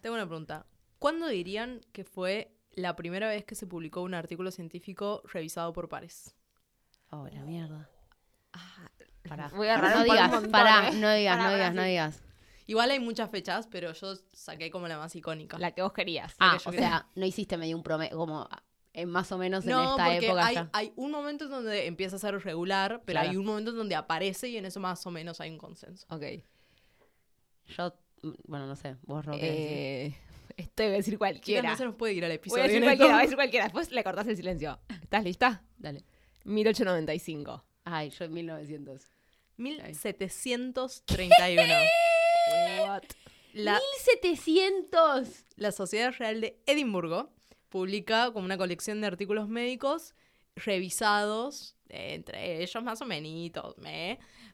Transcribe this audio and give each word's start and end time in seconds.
Tengo 0.00 0.14
una 0.16 0.26
pregunta. 0.26 0.66
¿Cuándo 0.98 1.28
dirían 1.28 1.80
que 1.92 2.04
fue 2.04 2.54
la 2.72 2.96
primera 2.96 3.28
vez 3.28 3.44
que 3.44 3.54
se 3.54 3.66
publicó 3.66 4.02
un 4.02 4.14
artículo 4.14 4.50
científico 4.50 5.22
revisado 5.32 5.72
por 5.72 5.88
pares? 5.88 6.34
Oh, 7.10 7.26
la 7.28 7.42
mierda. 7.42 7.88
Pará. 9.28 9.50
Voy 9.54 9.68
a 9.68 9.76
no 9.78 9.98
un 9.98 10.04
digas, 10.04 10.30
montón, 10.30 10.50
pará, 10.50 10.88
eh. 10.88 10.94
no 10.96 11.12
digas, 11.12 11.36
Pará, 11.36 11.44
no 11.44 11.50
pará, 11.50 11.54
digas, 11.56 11.74
no 11.74 11.82
digas. 11.82 12.22
Igual 12.66 12.90
hay 12.92 13.00
muchas 13.00 13.30
fechas, 13.30 13.66
pero 13.66 13.92
yo 13.92 14.14
saqué 14.32 14.70
como 14.70 14.88
la 14.88 14.96
más 14.96 15.14
icónica. 15.16 15.58
La 15.58 15.72
que 15.72 15.82
vos 15.82 15.92
querías. 15.92 16.34
Ah, 16.38 16.56
que 16.62 16.68
o 16.68 16.72
quería. 16.72 16.88
sea, 16.88 17.06
no 17.14 17.26
hiciste 17.26 17.56
medio 17.56 17.76
un 17.76 17.82
promedio, 17.82 18.16
como 18.16 18.48
eh, 18.92 19.06
más 19.06 19.30
o 19.32 19.38
menos 19.38 19.64
en 19.66 19.70
esta 19.70 20.04
porque 20.04 20.26
época 20.26 20.46
hay, 20.46 20.54
ya. 20.54 20.70
hay 20.72 20.92
un 20.96 21.10
momento 21.10 21.44
en 21.44 21.50
donde 21.50 21.86
empieza 21.86 22.16
a 22.16 22.18
ser 22.18 22.38
regular, 22.42 23.02
pero 23.04 23.16
Claro. 23.18 23.30
hay 23.30 23.36
un 23.36 23.44
momento 23.44 23.70
en 23.72 23.76
donde 23.76 23.94
aparece 23.96 24.48
y 24.48 24.56
en 24.56 24.64
eso 24.64 24.80
más 24.80 25.04
o 25.06 25.10
menos 25.10 25.40
hay 25.40 25.50
un 25.50 25.58
consenso. 25.58 26.06
Ok. 26.10 26.22
Yo, 27.76 27.94
bueno, 28.46 28.66
no 28.66 28.76
sé, 28.76 28.96
vos, 29.02 29.24
Ro, 29.24 29.32
¿qué 29.38 29.46
decís? 29.46 29.60
Eh, 29.60 30.14
esto 30.56 30.82
iba 30.82 30.92
a 30.92 30.96
decir 30.96 31.18
cualquiera. 31.18 31.70
no 31.70 31.76
se 31.76 31.84
nos 31.84 31.94
puede 31.94 32.14
ir 32.14 32.24
al 32.24 32.30
Voy 32.30 32.32
a 32.32 32.36
episodio. 32.36 32.62
decir 32.64 32.82
cualquiera, 32.82 33.12
voy 33.12 33.18
a 33.18 33.22
decir 33.22 33.36
cualquiera. 33.36 33.64
Después 33.66 33.90
le 33.92 34.04
cortás 34.04 34.26
el 34.26 34.36
silencio. 34.36 34.78
¿Estás 35.02 35.24
lista? 35.24 35.62
Dale. 35.78 36.04
1895. 36.44 37.64
Ay, 37.84 38.10
yo 38.10 38.24
en 38.24 38.32
1900. 38.32 39.02
1731. 39.56 41.62
What? 42.80 43.02
La, 43.52 43.80
1700. 44.02 45.28
la 45.56 45.72
Sociedad 45.72 46.12
Real 46.18 46.40
de 46.40 46.60
Edimburgo 46.66 47.30
publica 47.68 48.32
como 48.32 48.44
una 48.44 48.56
colección 48.56 49.00
de 49.00 49.06
artículos 49.06 49.48
médicos 49.48 50.14
revisados, 50.56 51.76
eh, 51.88 52.14
entre 52.14 52.62
ellos 52.62 52.82
más 52.82 53.00
o 53.00 53.06
menos, 53.06 53.74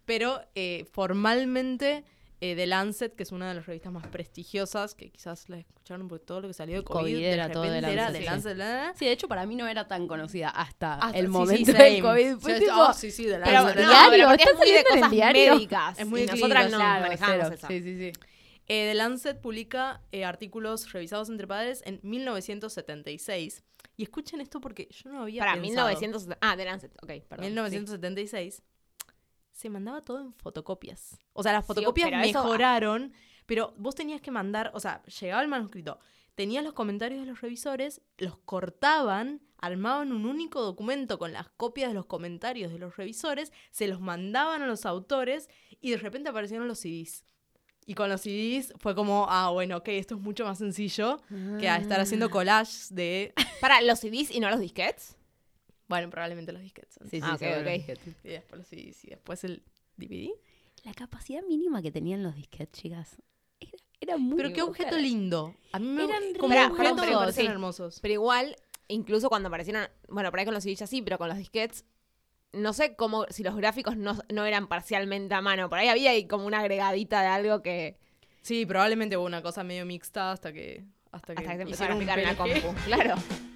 pero 0.04 0.40
eh, 0.54 0.84
formalmente 0.92 2.04
eh, 2.40 2.54
The 2.54 2.66
Lancet, 2.66 3.14
que 3.14 3.22
es 3.22 3.32
una 3.32 3.48
de 3.48 3.54
las 3.54 3.66
revistas 3.66 3.90
más 3.92 4.06
prestigiosas, 4.08 4.94
que 4.94 5.10
quizás 5.10 5.48
la 5.48 5.58
escucharon 5.58 6.06
por 6.08 6.20
todo 6.20 6.42
lo 6.42 6.48
que 6.48 6.54
salió 6.54 6.76
de 6.76 6.84
COVID, 6.84 7.00
COVID 7.00 7.16
de 7.16 7.30
era 7.32 7.50
todo 7.50 7.62
The 7.62 7.68
repente 7.70 7.92
era 7.92 8.02
Lancet, 8.04 8.12
The 8.14 8.18
sí. 8.20 8.30
Lancet, 8.30 8.56
la, 8.56 8.64
la, 8.68 8.86
la. 8.88 8.94
Sí, 8.94 9.04
de 9.06 9.12
hecho, 9.12 9.28
para 9.28 9.46
mí 9.46 9.56
no 9.56 9.66
era 9.66 9.88
tan 9.88 10.06
conocida 10.06 10.50
hasta 10.50 10.94
Hasta- 10.94 11.18
el 11.18 11.26
sí, 11.26 11.32
momento 11.32 11.72
sí, 11.72 11.78
del. 11.78 12.02
COVID. 12.02 12.36
Fue 12.38 12.54
Sí, 12.54 12.60
tipo, 12.60 12.74
oh, 12.76 12.92
sí, 12.92 13.10
sí, 13.10 13.24
The 13.24 13.38
Pero, 13.38 13.44
Lancet, 13.52 13.74
no, 13.76 13.80
The 13.82 13.86
diario, 13.88 14.10
pero 14.10 14.28
porque 14.28 14.42
¿está 14.42 14.50
es 14.52 14.58
muy 14.58 14.70
de 14.72 14.84
cosas 14.84 15.10
diario? 15.10 15.54
médicas. 15.54 15.98
Es 15.98 16.06
muy 16.06 16.20
y 16.20 16.26
de 16.26 16.32
nosotras 16.32 16.70
no 16.70 16.76
claro, 16.78 17.00
manejamos 17.02 17.36
cero. 17.42 17.54
esa. 17.54 17.68
Sí, 17.68 17.80
sí, 17.82 17.98
sí. 17.98 18.12
Eh, 18.68 18.88
The 18.88 18.94
Lancet 18.94 19.40
publica 19.40 20.02
eh, 20.12 20.24
artículos 20.24 20.92
revisados 20.92 21.28
entre 21.30 21.46
padres 21.46 21.82
en 21.86 22.00
1976. 22.02 23.62
Y 23.96 24.02
escuchen 24.02 24.40
esto 24.40 24.60
porque 24.60 24.88
yo 24.90 25.10
no 25.10 25.22
había 25.22 25.40
Para 25.40 25.52
pensado. 25.54 25.88
1900. 25.88 26.36
Ah, 26.40 26.56
de 26.56 26.64
Lancet. 26.66 26.92
Ok, 27.02 27.12
perdón. 27.28 27.46
1976 27.46 28.62
se 29.56 29.70
mandaba 29.70 30.02
todo 30.02 30.20
en 30.20 30.34
fotocopias. 30.34 31.18
O 31.32 31.42
sea, 31.42 31.52
las 31.52 31.64
Sí, 31.64 31.68
fotocopias 31.68 32.08
eso- 32.26 32.42
mejoraron, 32.44 33.12
pero 33.46 33.72
vos 33.78 33.94
tenías 33.94 34.20
que 34.20 34.30
mandar, 34.30 34.70
o 34.74 34.80
sea, 34.80 35.02
llegaba 35.04 35.40
el 35.42 35.48
manuscrito, 35.48 35.98
tenías 36.34 36.62
los 36.62 36.74
comentarios 36.74 37.20
de 37.20 37.26
los 37.26 37.40
revisores, 37.40 38.02
los 38.18 38.36
cortaban, 38.38 39.40
armaban 39.58 40.12
un 40.12 40.26
único 40.26 40.60
documento 40.60 41.18
con 41.18 41.32
las 41.32 41.48
copias 41.48 41.88
de 41.88 41.94
los 41.94 42.04
comentarios 42.04 42.70
de 42.70 42.78
los 42.78 42.96
revisores, 42.98 43.52
se 43.70 43.88
los 43.88 44.00
mandaban 44.00 44.60
a 44.60 44.66
los 44.66 44.84
autores 44.84 45.48
y 45.80 45.90
de 45.90 45.96
repente 45.96 46.28
aparecieron 46.28 46.68
los 46.68 46.78
CDs. 46.80 47.24
Y 47.86 47.94
con 47.94 48.10
los 48.10 48.20
CDs 48.20 48.74
fue 48.78 48.94
como, 48.94 49.26
ah, 49.30 49.48
bueno, 49.50 49.78
ok, 49.78 49.88
esto 49.88 50.16
es 50.16 50.20
mucho 50.20 50.44
más 50.44 50.58
sencillo 50.58 51.22
que 51.58 51.66
estar 51.68 52.00
Ah. 52.00 52.02
haciendo 52.02 52.28
collages 52.30 52.94
de. 52.94 53.32
Para 53.62 53.80
los 53.80 54.00
CDs 54.00 54.30
y 54.30 54.40
no 54.40 54.50
los 54.50 54.60
disquets. 54.60 55.16
Bueno, 55.88 56.10
probablemente 56.10 56.52
los 56.52 56.62
disquetes. 56.62 56.98
Sí, 57.10 57.20
sí, 57.20 57.22
Ah. 57.22 57.36
Y 58.24 58.28
después 58.28 58.58
los 58.58 58.66
CDs 58.66 59.04
y 59.04 59.10
después 59.10 59.44
el 59.44 59.62
DVD. 59.96 60.30
La 60.84 60.94
capacidad 60.94 61.42
mínima 61.42 61.82
que 61.82 61.90
tenían 61.90 62.22
los 62.22 62.34
disquetes, 62.36 62.70
chicas, 62.80 63.16
era, 63.60 63.72
era 64.00 64.16
muy 64.18 64.36
Pero 64.36 64.52
qué 64.52 64.62
objeto 64.62 64.98
lindo. 64.98 65.54
A 65.72 65.78
mí 65.78 65.86
me 65.86 66.04
Eran 66.04 66.22
como 66.38 66.52
re 66.54 66.64
objetos 66.66 66.96
me 66.96 67.02
hermosos. 67.02 67.18
parecen 67.20 67.44
Sí. 67.46 67.50
hermosos. 67.50 67.98
Pero 68.00 68.14
igual, 68.14 68.56
incluso 68.88 69.28
cuando 69.28 69.48
aparecieron. 69.48 69.88
Bueno, 70.08 70.30
por 70.30 70.38
ahí 70.40 70.44
con 70.44 70.54
los 70.54 70.62
CDs 70.64 70.88
sí, 70.88 71.02
pero 71.02 71.18
con 71.18 71.28
los 71.28 71.38
disquets. 71.38 71.84
No 72.52 72.72
sé 72.72 72.94
cómo, 72.94 73.26
si 73.30 73.42
los 73.42 73.56
gráficos 73.56 73.96
no, 73.96 74.16
no 74.32 74.44
eran 74.46 74.66
parcialmente 74.68 75.34
a 75.34 75.40
mano. 75.42 75.68
Por 75.68 75.78
ahí 75.78 75.88
había 75.88 76.10
ahí 76.10 76.26
como 76.26 76.46
una 76.46 76.60
agregadita 76.60 77.20
de 77.22 77.26
algo 77.28 77.62
que. 77.62 77.98
Sí, 78.42 78.64
probablemente 78.64 79.16
hubo 79.16 79.26
una 79.26 79.42
cosa 79.42 79.64
medio 79.64 79.84
mixta 79.84 80.30
hasta 80.32 80.52
que 80.52 80.84
hasta 81.10 81.34
que, 81.34 81.42
Hasta 81.42 81.56
que 81.56 81.62
empezaron 81.62 81.92
a 81.92 81.96
un 81.96 82.08
aplicar 82.08 82.18
en 82.20 82.24
la 82.26 82.36
compu. 82.36 82.80
Claro. 82.84 83.14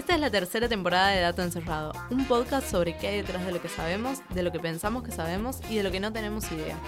Esta 0.00 0.14
es 0.14 0.20
la 0.22 0.30
tercera 0.30 0.66
temporada 0.66 1.08
de 1.08 1.20
Dato 1.20 1.42
Encerrado, 1.42 1.92
un 2.08 2.24
podcast 2.24 2.70
sobre 2.70 2.96
qué 2.96 3.08
hay 3.08 3.16
detrás 3.18 3.44
de 3.44 3.52
lo 3.52 3.60
que 3.60 3.68
sabemos, 3.68 4.22
de 4.30 4.42
lo 4.42 4.50
que 4.50 4.58
pensamos 4.58 5.02
que 5.02 5.12
sabemos 5.12 5.60
y 5.68 5.76
de 5.76 5.82
lo 5.82 5.90
que 5.90 6.00
no 6.00 6.10
tenemos 6.10 6.50
idea. 6.50 6.78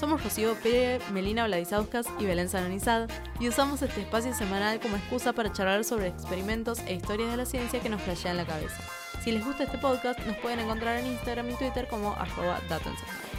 Somos 0.00 0.24
Rocío 0.24 0.54
Pérez, 0.54 1.02
Melina 1.10 1.44
Vladisauskas 1.44 2.06
y 2.18 2.24
Belén 2.24 2.48
Sanonizad 2.48 3.10
y 3.38 3.46
usamos 3.46 3.82
este 3.82 4.00
espacio 4.00 4.32
semanal 4.32 4.80
como 4.80 4.96
excusa 4.96 5.34
para 5.34 5.52
charlar 5.52 5.84
sobre 5.84 6.06
experimentos 6.06 6.78
e 6.86 6.94
historias 6.94 7.30
de 7.30 7.36
la 7.36 7.44
ciencia 7.44 7.80
que 7.80 7.90
nos 7.90 8.00
flashean 8.00 8.38
la 8.38 8.46
cabeza. 8.46 8.82
Si 9.22 9.32
les 9.32 9.44
gusta 9.44 9.64
este 9.64 9.76
podcast, 9.76 10.18
nos 10.20 10.38
pueden 10.38 10.60
encontrar 10.60 10.96
en 10.96 11.08
Instagram 11.08 11.50
y 11.50 11.54
Twitter 11.56 11.86
como 11.88 12.14
arroba 12.14 12.58
Dato 12.70 12.88
Encerrado. 12.88 13.31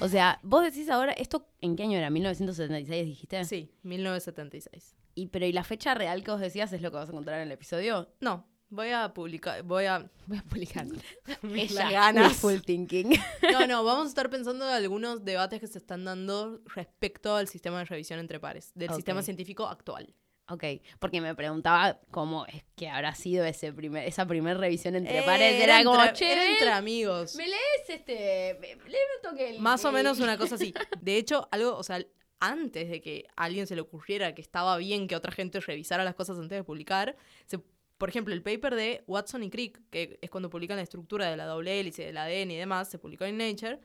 O 0.00 0.08
sea, 0.08 0.38
vos 0.44 0.62
decís 0.62 0.88
ahora, 0.90 1.12
¿esto 1.12 1.48
en 1.60 1.74
qué 1.74 1.82
año 1.82 1.98
era? 1.98 2.08
¿1976 2.08 3.04
dijiste? 3.04 3.44
Sí, 3.44 3.72
1976. 3.82 4.94
Y, 5.16 5.26
pero 5.26 5.44
¿y 5.44 5.52
la 5.52 5.64
fecha 5.64 5.94
real 5.94 6.22
que 6.22 6.30
vos 6.30 6.40
decías 6.40 6.72
es 6.72 6.82
lo 6.82 6.90
que 6.92 6.96
vas 6.98 7.08
a 7.08 7.12
encontrar 7.12 7.40
en 7.40 7.48
el 7.48 7.52
episodio? 7.52 8.08
No, 8.20 8.46
voy 8.70 8.90
a 8.90 9.12
publicar, 9.12 9.64
voy 9.64 9.86
a... 9.86 10.08
Voy 10.26 10.38
a 10.38 10.42
publicar. 10.42 10.86
Mis 11.42 11.74
ganas. 11.74 12.36
Full 12.36 12.60
thinking. 12.60 13.10
No, 13.52 13.66
no, 13.66 13.82
vamos 13.82 14.06
a 14.06 14.08
estar 14.10 14.30
pensando 14.30 14.68
en 14.68 14.74
algunos 14.74 15.24
debates 15.24 15.58
que 15.58 15.66
se 15.66 15.78
están 15.78 16.04
dando 16.04 16.60
respecto 16.66 17.34
al 17.34 17.48
sistema 17.48 17.78
de 17.78 17.86
revisión 17.86 18.20
entre 18.20 18.38
pares, 18.38 18.70
del 18.76 18.94
sistema 18.94 19.22
científico 19.22 19.66
actual. 19.66 20.14
Ok, 20.48 20.64
porque 20.98 21.20
me 21.20 21.34
preguntaba 21.34 22.00
cómo 22.10 22.46
es 22.46 22.64
que 22.76 22.88
habrá 22.88 23.14
sido 23.14 23.44
ese 23.44 23.72
primer, 23.72 24.06
esa 24.06 24.26
primera 24.26 24.58
revisión 24.58 24.94
entre 24.96 25.18
Eh, 25.20 25.22
pares. 25.22 25.60
Era, 25.62 25.84
como, 25.84 26.00
entre, 26.00 26.14
che, 26.16 26.32
era 26.32 26.50
entre 26.50 26.70
amigos. 26.70 27.34
¿me 27.36 27.46
lees 27.46 27.88
este? 27.88 28.56
me- 28.60 28.74
un 28.74 28.80
toque 29.22 29.50
el- 29.50 29.60
Más 29.60 29.84
o 29.84 29.92
menos 29.92 30.20
una 30.20 30.36
cosa 30.38 30.54
así. 30.56 30.72
De 31.00 31.16
hecho, 31.16 31.48
algo, 31.50 31.76
o 31.76 31.82
sea, 31.82 32.04
antes 32.40 32.88
de 32.88 33.00
que 33.00 33.26
a 33.36 33.44
alguien 33.44 33.66
se 33.66 33.74
le 33.74 33.80
ocurriera 33.80 34.34
que 34.34 34.40
estaba 34.42 34.76
bien 34.76 35.08
que 35.08 35.16
otra 35.16 35.32
gente 35.32 35.58
revisara 35.60 36.04
las 36.04 36.14
cosas 36.14 36.38
antes 36.38 36.56
de 36.56 36.64
publicar, 36.64 37.16
se- 37.46 37.58
por 37.98 38.08
ejemplo, 38.08 38.32
el 38.32 38.42
paper 38.42 38.76
de 38.76 39.02
Watson 39.08 39.42
y 39.42 39.50
Crick, 39.50 39.80
que 39.90 40.18
es 40.22 40.30
cuando 40.30 40.48
publican 40.48 40.76
la 40.76 40.84
estructura 40.84 41.28
de 41.28 41.36
la 41.36 41.46
doble 41.46 41.80
hélice, 41.80 42.04
del 42.06 42.16
ADN 42.16 42.52
y 42.52 42.56
demás, 42.56 42.88
se 42.88 42.98
publicó 42.98 43.24
en 43.24 43.36
Nature, 43.38 43.80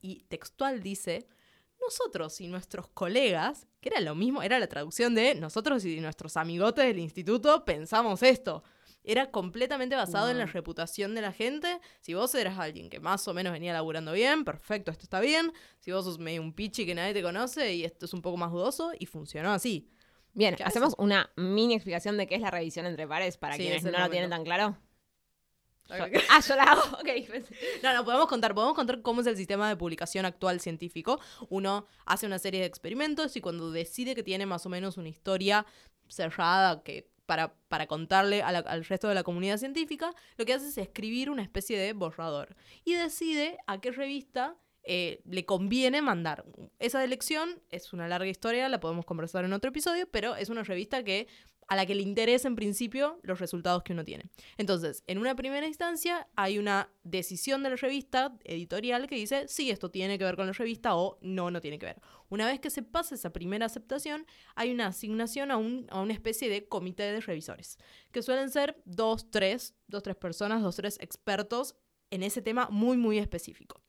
y 0.00 0.24
textual 0.28 0.82
dice, 0.82 1.26
nosotros 1.80 2.40
y 2.40 2.48
nuestros 2.48 2.88
colegas, 2.88 3.67
que 3.80 3.88
era 3.90 4.00
lo 4.00 4.14
mismo, 4.14 4.42
era 4.42 4.58
la 4.58 4.66
traducción 4.66 5.14
de 5.14 5.34
nosotros 5.34 5.84
y 5.84 6.00
nuestros 6.00 6.36
amigotes 6.36 6.84
del 6.86 6.98
instituto 6.98 7.64
pensamos 7.64 8.22
esto. 8.22 8.62
Era 9.04 9.30
completamente 9.30 9.96
basado 9.96 10.30
en 10.30 10.36
la 10.38 10.44
reputación 10.44 11.14
de 11.14 11.22
la 11.22 11.32
gente. 11.32 11.80
Si 12.00 12.12
vos 12.12 12.34
eras 12.34 12.58
alguien 12.58 12.90
que 12.90 13.00
más 13.00 13.26
o 13.26 13.32
menos 13.32 13.52
venía 13.52 13.72
laburando 13.72 14.12
bien, 14.12 14.44
perfecto, 14.44 14.90
esto 14.90 15.04
está 15.04 15.20
bien. 15.20 15.52
Si 15.78 15.92
vos 15.92 16.04
sos 16.04 16.18
medio 16.18 16.42
un 16.42 16.52
pichi 16.52 16.84
que 16.84 16.94
nadie 16.94 17.14
te 17.14 17.22
conoce 17.22 17.72
y 17.74 17.84
esto 17.84 18.04
es 18.04 18.12
un 18.12 18.20
poco 18.20 18.36
más 18.36 18.50
dudoso, 18.50 18.92
y 18.98 19.06
funcionó 19.06 19.52
así. 19.52 19.88
Bien, 20.34 20.54
¿Qué 20.56 20.62
hacemos 20.62 20.94
una 20.98 21.30
mini 21.36 21.74
explicación 21.74 22.18
de 22.18 22.26
qué 22.26 22.34
es 22.34 22.42
la 22.42 22.50
revisión 22.50 22.84
entre 22.84 23.08
pares 23.08 23.38
para 23.38 23.54
Sí, 23.54 23.62
quienes 23.62 23.84
es 23.84 23.90
no 23.90 23.98
lo 23.98 24.10
tienen 24.10 24.30
tan 24.30 24.44
claro. 24.44 24.76
Ah, 26.30 26.40
yo 26.46 26.56
la 26.56 26.62
hago. 26.64 26.82
Ok. 26.98 27.08
No, 27.82 27.94
no, 27.94 28.04
podemos 28.04 28.26
contar, 28.26 28.54
podemos 28.54 28.74
contar 28.74 29.02
cómo 29.02 29.20
es 29.22 29.26
el 29.26 29.36
sistema 29.36 29.68
de 29.68 29.76
publicación 29.76 30.24
actual 30.26 30.60
científico. 30.60 31.20
Uno 31.48 31.86
hace 32.06 32.26
una 32.26 32.38
serie 32.38 32.60
de 32.60 32.66
experimentos 32.66 33.36
y 33.36 33.40
cuando 33.40 33.70
decide 33.70 34.14
que 34.14 34.22
tiene 34.22 34.46
más 34.46 34.66
o 34.66 34.68
menos 34.68 34.96
una 34.96 35.08
historia 35.08 35.64
cerrada 36.08 36.82
que 36.82 37.08
para, 37.26 37.54
para 37.68 37.86
contarle 37.86 38.38
la- 38.38 38.58
al 38.60 38.84
resto 38.84 39.08
de 39.08 39.14
la 39.14 39.22
comunidad 39.22 39.58
científica, 39.58 40.14
lo 40.36 40.44
que 40.46 40.54
hace 40.54 40.68
es 40.68 40.78
escribir 40.78 41.28
una 41.30 41.42
especie 41.42 41.78
de 41.78 41.92
borrador 41.92 42.56
y 42.84 42.94
decide 42.94 43.58
a 43.66 43.80
qué 43.80 43.90
revista 43.90 44.56
eh, 44.82 45.20
le 45.26 45.44
conviene 45.44 46.00
mandar. 46.00 46.46
Esa 46.78 47.04
elección 47.04 47.60
es 47.68 47.92
una 47.92 48.08
larga 48.08 48.28
historia, 48.28 48.68
la 48.70 48.80
podemos 48.80 49.04
conversar 49.04 49.44
en 49.44 49.52
otro 49.52 49.68
episodio, 49.68 50.08
pero 50.10 50.36
es 50.36 50.48
una 50.48 50.62
revista 50.62 51.04
que 51.04 51.28
a 51.68 51.76
la 51.76 51.86
que 51.86 51.94
le 51.94 52.02
interesa 52.02 52.48
en 52.48 52.56
principio 52.56 53.20
los 53.22 53.38
resultados 53.40 53.82
que 53.82 53.92
uno 53.92 54.04
tiene. 54.04 54.24
Entonces, 54.56 55.04
en 55.06 55.18
una 55.18 55.36
primera 55.36 55.66
instancia 55.66 56.26
hay 56.34 56.58
una 56.58 56.90
decisión 57.04 57.62
de 57.62 57.70
la 57.70 57.76
revista 57.76 58.36
editorial 58.44 59.06
que 59.06 59.16
dice 59.16 59.46
sí, 59.48 59.70
esto 59.70 59.90
tiene 59.90 60.18
que 60.18 60.24
ver 60.24 60.36
con 60.36 60.46
la 60.46 60.52
revista 60.52 60.96
o 60.96 61.18
no, 61.20 61.50
no 61.50 61.60
tiene 61.60 61.78
que 61.78 61.86
ver. 61.86 62.00
Una 62.30 62.46
vez 62.46 62.58
que 62.60 62.70
se 62.70 62.82
pasa 62.82 63.14
esa 63.14 63.32
primera 63.32 63.66
aceptación, 63.66 64.26
hay 64.54 64.70
una 64.70 64.86
asignación 64.88 65.50
a, 65.50 65.56
un- 65.56 65.86
a 65.90 66.00
una 66.00 66.12
especie 66.14 66.48
de 66.48 66.66
comité 66.66 67.04
de 67.04 67.20
revisores, 67.20 67.76
que 68.12 68.22
suelen 68.22 68.50
ser 68.50 68.80
dos, 68.84 69.30
tres, 69.30 69.74
dos, 69.86 70.02
tres 70.02 70.16
personas, 70.16 70.62
dos, 70.62 70.76
tres 70.76 70.98
expertos 71.00 71.74
en 72.10 72.22
ese 72.22 72.40
tema 72.42 72.68
muy, 72.70 72.96
muy 72.96 73.18
específico. 73.18 73.82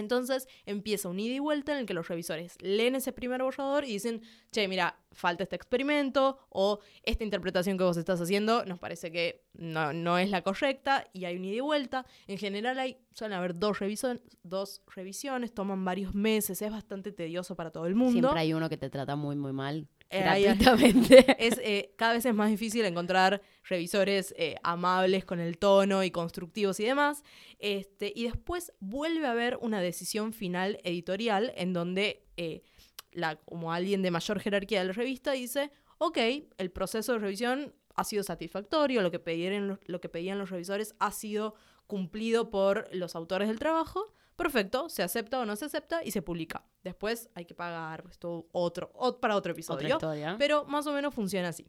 Entonces 0.00 0.48
empieza 0.66 1.08
un 1.08 1.20
ida 1.20 1.34
y 1.34 1.38
vuelta 1.38 1.72
en 1.72 1.78
el 1.78 1.86
que 1.86 1.94
los 1.94 2.08
revisores 2.08 2.56
leen 2.60 2.96
ese 2.96 3.12
primer 3.12 3.42
borrador 3.42 3.84
y 3.84 3.92
dicen, 3.92 4.22
che, 4.50 4.66
mira, 4.66 4.98
falta 5.12 5.42
este 5.42 5.56
experimento 5.56 6.38
o 6.48 6.80
esta 7.02 7.24
interpretación 7.24 7.78
que 7.78 7.84
vos 7.84 7.96
estás 7.96 8.20
haciendo 8.20 8.64
nos 8.64 8.78
parece 8.78 9.10
que 9.10 9.44
no, 9.54 9.92
no 9.92 10.18
es 10.18 10.30
la 10.30 10.42
correcta 10.42 11.06
y 11.12 11.24
hay 11.24 11.36
un 11.36 11.44
ida 11.44 11.56
y 11.56 11.60
vuelta. 11.60 12.06
En 12.26 12.38
general 12.38 12.78
hay, 12.78 12.98
suelen 13.14 13.38
haber 13.38 13.58
dos, 13.58 13.78
dos 14.42 14.82
revisiones, 14.94 15.52
toman 15.52 15.84
varios 15.84 16.14
meses, 16.14 16.60
es 16.62 16.70
bastante 16.70 17.12
tedioso 17.12 17.54
para 17.54 17.70
todo 17.70 17.86
el 17.86 17.94
mundo. 17.94 18.20
Siempre 18.20 18.40
hay 18.40 18.52
uno 18.52 18.68
que 18.68 18.76
te 18.76 18.90
trata 18.90 19.16
muy, 19.16 19.36
muy 19.36 19.52
mal. 19.52 19.86
Eh, 20.10 20.20
gratuitamente. 20.20 21.24
es, 21.38 21.58
eh, 21.62 21.94
cada 21.96 22.14
vez 22.14 22.26
es 22.26 22.34
más 22.34 22.50
difícil 22.50 22.84
encontrar 22.84 23.40
revisores 23.64 24.34
eh, 24.36 24.56
amables 24.64 25.24
con 25.24 25.38
el 25.38 25.56
tono 25.56 26.02
y 26.02 26.10
constructivos 26.10 26.80
y 26.80 26.84
demás. 26.84 27.22
Este, 27.60 28.12
y 28.14 28.24
después 28.24 28.72
vuelve 28.80 29.26
a 29.26 29.30
haber 29.30 29.56
una 29.60 29.80
decisión 29.80 30.32
final 30.32 30.80
editorial 30.82 31.52
en 31.56 31.72
donde 31.72 32.24
eh, 32.36 32.62
la, 33.12 33.36
como 33.36 33.72
alguien 33.72 34.02
de 34.02 34.10
mayor 34.10 34.40
jerarquía 34.40 34.80
de 34.80 34.86
la 34.86 34.92
revista 34.92 35.32
dice, 35.32 35.70
ok, 35.98 36.18
el 36.58 36.70
proceso 36.70 37.12
de 37.12 37.18
revisión 37.20 37.72
ha 37.94 38.04
sido 38.04 38.24
satisfactorio, 38.24 39.02
lo 39.02 39.10
que, 39.10 39.18
pedían, 39.20 39.78
lo 39.84 40.00
que 40.00 40.08
pedían 40.08 40.38
los 40.38 40.50
revisores 40.50 40.94
ha 40.98 41.12
sido 41.12 41.54
cumplido 41.86 42.50
por 42.50 42.88
los 42.92 43.14
autores 43.14 43.48
del 43.48 43.58
trabajo. 43.58 44.12
Perfecto, 44.44 44.88
se 44.88 45.02
acepta 45.02 45.38
o 45.40 45.44
no 45.44 45.54
se 45.56 45.66
acepta 45.66 46.02
y 46.04 46.10
se 46.10 46.22
publica. 46.22 46.64
Después 46.82 47.28
hay 47.34 47.44
que 47.44 47.54
pagar 47.54 48.04
esto 48.10 48.46
otro, 48.52 48.92
ot- 48.94 49.20
para 49.20 49.36
otro 49.36 49.52
Otra 49.52 49.52
episodio. 49.52 49.88
historia. 49.88 50.36
Pero 50.38 50.64
más 50.64 50.86
o 50.86 50.92
menos 50.92 51.14
funciona 51.14 51.48
así. 51.48 51.66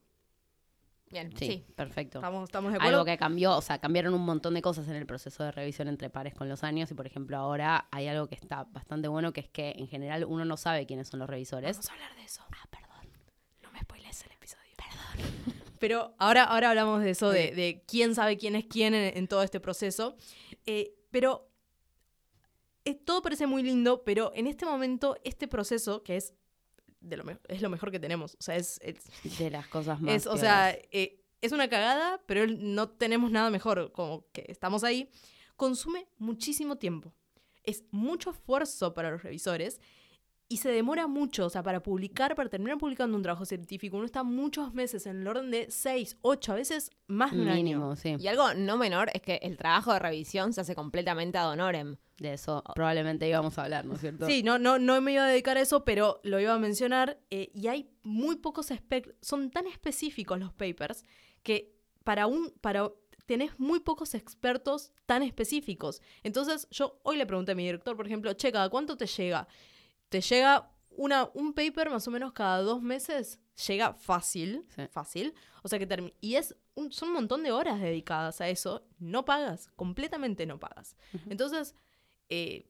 Bien, 1.10 1.30
sí, 1.38 1.46
sí. 1.46 1.66
perfecto. 1.76 2.20
Estamos, 2.20 2.46
estamos 2.46 2.72
de 2.72 2.78
acuerdo. 2.78 3.00
Algo 3.00 3.06
que 3.06 3.18
cambió, 3.18 3.58
o 3.58 3.62
sea, 3.62 3.80
cambiaron 3.80 4.14
un 4.14 4.24
montón 4.24 4.54
de 4.54 4.62
cosas 4.62 4.88
en 4.88 4.96
el 4.96 5.06
proceso 5.06 5.44
de 5.44 5.52
revisión 5.52 5.90
entre 5.90 6.10
pares 6.10 6.34
con 6.34 6.48
los 6.48 6.64
años 6.64 6.90
y, 6.90 6.94
por 6.94 7.06
ejemplo, 7.06 7.36
ahora 7.36 7.90
hay 7.92 8.08
algo 8.08 8.28
que 8.28 8.36
está 8.36 8.64
bastante 8.64 9.10
bueno, 9.10 9.34
que 9.34 9.42
es 9.42 9.50
que 9.50 9.74
en 9.78 9.88
general 9.90 10.24
uno 10.24 10.46
no 10.46 10.56
sabe 10.56 10.86
quiénes 10.86 11.10
son 11.10 11.20
los 11.20 11.30
revisores. 11.30 11.76
Vamos 11.76 11.90
a 11.90 11.94
hablar 11.94 12.16
de 12.16 12.24
eso. 12.24 12.42
Ah, 12.50 12.66
perdón. 12.70 13.12
No 13.62 13.72
me 13.74 13.80
spoilees 13.82 14.24
el 14.26 14.32
episodio. 14.32 14.72
Perdón. 14.78 15.56
Pero 15.80 16.14
ahora, 16.18 16.46
ahora 16.46 16.70
hablamos 16.70 17.02
de 17.02 17.10
eso, 17.10 17.30
de, 17.30 17.52
de 17.56 17.84
quién 17.86 18.16
sabe 18.16 18.38
quién 18.38 18.56
es 18.56 18.64
quién 18.66 18.94
en, 18.94 19.18
en 19.18 19.28
todo 19.28 19.44
este 19.44 19.60
proceso. 19.60 20.16
Eh, 20.66 20.94
pero 21.12 21.51
todo 23.06 23.22
parece 23.22 23.48
muy 23.48 23.64
lindo, 23.64 24.04
pero 24.04 24.32
en 24.36 24.48
este 24.48 24.66
momento 24.66 25.16
este 25.24 25.48
proceso, 25.48 26.04
que 26.04 26.18
es, 26.18 26.34
de 27.00 27.18
lo, 27.18 27.24
me- 27.24 27.40
es 27.48 27.62
lo 27.62 27.70
mejor 27.70 27.92
que 27.92 28.00
tenemos, 28.00 28.36
o 28.40 28.42
sea, 28.44 28.56
es, 28.56 28.80
es, 28.84 28.98
De 29.38 29.50
las 29.52 29.68
cosas 29.68 30.00
más. 30.02 30.14
es, 30.14 30.28
o 30.28 30.38
sea, 30.38 30.72
eh, 30.92 31.24
es 31.42 31.52
una 31.52 31.68
cagada, 31.70 32.22
pero 32.28 32.46
no 32.48 32.90
tenemos 32.90 33.32
nada 33.32 33.50
mejor, 33.50 33.92
como 33.92 34.26
que 34.32 34.46
estamos 34.48 34.84
ahí. 34.84 35.10
Consume 35.56 36.08
muchísimo 36.18 36.78
tiempo. 36.78 37.14
Es 37.64 37.84
mucho 37.92 38.32
esfuerzo 38.32 38.94
para 38.94 39.12
los 39.12 39.22
revisores 39.24 39.80
y 40.48 40.58
se 40.58 40.70
demora 40.70 41.08
mucho. 41.08 41.46
O 41.46 41.50
sea, 41.50 41.62
para 41.64 41.82
publicar, 41.84 42.36
para 42.36 42.50
terminar 42.50 42.78
publicando 42.78 43.16
un 43.16 43.24
trabajo 43.24 43.46
científico, 43.46 43.98
uno 43.98 44.06
está 44.06 44.24
muchos 44.24 44.74
meses 44.74 45.06
en 45.06 45.22
el 45.22 45.28
orden 45.28 45.50
de 45.52 45.70
seis, 45.72 46.18
ocho, 46.22 46.52
a 46.52 46.56
veces 46.56 46.90
más 47.08 47.32
de 47.32 47.42
un 47.42 47.54
mínimo, 47.54 47.86
año. 47.92 47.96
sí. 47.96 48.16
Y 48.20 48.28
algo 48.28 48.54
no 48.56 48.78
menor 48.78 49.10
es 49.14 49.22
que 49.22 49.40
el 49.44 49.58
trabajo 49.58 49.94
de 49.94 50.00
revisión 50.00 50.54
se 50.54 50.62
hace 50.62 50.74
completamente 50.76 51.38
ad 51.38 51.50
honorem. 51.52 51.98
De 52.22 52.34
eso 52.34 52.64
probablemente 52.76 53.28
íbamos 53.28 53.58
a 53.58 53.64
hablar, 53.64 53.86
¿no 53.86 53.96
es 53.96 54.02
cierto? 54.02 54.28
Sí, 54.28 54.44
no, 54.44 54.60
no, 54.60 54.78
no 54.78 55.02
me 55.02 55.14
iba 55.14 55.24
a 55.26 55.28
dedicar 55.28 55.58
a 55.58 55.62
eso, 55.62 55.84
pero 55.84 56.20
lo 56.24 56.40
iba 56.40 56.54
a 56.54 56.60
mencionar. 56.60 57.18
eh, 57.32 57.50
y 57.56 57.68
hay 57.68 57.90
muy 58.04 58.36
pocos 58.36 58.70
espec- 58.70 59.16
son 59.22 59.50
tan 59.50 59.66
específicos 59.66 60.40
los 60.40 60.54
papers 60.54 61.04
que 61.42 61.74
para 62.04 62.28
un, 62.28 62.52
para 62.62 62.92
tenés 63.26 63.58
muy 63.60 63.80
pocos 63.80 64.14
expertos 64.14 64.92
tan 65.08 65.24
específicos. 65.24 66.02
Entonces, 66.22 66.68
yo 66.70 67.00
hoy 67.04 67.18
le 67.18 67.26
pregunté 67.26 67.54
a 67.54 67.56
mi 67.56 67.64
director, 67.66 67.96
por 67.98 68.06
ejemplo, 68.06 68.32
che, 68.34 68.52
¿cada 68.52 68.70
cuánto 68.70 68.96
te 68.98 69.08
llega? 69.08 69.48
Te 70.10 70.22
llega 70.22 70.70
una, 70.90 71.30
un 71.34 71.54
paper 71.54 71.90
más 71.90 72.08
o 72.08 72.12
menos 72.12 72.34
cada 72.34 72.62
dos 72.62 72.82
meses. 72.84 73.40
Llega 73.68 73.94
fácil, 73.94 74.66
Sí. 74.76 74.84
fácil. 74.92 75.34
O 75.64 75.68
sea 75.68 75.80
que 75.80 75.88
termi- 75.88 76.14
y 76.20 76.36
es 76.36 76.56
un, 76.76 76.92
son 76.92 77.10
un 77.10 77.16
montón 77.16 77.44
de 77.44 77.52
horas 77.52 77.80
dedicadas 77.80 78.42
a 78.42 78.50
eso. 78.50 78.84
No 79.00 79.24
pagas, 79.24 79.70
completamente 79.76 80.46
no 80.46 80.60
pagas. 80.60 80.96
Entonces, 81.30 81.76
eh, 82.32 82.66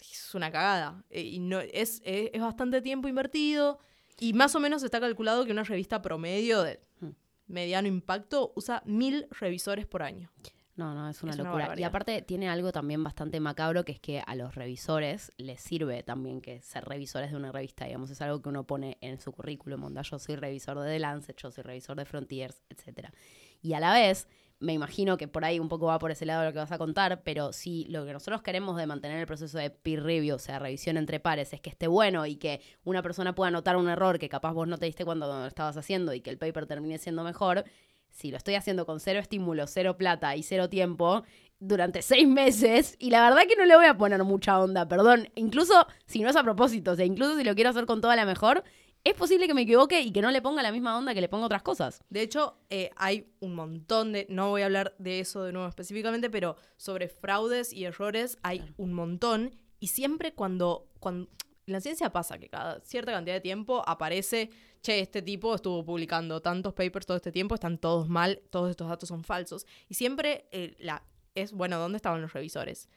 es 0.00 0.34
una 0.34 0.52
cagada. 0.52 1.04
Eh, 1.10 1.22
y 1.22 1.38
no, 1.40 1.60
es, 1.60 2.00
es, 2.04 2.30
es 2.32 2.40
bastante 2.40 2.80
tiempo 2.82 3.08
invertido. 3.08 3.78
Y 4.18 4.32
más 4.34 4.54
o 4.54 4.60
menos 4.60 4.82
está 4.82 5.00
calculado 5.00 5.44
que 5.44 5.52
una 5.52 5.64
revista 5.64 6.00
promedio 6.02 6.62
de 6.62 6.80
Hmm. 7.00 7.10
mediano 7.46 7.88
impacto 7.88 8.52
usa 8.54 8.82
mil 8.84 9.26
revisores 9.30 9.86
por 9.86 10.02
año. 10.02 10.30
No, 10.76 10.94
no, 10.94 11.08
es 11.10 11.22
una 11.22 11.32
Es 11.32 11.38
una 11.38 11.48
locura. 11.50 11.74
y 11.78 11.82
aparte 11.82 12.22
tiene 12.22 12.48
algo 12.48 12.72
también 12.72 13.02
bastante 13.02 13.38
macabro, 13.40 13.84
que 13.84 13.92
es 13.92 14.00
que 14.00 14.22
a 14.26 14.34
los 14.34 14.54
revisores 14.54 15.30
les 15.36 15.60
sirve 15.60 16.02
también 16.02 16.40
que 16.40 16.62
ser 16.62 16.84
revisores 16.84 17.30
de 17.30 17.36
una 17.36 17.52
revista, 17.52 17.84
digamos, 17.84 18.10
es 18.10 18.20
algo 18.22 18.40
que 18.40 18.48
uno 18.48 18.64
pone 18.66 18.96
en 19.02 19.18
su 19.20 19.32
currículum, 19.32 19.82
onda, 19.84 20.00
yo 20.02 20.18
soy 20.18 20.36
revisor 20.36 20.78
de 20.80 20.90
The 20.92 20.98
Lancet, 20.98 21.36
yo 21.36 21.50
soy 21.50 21.64
revisor 21.64 21.96
de 21.96 22.04
Frontiers, 22.06 22.62
etcétera. 22.70 23.12
Y 23.60 23.74
a 23.74 23.80
la 23.80 23.92
vez, 23.92 24.26
me 24.60 24.74
imagino 24.74 25.16
que 25.16 25.26
por 25.26 25.44
ahí 25.44 25.58
un 25.58 25.68
poco 25.68 25.86
va 25.86 25.98
por 25.98 26.10
ese 26.10 26.26
lado 26.26 26.44
lo 26.44 26.52
que 26.52 26.58
vas 26.58 26.70
a 26.70 26.78
contar, 26.78 27.22
pero 27.22 27.52
si 27.52 27.86
lo 27.86 28.04
que 28.04 28.12
nosotros 28.12 28.42
queremos 28.42 28.76
de 28.76 28.86
mantener 28.86 29.18
el 29.18 29.26
proceso 29.26 29.58
de 29.58 29.70
peer 29.70 30.02
review, 30.02 30.36
o 30.36 30.38
sea, 30.38 30.58
revisión 30.58 30.98
entre 30.98 31.18
pares, 31.18 31.52
es 31.52 31.60
que 31.60 31.70
esté 31.70 31.86
bueno 31.86 32.26
y 32.26 32.36
que 32.36 32.60
una 32.84 33.02
persona 33.02 33.34
pueda 33.34 33.50
notar 33.50 33.76
un 33.76 33.88
error 33.88 34.18
que 34.18 34.28
capaz 34.28 34.52
vos 34.52 34.68
no 34.68 34.76
te 34.76 34.86
diste 34.86 35.04
cuando 35.04 35.26
lo 35.26 35.46
estabas 35.46 35.76
haciendo 35.78 36.12
y 36.12 36.20
que 36.20 36.30
el 36.30 36.38
paper 36.38 36.66
termine 36.66 36.98
siendo 36.98 37.24
mejor, 37.24 37.64
si 38.10 38.30
lo 38.30 38.36
estoy 38.36 38.54
haciendo 38.54 38.86
con 38.86 39.00
cero 39.00 39.18
estímulo, 39.18 39.66
cero 39.66 39.96
plata 39.96 40.36
y 40.36 40.42
cero 40.42 40.68
tiempo, 40.68 41.24
durante 41.58 42.02
seis 42.02 42.28
meses, 42.28 42.96
y 42.98 43.10
la 43.10 43.22
verdad 43.22 43.42
que 43.48 43.56
no 43.56 43.64
le 43.64 43.76
voy 43.76 43.86
a 43.86 43.96
poner 43.96 44.22
mucha 44.24 44.58
onda, 44.58 44.88
perdón, 44.88 45.28
incluso 45.36 45.86
si 46.06 46.20
no 46.20 46.28
es 46.30 46.36
a 46.36 46.42
propósito, 46.42 46.92
o 46.92 46.96
sea, 46.96 47.04
incluso 47.04 47.36
si 47.36 47.44
lo 47.44 47.54
quiero 47.54 47.70
hacer 47.70 47.86
con 47.86 48.00
toda 48.00 48.16
la 48.16 48.24
mejor, 48.26 48.64
es 49.02 49.14
posible 49.14 49.46
que 49.46 49.54
me 49.54 49.62
equivoque 49.62 50.00
y 50.00 50.12
que 50.12 50.20
no 50.20 50.30
le 50.30 50.42
ponga 50.42 50.62
la 50.62 50.72
misma 50.72 50.96
onda 50.96 51.14
que 51.14 51.20
le 51.20 51.28
pongo 51.28 51.44
a 51.44 51.46
otras 51.46 51.62
cosas. 51.62 52.02
De 52.10 52.20
hecho, 52.20 52.58
eh, 52.68 52.90
hay 52.96 53.32
un 53.40 53.54
montón 53.54 54.12
de, 54.12 54.26
no 54.28 54.50
voy 54.50 54.62
a 54.62 54.66
hablar 54.66 54.94
de 54.98 55.20
eso 55.20 55.42
de 55.42 55.52
nuevo 55.52 55.68
específicamente, 55.68 56.28
pero 56.28 56.56
sobre 56.76 57.08
fraudes 57.08 57.72
y 57.72 57.84
errores 57.84 58.38
hay 58.42 58.62
un 58.76 58.92
montón. 58.92 59.56
Y 59.78 59.88
siempre 59.88 60.34
cuando, 60.34 60.90
cuando 61.00 61.30
en 61.66 61.72
la 61.72 61.80
ciencia 61.80 62.12
pasa 62.12 62.38
que 62.38 62.48
cada 62.48 62.80
cierta 62.80 63.12
cantidad 63.12 63.36
de 63.36 63.40
tiempo 63.40 63.82
aparece, 63.86 64.50
che, 64.82 65.00
este 65.00 65.22
tipo 65.22 65.54
estuvo 65.54 65.84
publicando 65.84 66.42
tantos 66.42 66.74
papers 66.74 67.06
todo 67.06 67.16
este 67.16 67.32
tiempo, 67.32 67.54
están 67.54 67.78
todos 67.78 68.08
mal, 68.08 68.42
todos 68.50 68.68
estos 68.70 68.88
datos 68.88 69.08
son 69.08 69.24
falsos. 69.24 69.66
Y 69.88 69.94
siempre 69.94 70.46
eh, 70.52 70.76
la, 70.78 71.02
es, 71.34 71.52
bueno, 71.52 71.78
¿dónde 71.78 71.96
estaban 71.96 72.20
los 72.20 72.34
revisores? 72.34 72.90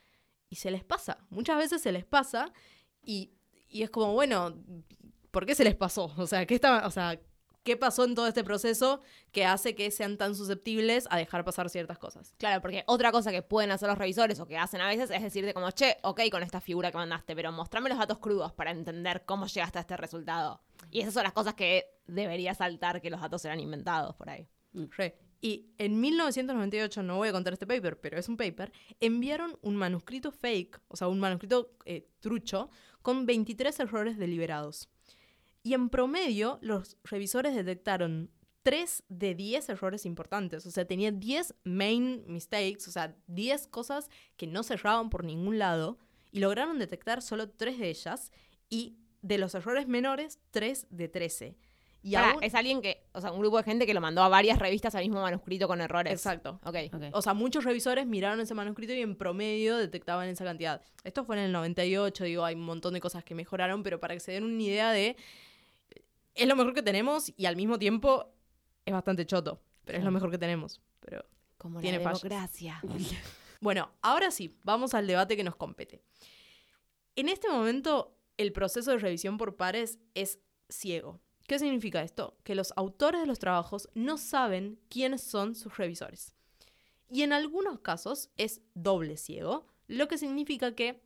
Y 0.49 0.57
se 0.57 0.69
les 0.69 0.83
pasa, 0.83 1.17
muchas 1.29 1.57
veces 1.57 1.81
se 1.81 1.91
les 1.91 2.03
pasa 2.03 2.51
y, 3.01 3.31
y 3.69 3.83
es 3.83 3.89
como, 3.89 4.13
bueno, 4.13 4.53
¿por 5.33 5.47
qué 5.47 5.56
se 5.56 5.63
les 5.65 5.75
pasó? 5.75 6.13
O 6.15 6.27
sea, 6.27 6.45
¿qué 6.45 6.53
estaba, 6.53 6.85
o 6.85 6.91
sea, 6.91 7.19
¿qué 7.63 7.75
pasó 7.75 8.06
en 8.06 8.13
todo 8.13 8.27
este 8.27 8.44
proceso 8.44 9.01
que 9.31 9.45
hace 9.45 9.74
que 9.74 9.89
sean 9.89 10.15
tan 10.18 10.35
susceptibles 10.35 11.07
a 11.09 11.18
dejar 11.18 11.44
pasar 11.44 11.69
ciertas 11.71 11.97
cosas? 11.97 12.35
Claro, 12.38 12.62
porque 12.62 12.83
otra 12.85 13.12
cosa 13.12 13.31
que 13.31 13.41
pueden 13.41 13.71
hacer 13.71 13.89
los 13.89 13.97
revisores 13.97 14.39
o 14.39 14.45
que 14.45 14.57
hacen 14.57 14.80
a 14.80 14.88
veces 14.88 15.09
es 15.09 15.24
decirte 15.24 15.53
como, 15.56 15.71
che, 15.71 15.97
ok 16.03 16.21
con 16.31 16.44
esta 16.44 16.62
figura 16.62 16.91
que 16.91 16.97
mandaste, 16.97 17.35
pero 17.35 17.51
mostrame 17.51 17.89
los 17.89 17.97
datos 17.97 18.19
crudos 18.19 18.53
para 18.53 18.69
entender 18.69 19.25
cómo 19.25 19.47
llegaste 19.47 19.80
a 19.80 19.81
este 19.81 19.97
resultado. 19.97 20.62
Y 20.92 21.02
esas 21.02 21.16
son 21.16 21.23
las 21.23 21.33
cosas 21.33 21.56
que 21.56 21.87
debería 22.06 22.54
saltar 22.54 23.02
que 23.02 23.09
los 23.09 23.19
datos 23.19 23.44
eran 23.44 23.59
inventados 23.59 24.16
por 24.16 24.30
ahí. 24.30 24.47
Re. 24.73 25.18
Y 25.42 25.73
en 25.80 25.99
1998, 25.99 27.02
no 27.02 27.18
voy 27.18 27.30
a 27.30 27.31
contar 27.31 27.54
este 27.54 27.68
paper, 27.68 27.99
pero 27.99 28.18
es 28.18 28.30
un 28.30 28.37
paper, 28.37 28.71
enviaron 29.02 29.57
un 29.61 29.75
manuscrito 29.75 30.31
fake, 30.31 30.80
o 30.87 30.95
sea, 30.95 31.09
un 31.09 31.19
manuscrito 31.19 31.75
eh, 31.85 32.07
trucho, 32.21 32.69
con 33.02 33.25
23 33.25 33.78
errores 33.81 34.18
deliberados. 34.18 34.90
Y 35.63 35.73
en 35.73 35.89
promedio, 35.89 36.59
los 36.61 36.97
revisores 37.03 37.55
detectaron 37.55 38.29
3 38.63 39.03
de 39.09 39.33
10 39.35 39.69
errores 39.69 40.05
importantes. 40.05 40.65
O 40.65 40.71
sea, 40.71 40.85
tenía 40.85 41.11
10 41.11 41.55
main 41.63 42.23
mistakes, 42.27 42.87
o 42.87 42.91
sea, 42.91 43.15
10 43.27 43.67
cosas 43.67 44.09
que 44.37 44.45
no 44.47 44.63
cerraban 44.63 45.09
por 45.09 45.23
ningún 45.23 45.57
lado. 45.59 45.97
Y 46.31 46.39
lograron 46.39 46.79
detectar 46.79 47.21
solo 47.21 47.49
3 47.49 47.79
de 47.79 47.89
ellas. 47.89 48.31
Y 48.69 48.97
de 49.21 49.37
los 49.37 49.55
errores 49.55 49.87
menores, 49.87 50.39
3 50.51 50.87
de 50.89 51.07
13. 51.07 51.57
Y 52.05 52.13
Pará, 52.15 52.31
aún- 52.31 52.43
es 52.43 52.53
alguien 52.55 52.81
que, 52.81 53.05
o 53.13 53.21
sea, 53.21 53.31
un 53.31 53.39
grupo 53.39 53.55
de 53.57 53.63
gente 53.63 53.85
que 53.85 53.93
lo 53.93 54.01
mandó 54.01 54.21
a 54.23 54.27
varias 54.27 54.59
revistas 54.59 54.93
al 54.95 55.03
mismo 55.03 55.21
manuscrito 55.21 55.69
con 55.69 55.79
errores. 55.79 56.11
Exacto. 56.11 56.59
Ok. 56.65 56.75
Ok. 56.93 57.03
O 57.13 57.21
sea, 57.21 57.33
muchos 57.33 57.63
revisores 57.63 58.05
miraron 58.05 58.41
ese 58.41 58.53
manuscrito 58.53 58.91
y 58.91 58.99
en 59.01 59.15
promedio 59.15 59.77
detectaban 59.77 60.27
esa 60.27 60.43
cantidad. 60.43 60.81
Esto 61.05 61.23
fue 61.23 61.37
en 61.37 61.43
el 61.43 61.51
98, 61.53 62.25
digo, 62.25 62.43
hay 62.43 62.55
un 62.55 62.65
montón 62.65 62.93
de 62.93 62.99
cosas 62.99 63.23
que 63.23 63.35
mejoraron, 63.35 63.83
pero 63.83 64.01
para 64.01 64.13
que 64.15 64.19
se 64.19 64.33
den 64.33 64.43
una 64.43 64.61
idea 64.61 64.91
de... 64.91 65.15
Es 66.35 66.47
lo 66.47 66.56
mejor 66.56 66.73
que 66.73 66.81
tenemos 66.81 67.31
y 67.37 67.45
al 67.45 67.56
mismo 67.56 67.78
tiempo 67.78 68.33
es 68.85 68.94
bastante 68.94 69.25
choto, 69.25 69.61
pero 69.85 69.97
es 69.99 70.04
lo 70.04 70.11
mejor 70.11 70.31
que 70.31 70.37
tenemos. 70.37 70.81
Pero 70.99 71.25
Como 71.57 71.80
Tiene 71.80 71.99
la 71.99 72.04
fallas. 72.04 72.21
democracia. 72.23 72.81
bueno, 73.61 73.92
ahora 74.02 74.31
sí, 74.31 74.57
vamos 74.63 74.94
al 74.94 75.07
debate 75.07 75.37
que 75.37 75.44
nos 75.44 75.56
compete. 75.56 76.02
En 77.16 77.30
este 77.30 77.49
momento, 77.49 78.18
el 78.37 78.52
proceso 78.52 78.92
de 78.92 78.97
revisión 78.97 79.37
por 79.37 79.56
pares 79.56 79.99
es 80.16 80.40
ciego. 80.69 81.21
¿Qué 81.47 81.59
significa 81.59 82.02
esto? 82.02 82.37
Que 82.44 82.56
los 82.56 82.73
autores 82.75 83.21
de 83.21 83.28
los 83.28 83.40
trabajos 83.40 83.90
no 83.94 84.18
saben 84.18 84.80
quiénes 84.90 85.21
son 85.21 85.56
sus 85.56 85.78
revisores. 85.78 86.33
Y 87.09 87.21
en 87.21 87.33
algunos 87.33 87.80
casos 87.80 88.30
es 88.37 88.61
doble 88.73 89.18
ciego, 89.18 89.68
lo 89.87 90.07
que 90.07 90.18
significa 90.18 90.73
que 90.73 91.04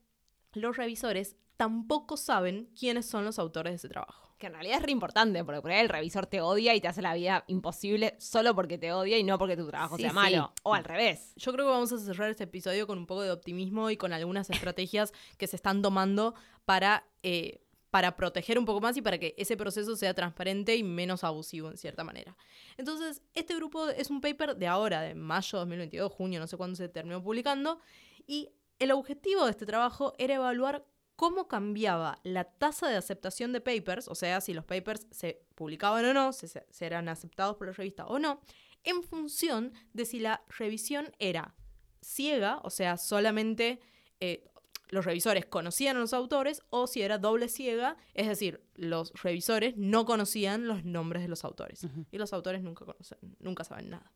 los 0.53 0.77
revisores 0.77 1.35
tampoco 1.57 2.17
saben 2.17 2.69
quiénes 2.79 3.05
son 3.07 3.25
los 3.25 3.39
autores 3.39 3.71
de 3.71 3.75
ese 3.75 3.89
trabajo. 3.89 4.26
Que 4.37 4.47
en 4.47 4.53
realidad 4.53 4.77
es 4.77 4.83
re 4.83 4.91
importante, 4.91 5.43
porque 5.43 5.61
por 5.61 5.71
ahí 5.71 5.79
el 5.79 5.89
revisor 5.89 6.27
te 6.27 6.41
odia 6.41 6.75
y 6.75 6.81
te 6.81 6.87
hace 6.87 7.01
la 7.01 7.13
vida 7.15 7.43
imposible 7.47 8.15
solo 8.19 8.53
porque 8.53 8.77
te 8.77 8.91
odia 8.93 9.17
y 9.17 9.23
no 9.23 9.37
porque 9.39 9.57
tu 9.57 9.67
trabajo 9.67 9.95
Sí, 9.95 10.03
sea 10.03 10.11
sí. 10.11 10.15
malo. 10.15 10.53
O 10.63 10.73
al 10.75 10.83
revés. 10.83 11.33
Yo 11.37 11.51
creo 11.53 11.65
que 11.65 11.71
vamos 11.71 11.91
a 11.91 11.97
cerrar 11.97 12.29
este 12.29 12.43
episodio 12.43 12.85
con 12.85 12.97
un 12.99 13.07
poco 13.07 13.23
de 13.23 13.31
optimismo 13.31 13.89
y 13.89 13.97
con 13.97 14.13
algunas 14.13 14.49
estrategias 14.51 15.11
que 15.37 15.47
se 15.47 15.55
están 15.55 15.81
tomando 15.81 16.35
para, 16.65 17.07
eh, 17.23 17.61
para 17.89 18.15
proteger 18.15 18.59
un 18.59 18.65
poco 18.65 18.79
más 18.79 18.95
y 18.97 19.01
para 19.01 19.17
que 19.17 19.33
ese 19.39 19.57
proceso 19.57 19.95
sea 19.95 20.13
transparente 20.13 20.75
y 20.75 20.83
menos 20.83 21.23
abusivo 21.23 21.71
en 21.71 21.77
cierta 21.77 22.03
manera. 22.03 22.37
Entonces, 22.77 23.23
este 23.33 23.55
grupo 23.55 23.89
es 23.89 24.11
un 24.11 24.21
paper 24.21 24.55
de 24.55 24.67
ahora, 24.67 25.01
de 25.01 25.15
mayo 25.15 25.57
de 25.57 25.61
2022, 25.61 26.11
junio, 26.11 26.39
no 26.39 26.45
sé 26.45 26.57
cuándo 26.57 26.75
se 26.75 26.89
terminó 26.89 27.23
publicando, 27.23 27.79
y 28.27 28.49
el 28.77 28.91
objetivo 28.91 29.45
de 29.45 29.51
este 29.51 29.65
trabajo 29.65 30.13
era 30.19 30.35
evaluar 30.35 30.85
cómo 31.17 31.47
cambiaba 31.47 32.19
la 32.23 32.45
tasa 32.45 32.87
de 32.87 32.95
aceptación 32.95 33.51
de 33.51 33.59
papers, 33.59 34.07
o 34.07 34.15
sea, 34.15 34.39
si 34.39 34.53
los 34.53 34.63
papers 34.63 35.07
se 35.11 35.41
publicaban 35.55 36.05
o 36.05 36.13
no, 36.13 36.31
si 36.31 36.47
se, 36.47 36.65
si 36.69 36.85
eran 36.85 37.09
aceptados 37.09 37.57
por 37.57 37.67
la 37.67 37.73
revista 37.73 38.05
o 38.05 38.19
no, 38.19 38.39
en 38.83 39.03
función 39.03 39.73
de 39.93 40.05
si 40.05 40.19
la 40.19 40.45
revisión 40.47 41.11
era 41.19 41.55
ciega, 42.01 42.61
o 42.63 42.69
sea, 42.69 42.97
solamente 42.97 43.79
eh, 44.19 44.47
los 44.89 45.05
revisores 45.05 45.45
conocían 45.45 45.97
a 45.97 45.99
los 45.99 46.13
autores, 46.13 46.61
o 46.69 46.87
si 46.87 47.01
era 47.01 47.17
doble 47.17 47.49
ciega, 47.49 47.97
es 48.13 48.27
decir, 48.27 48.63
los 48.75 49.11
revisores 49.21 49.75
no 49.75 50.05
conocían 50.05 50.67
los 50.67 50.85
nombres 50.85 51.23
de 51.23 51.27
los 51.27 51.43
autores. 51.43 51.85
Y 52.11 52.17
los 52.17 52.31
autores 52.31 52.61
nunca, 52.61 52.85
conocen, 52.85 53.17
nunca 53.39 53.63
saben 53.63 53.89
nada. 53.89 54.11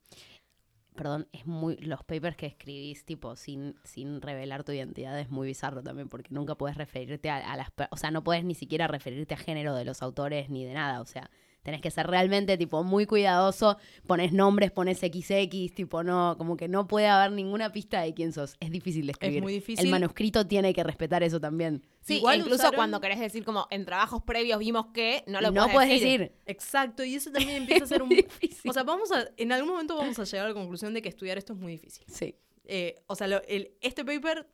Perdón, 0.95 1.27
es 1.31 1.45
muy. 1.45 1.77
Los 1.77 2.03
papers 2.03 2.35
que 2.35 2.45
escribís, 2.45 3.05
tipo, 3.05 3.35
sin, 3.35 3.75
sin 3.83 4.21
revelar 4.21 4.63
tu 4.63 4.73
identidad, 4.73 5.17
es 5.19 5.29
muy 5.29 5.47
bizarro 5.47 5.81
también, 5.81 6.09
porque 6.09 6.33
nunca 6.33 6.55
puedes 6.55 6.77
referirte 6.77 7.29
a, 7.29 7.37
a 7.37 7.55
las. 7.55 7.69
O 7.91 7.97
sea, 7.97 8.11
no 8.11 8.23
puedes 8.23 8.43
ni 8.43 8.55
siquiera 8.55 8.87
referirte 8.87 9.33
a 9.33 9.37
género 9.37 9.73
de 9.73 9.85
los 9.85 10.01
autores 10.01 10.49
ni 10.49 10.65
de 10.65 10.73
nada. 10.73 11.01
O 11.01 11.05
sea, 11.05 11.29
tenés 11.63 11.81
que 11.81 11.91
ser 11.91 12.07
realmente, 12.07 12.57
tipo, 12.57 12.83
muy 12.83 13.05
cuidadoso. 13.05 13.77
Pones 14.07 14.33
nombres, 14.33 14.71
pones 14.71 14.99
XX, 14.99 15.73
tipo, 15.73 16.03
no. 16.03 16.35
Como 16.37 16.57
que 16.57 16.67
no 16.67 16.87
puede 16.87 17.07
haber 17.07 17.31
ninguna 17.31 17.71
pista 17.71 18.01
de 18.01 18.13
quién 18.13 18.33
sos. 18.33 18.55
Es 18.59 18.71
difícil 18.71 19.05
de 19.05 19.11
escribir. 19.11 19.41
muy 19.41 19.53
difícil. 19.53 19.85
El 19.85 19.91
manuscrito 19.91 20.47
tiene 20.47 20.73
que 20.73 20.83
respetar 20.83 21.23
eso 21.23 21.39
también. 21.39 21.83
Sí, 22.01 22.17
Igual 22.17 22.35
e 22.35 22.39
incluso 22.39 22.63
usaron- 22.63 22.75
cuando 22.75 22.99
querés 22.99 23.19
decir 23.19 23.43
como 23.45 23.67
en 23.69 23.85
trabajos 23.85 24.23
previos 24.23 24.57
vimos 24.59 24.87
que 24.93 25.23
no 25.27 25.39
lo 25.41 25.51
no 25.51 25.61
podés 25.63 25.73
puedes 25.75 26.01
decir. 26.01 26.31
Exacto, 26.47 27.03
y 27.03 27.15
eso 27.15 27.31
también 27.31 27.57
empieza 27.63 27.83
a 27.83 27.87
ser 27.87 28.01
un... 28.01 28.07
Muy 28.09 28.17
difícil. 28.23 28.69
O 28.69 28.73
sea, 28.73 28.83
vamos 28.83 29.11
a, 29.11 29.27
en 29.37 29.51
algún 29.51 29.69
momento 29.71 29.95
vamos 29.95 30.17
a 30.17 30.23
llegar 30.23 30.45
a 30.45 30.49
la 30.49 30.55
conclusión 30.55 30.93
de 30.93 31.01
que 31.01 31.09
estudiar 31.09 31.37
esto 31.37 31.53
es 31.53 31.59
muy 31.59 31.73
difícil. 31.73 32.03
sí. 32.07 32.35
Eh, 32.65 33.01
o 33.07 33.15
sea, 33.15 33.27
lo- 33.27 33.41
el- 33.47 33.71
este 33.81 34.05
paper 34.05 34.47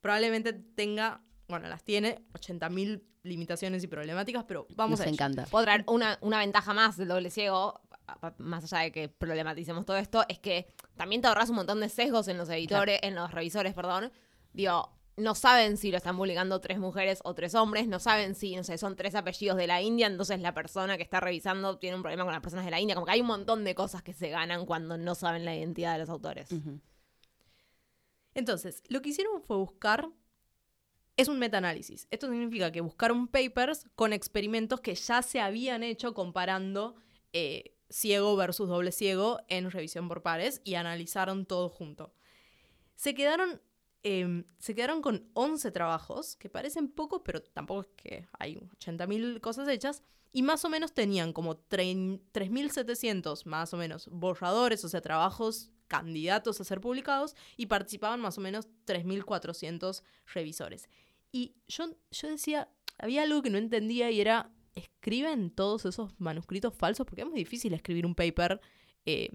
probablemente 0.00 0.52
tenga, 0.52 1.22
bueno, 1.48 1.68
las 1.68 1.84
tiene 1.84 2.24
80.000 2.32 3.02
limitaciones 3.22 3.82
y 3.84 3.86
problemáticas, 3.86 4.44
pero 4.44 4.66
vamos 4.70 4.98
Nos 4.98 5.00
a 5.00 5.04
ello. 5.04 5.14
encanta. 5.14 5.46
Puedo 5.46 5.64
traer 5.64 5.84
una, 5.86 6.18
una 6.20 6.38
ventaja 6.38 6.74
más 6.74 6.96
del 6.96 7.08
doble 7.08 7.30
ciego, 7.30 7.80
más 8.38 8.64
allá 8.64 8.84
de 8.84 8.92
que 8.92 9.08
problematicemos 9.08 9.86
todo 9.86 9.96
esto, 9.96 10.24
es 10.28 10.38
que 10.38 10.66
también 10.96 11.22
te 11.22 11.28
ahorras 11.28 11.48
un 11.48 11.56
montón 11.56 11.80
de 11.80 11.88
sesgos 11.88 12.28
en 12.28 12.36
los 12.36 12.48
editores, 12.50 13.00
en 13.02 13.14
los 13.14 13.30
revisores, 13.30 13.72
perdón. 13.72 14.12
Digo, 14.52 14.90
no 15.16 15.34
saben 15.34 15.76
si 15.76 15.90
lo 15.90 15.96
están 15.96 16.16
publicando 16.16 16.60
tres 16.60 16.78
mujeres 16.78 17.20
o 17.24 17.34
tres 17.34 17.54
hombres, 17.54 17.86
no 17.86 17.98
saben 17.98 18.34
si, 18.34 18.56
no 18.56 18.64
sé, 18.64 18.76
son 18.78 18.96
tres 18.96 19.14
apellidos 19.14 19.56
de 19.56 19.66
la 19.66 19.80
India, 19.80 20.06
entonces 20.06 20.40
la 20.40 20.52
persona 20.52 20.96
que 20.96 21.02
está 21.02 21.20
revisando 21.20 21.78
tiene 21.78 21.96
un 21.96 22.02
problema 22.02 22.24
con 22.24 22.32
las 22.32 22.42
personas 22.42 22.64
de 22.64 22.70
la 22.72 22.80
India. 22.80 22.94
Como 22.94 23.06
que 23.06 23.12
hay 23.12 23.20
un 23.20 23.28
montón 23.28 23.64
de 23.64 23.74
cosas 23.74 24.02
que 24.02 24.12
se 24.12 24.28
ganan 24.28 24.66
cuando 24.66 24.98
no 24.98 25.14
saben 25.14 25.44
la 25.44 25.54
identidad 25.56 25.92
de 25.94 26.00
los 26.00 26.08
autores. 26.10 26.48
Entonces, 28.34 28.82
lo 28.88 29.00
que 29.02 29.10
hicieron 29.10 29.40
fue 29.42 29.56
buscar, 29.56 30.08
es 31.16 31.28
un 31.28 31.38
metaanálisis. 31.38 32.06
Esto 32.10 32.28
significa 32.28 32.72
que 32.72 32.80
buscaron 32.80 33.28
papers 33.28 33.86
con 33.94 34.12
experimentos 34.12 34.80
que 34.80 34.94
ya 34.94 35.22
se 35.22 35.40
habían 35.40 35.82
hecho 35.82 36.14
comparando 36.14 36.96
eh, 37.32 37.74
ciego 37.88 38.34
versus 38.36 38.68
doble 38.68 38.90
ciego 38.92 39.40
en 39.48 39.70
revisión 39.70 40.08
por 40.08 40.22
pares 40.22 40.60
y 40.64 40.74
analizaron 40.74 41.46
todo 41.46 41.68
junto. 41.68 42.12
Se 42.96 43.14
quedaron, 43.14 43.60
eh, 44.02 44.44
se 44.58 44.74
quedaron 44.74 45.02
con 45.02 45.28
11 45.34 45.70
trabajos, 45.70 46.36
que 46.36 46.48
parecen 46.48 46.88
pocos, 46.88 47.22
pero 47.24 47.42
tampoco 47.42 47.82
es 47.82 47.88
que 47.96 48.26
hay 48.38 48.56
80.000 48.56 49.40
cosas 49.40 49.68
hechas, 49.68 50.02
y 50.32 50.42
más 50.42 50.64
o 50.64 50.68
menos 50.68 50.92
tenían 50.92 51.32
como 51.32 51.56
trein- 51.68 52.20
3.700 52.32 53.46
más 53.46 53.72
o 53.72 53.76
menos 53.76 54.08
borradores, 54.10 54.84
o 54.84 54.88
sea, 54.88 55.00
trabajos 55.00 55.70
candidatos 55.86 56.60
a 56.60 56.64
ser 56.64 56.80
publicados, 56.80 57.36
y 57.56 57.66
participaban 57.66 58.20
más 58.20 58.38
o 58.38 58.40
menos 58.40 58.66
3.400 58.86 60.02
revisores. 60.32 60.88
Y 61.34 61.56
yo, 61.66 61.86
yo 62.12 62.28
decía, 62.28 62.68
había 62.96 63.22
algo 63.22 63.42
que 63.42 63.50
no 63.50 63.58
entendía 63.58 64.08
y 64.12 64.20
era, 64.20 64.52
¿escriben 64.76 65.50
todos 65.50 65.84
esos 65.84 66.12
manuscritos 66.20 66.72
falsos? 66.76 67.04
Porque 67.04 67.22
es 67.22 67.26
muy 67.26 67.36
difícil 67.36 67.74
escribir 67.74 68.06
un 68.06 68.14
paper 68.14 68.60
eh, 69.04 69.30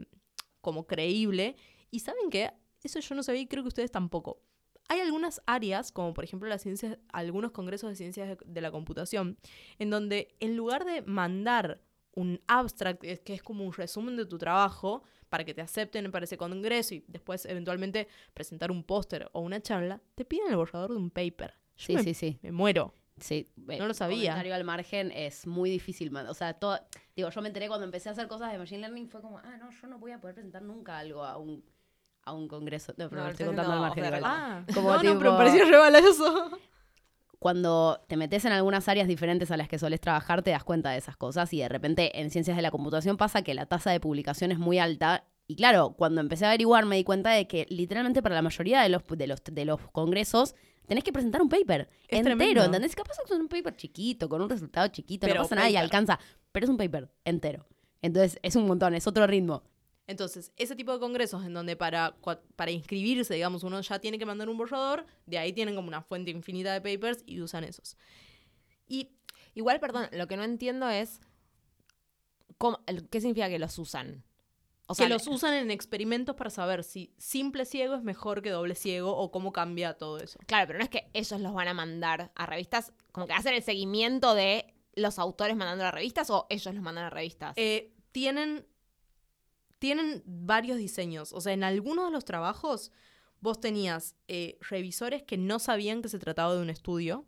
como 0.62 0.88
creíble. 0.88 1.58
Y 1.91 2.00
saben 2.00 2.29
qué, 2.29 2.53
eso 2.84 3.01
yo 3.01 3.15
no 3.15 3.22
sabía 3.22 3.41
y 3.41 3.48
creo 3.48 3.63
que 3.63 3.68
ustedes 3.68 3.91
tampoco. 3.91 4.41
Hay 4.88 5.01
algunas 5.01 5.41
áreas, 5.46 5.91
como 5.91 6.13
por 6.13 6.24
ejemplo 6.24 6.48
las 6.48 6.62
ciencias, 6.62 6.98
algunos 7.12 7.51
congresos 7.51 7.89
de 7.89 7.98
ciencias 7.98 8.38
de, 8.46 8.62
la 8.62 8.72
computación, 8.72 9.38
en 9.77 9.89
donde 9.89 10.38
en 10.39 10.56
lugar 10.56 10.86
de 10.86 11.01
mandar 11.01 11.82
un 12.15 12.39
abstract, 12.48 13.01
que 13.01 13.12
es- 13.12 13.20
que 13.20 13.34
es 13.34 13.44
como 13.44 13.65
un 13.65 13.74
resumen 13.74 14.15
de 14.15 14.25
tu 14.25 14.38
trabajo, 14.38 15.03
para 15.27 15.44
que 15.44 15.53
te 15.53 15.60
acepten 15.60 16.10
para 16.13 16.24
ese 16.24 16.38
congreso 16.38 16.96
y 16.96 17.03
después 17.10 17.46
eventualmente 17.46 18.08
presentar 18.34 18.72
un 18.72 18.86
póster 18.86 19.29
o 19.34 19.41
una 19.41 19.62
charla, 19.62 20.01
te 20.15 20.24
piden 20.24 20.48
el 20.50 20.56
borrador 20.56 20.91
de 20.91 20.96
un 20.98 21.10
paper. 21.12 21.60
Sí, 21.79 21.95
me, 21.95 22.03
sí, 22.03 22.13
sí. 22.13 22.38
me 22.41 22.51
muero. 22.51 22.93
Sí, 23.19 23.48
No 23.57 23.88
lo 23.88 23.93
sabía. 23.93 24.31
Comentario 24.31 24.55
al 24.55 24.63
margen 24.63 25.12
es 25.12 25.45
muy 25.48 25.69
difícil, 25.69 26.15
o 26.15 26.33
sea, 26.33 26.53
todo, 26.53 26.79
digo, 27.15 27.29
yo 27.29 27.41
me 27.41 27.48
enteré 27.50 27.67
cuando 27.67 27.83
empecé 27.86 28.07
a 28.09 28.13
hacer 28.13 28.27
cosas 28.27 28.51
de 28.51 28.57
machine 28.57 28.79
learning 28.81 29.09
fue 29.09 29.21
como, 29.21 29.39
ah, 29.39 29.57
no, 29.59 29.69
yo 29.71 29.88
no 29.88 29.98
voy 30.00 30.12
a 30.12 30.19
poder 30.21 30.36
presentar 30.36 30.62
nunca 30.62 30.98
algo 31.00 31.24
a 31.25 31.38
un 31.38 31.63
a 32.24 32.33
un 32.33 32.48
congreso. 32.48 32.93
No, 32.98 33.09
pero 33.09 33.21
No, 33.21 33.25
lo 33.27 33.31
estoy 33.31 33.45
contando 33.48 33.74
al 33.74 33.79
margen. 33.79 34.05
Ah, 34.24 34.63
Como 34.74 34.89
no, 34.89 34.95
no, 34.98 35.01
tipo- 35.01 35.17
pero 35.19 35.31
me 35.31 35.38
pareció. 35.38 35.65
Cuando 37.39 38.01
te 38.07 38.17
metes 38.17 38.43
en 38.43 38.51
algunas 38.51 38.89
áreas 38.89 39.07
diferentes 39.07 39.50
a 39.51 39.57
las 39.57 39.69
que 39.69 39.79
sueles 39.79 40.01
trabajar, 40.01 40.41
te 40.43 40.51
das 40.51 40.63
cuenta 40.65 40.91
de 40.91 40.98
esas 40.98 41.15
cosas 41.15 41.53
y 41.53 41.59
de 41.59 41.69
repente 41.69 42.19
en 42.19 42.29
ciencias 42.31 42.57
de 42.57 42.62
la 42.62 42.69
computación 42.71 43.15
pasa 43.15 43.41
que 43.43 43.53
la 43.53 43.65
tasa 43.65 43.91
de 43.91 44.00
publicación 44.01 44.51
es 44.51 44.59
muy 44.59 44.77
alta. 44.77 45.24
Y 45.48 45.55
claro, 45.55 45.95
cuando 45.98 46.19
empecé 46.19 46.45
a 46.45 46.50
averiguar 46.50 46.86
me 46.86 46.98
di 46.98 47.03
cuenta 47.05 47.31
de 47.31 47.48
que 47.48 47.65
literalmente 47.69 48.21
para 48.21 48.36
la 48.36 48.41
mayoría 48.41 48.81
de 48.81 48.89
los, 48.89 49.03
de 49.07 49.25
los, 49.27 49.41
de 49.43 49.65
los 49.65 49.79
congresos 49.91 50.53
tenés 50.89 51.03
que 51.05 51.13
presentar 51.13 51.41
un 51.41 51.48
paper 51.48 51.88
Es 52.10 52.19
entero, 52.19 52.36
tremendo. 52.38 52.63
¿entendés? 52.65 52.93
Capaz 52.96 53.13
es 53.24 53.31
un 53.31 53.48
paper 53.48 53.75
chiquito, 53.77 54.27
con 54.27 54.41
un 54.41 54.50
resultado 54.50 54.88
chiquito, 54.89 55.25
Pero 55.25 55.36
no 55.39 55.43
pasa 55.43 55.55
nada 55.55 55.69
y 55.69 55.77
alcanza, 55.77 56.19
pero 56.51 56.65
es 56.65 56.69
un 56.69 56.75
paper 56.77 57.10
entero. 57.24 57.65
Entonces 58.01 58.38
es 58.43 58.55
un 58.58 58.65
montón, 58.67 58.93
es 58.96 59.08
otro 59.08 59.25
ritmo. 59.25 59.63
Entonces, 60.08 60.51
ese 60.58 60.75
tipo 60.75 60.91
de 60.91 61.00
congresos 61.00 61.46
en 61.46 61.53
donde 61.53 61.75
para, 61.75 62.15
para 62.55 62.72
inscribirse, 62.72 63.36
digamos, 63.36 63.63
uno 63.63 63.79
ya 63.79 64.00
tiene 64.00 64.17
que 64.17 64.25
mandar 64.25 64.50
un 64.50 64.58
borrador, 64.58 65.05
de 65.27 65.38
ahí 65.38 65.53
tienen 65.53 65.75
como 65.75 65.88
una 65.88 66.01
fuente 66.01 66.31
infinita 66.31 66.74
de 66.74 66.81
papers 66.81 67.24
y 67.25 67.39
usan 67.41 67.63
esos. 67.63 67.96
Y 68.88 69.12
Igual, 69.55 69.79
perdón, 69.79 70.08
lo 70.13 70.27
que 70.27 70.38
no 70.38 70.43
entiendo 70.43 70.88
es 70.89 71.19
cómo- 72.58 72.79
qué 73.10 73.19
significa 73.19 73.50
que 73.50 73.60
los 73.60 73.77
usan. 73.77 74.24
O 74.91 74.96
sea, 74.96 75.05
que 75.05 75.13
los 75.13 75.27
usan 75.27 75.53
en 75.53 75.69
experimentos 75.69 76.36
para 76.36 76.50
saber 76.50 76.84
si 76.84 77.13
simple 77.19 77.65
ciego 77.65 77.93
es 77.93 78.01
mejor 78.01 78.41
que 78.41 78.50
doble 78.50 78.74
ciego 78.74 79.15
o 79.15 79.29
cómo 79.29 79.53
cambia 79.53 79.93
todo 79.93 80.17
eso. 80.17 80.39
Claro, 80.48 80.65
pero 80.65 80.79
no 80.79 80.84
es 80.84 80.89
que 80.89 81.12
ellos 81.13 81.39
los 81.39 81.53
van 81.53 81.67
a 81.67 81.75
mandar 81.75 82.31
a 82.34 82.48
revistas, 82.48 82.91
como 83.12 83.27
que 83.27 83.34
hacen 83.34 83.53
el 83.53 83.62
seguimiento 83.62 84.34
de 84.34 84.74
los 84.96 85.19
autores 85.19 85.55
mandando 85.55 85.86
a 85.86 85.91
revistas 85.91 86.31
o 86.31 86.48
ellos 86.50 86.74
los 86.74 86.84
mandan 86.84 87.05
a 87.05 87.12
revistas. 87.12 87.53
Eh, 87.55 87.93
tienen, 88.12 88.65
tienen 89.77 90.24
varios 90.25 90.79
diseños. 90.79 91.34
O 91.34 91.41
sea, 91.41 91.53
en 91.53 91.63
algunos 91.63 92.05
de 92.05 92.12
los 92.12 92.25
trabajos 92.25 92.91
vos 93.41 93.60
tenías 93.60 94.15
eh, 94.27 94.58
revisores 94.67 95.22
que 95.22 95.38
no 95.38 95.60
sabían 95.60 96.01
que 96.01 96.10
se 96.10 96.17
trataba 96.17 96.55
de 96.55 96.63
un 96.63 96.72
estudio. 96.72 97.27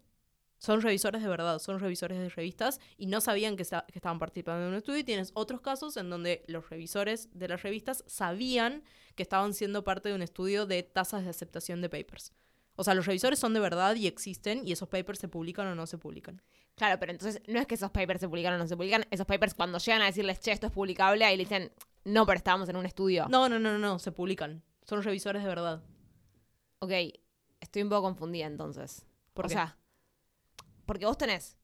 Son 0.63 0.79
revisores 0.79 1.23
de 1.23 1.27
verdad, 1.27 1.57
son 1.57 1.79
revisores 1.79 2.19
de 2.19 2.29
revistas 2.29 2.79
y 2.95 3.07
no 3.07 3.19
sabían 3.19 3.55
que, 3.55 3.63
esta- 3.63 3.83
que 3.91 3.97
estaban 3.97 4.19
participando 4.19 4.61
en 4.63 4.69
un 4.69 4.75
estudio. 4.75 4.99
Y 4.99 5.03
tienes 5.03 5.31
otros 5.33 5.59
casos 5.59 5.97
en 5.97 6.11
donde 6.11 6.43
los 6.47 6.69
revisores 6.69 7.29
de 7.33 7.47
las 7.47 7.63
revistas 7.63 8.03
sabían 8.05 8.83
que 9.15 9.23
estaban 9.23 9.55
siendo 9.55 9.83
parte 9.83 10.09
de 10.09 10.15
un 10.15 10.21
estudio 10.21 10.67
de 10.67 10.83
tasas 10.83 11.23
de 11.23 11.31
aceptación 11.31 11.81
de 11.81 11.89
papers. 11.89 12.31
O 12.75 12.83
sea, 12.83 12.93
los 12.93 13.07
revisores 13.07 13.39
son 13.39 13.55
de 13.55 13.59
verdad 13.59 13.95
y 13.95 14.05
existen 14.05 14.61
y 14.67 14.71
esos 14.71 14.87
papers 14.87 15.17
se 15.17 15.27
publican 15.27 15.65
o 15.65 15.73
no 15.73 15.87
se 15.87 15.97
publican. 15.97 16.43
Claro, 16.75 16.99
pero 16.99 17.11
entonces 17.11 17.41
no 17.47 17.59
es 17.59 17.65
que 17.65 17.73
esos 17.75 17.89
papers 17.89 18.19
se 18.19 18.29
publican 18.29 18.53
o 18.53 18.57
no 18.59 18.67
se 18.67 18.77
publican. 18.77 19.03
Esos 19.09 19.25
papers, 19.25 19.55
cuando 19.55 19.79
llegan 19.79 20.03
a 20.03 20.05
decirles, 20.05 20.39
che, 20.39 20.51
esto 20.51 20.67
es 20.67 20.71
publicable, 20.71 21.25
ahí 21.25 21.37
le 21.37 21.43
dicen, 21.43 21.71
no, 22.05 22.25
pero 22.27 22.37
estábamos 22.37 22.69
en 22.69 22.75
un 22.75 22.85
estudio. 22.85 23.25
No, 23.29 23.49
no, 23.49 23.57
no, 23.57 23.71
no, 23.73 23.79
no, 23.79 23.97
se 23.97 24.11
publican. 24.11 24.61
Son 24.83 25.01
revisores 25.01 25.41
de 25.41 25.49
verdad. 25.49 25.81
Ok, 26.79 26.91
estoy 27.59 27.81
un 27.81 27.89
poco 27.89 28.03
confundida 28.03 28.45
entonces. 28.45 29.05
¿Por 29.33 29.45
o 29.45 29.47
qué? 29.49 29.55
sea, 29.55 29.77
porque 30.91 31.05
vos 31.05 31.17
tenés 31.17 31.57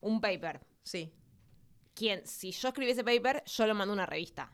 un 0.00 0.20
paper. 0.20 0.60
Sí. 0.82 1.10
Quien, 1.94 2.26
si 2.26 2.52
yo 2.52 2.68
escribí 2.68 2.90
ese 2.90 3.02
paper, 3.02 3.42
yo 3.46 3.66
lo 3.66 3.74
mando 3.74 3.92
a 3.92 3.94
una 3.94 4.04
revista. 4.04 4.52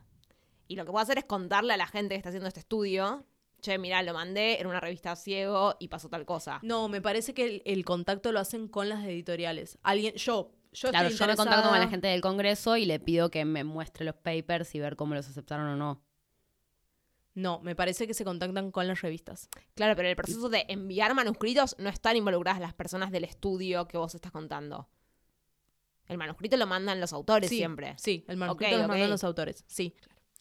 Y 0.69 0.77
lo 0.77 0.85
que 0.85 0.93
puedo 0.93 1.03
hacer 1.03 1.19
es 1.19 1.25
contarle 1.25 1.73
a 1.73 1.77
la 1.77 1.89
gente 1.89 2.15
que 2.15 2.19
está 2.19 2.29
haciendo 2.29 2.47
este 2.47 2.61
estudio 2.61 3.27
che, 3.61 3.77
mirá, 3.77 4.05
lo 4.05 4.15
mandé, 4.15 4.61
era 4.61 4.69
una 4.69 4.79
revista 4.79 5.17
ciego 5.17 5.75
y 5.81 5.89
pasó 5.89 6.09
tal 6.09 6.27
cosa. 6.27 6.61
No, 6.63 6.89
me 6.89 7.03
parece 7.03 7.35
que 7.35 7.45
el, 7.45 7.63
el 7.65 7.85
contacto 7.85 8.31
lo 8.31 8.39
hacen 8.39 8.69
con 8.69 8.89
las 8.89 9.05
editoriales. 9.05 9.81
Alguien, 9.83 10.15
yo, 10.15 10.53
yo 10.71 10.91
Claro, 10.91 11.09
estoy 11.09 11.27
yo 11.27 11.33
me 11.33 11.37
contacto 11.37 11.69
con 11.69 11.81
la 11.81 11.89
gente 11.89 12.07
del 12.07 12.21
Congreso 12.21 12.77
y 12.77 12.85
le 12.85 13.01
pido 13.01 13.33
que 13.33 13.45
me 13.45 13.65
muestre 13.65 14.05
los 14.05 14.15
papers 14.15 14.77
y 14.77 14.79
ver 14.79 14.95
cómo 14.95 15.17
los 15.17 15.29
aceptaron 15.29 15.67
o 15.67 15.75
no. 15.75 16.05
No, 17.35 17.61
me 17.61 17.77
parece 17.77 18.07
que 18.07 18.15
se 18.15 18.25
contactan 18.25 18.71
con 18.73 18.87
las 18.89 19.01
revistas. 19.03 19.49
Claro, 19.75 19.95
pero 19.95 20.09
en 20.09 20.11
el 20.11 20.17
proceso 20.17 20.49
de 20.49 20.65
enviar 20.69 21.15
manuscritos 21.15 21.77
no 21.79 21.89
están 21.89 22.17
involucradas 22.17 22.61
las 22.61 22.75
personas 22.75 23.13
del 23.13 23.25
estudio 23.25 23.87
que 23.87 23.99
vos 23.99 24.15
estás 24.15 24.33
contando. 24.33 24.89
El 26.07 26.19
manuscrito 26.19 26.57
lo 26.57 26.67
mandan 26.67 27.01
los 27.01 27.13
autores 27.13 27.49
Sí, 27.49 27.59
siempre. 27.59 27.95
Sí, 27.97 28.25
el 28.27 28.37
manuscrito 28.37 28.75
Ok, 28.75 28.79
los 28.81 28.89
mandan 28.89 29.11
los 29.11 29.23
autores. 29.23 29.65
Sí. 29.69 29.95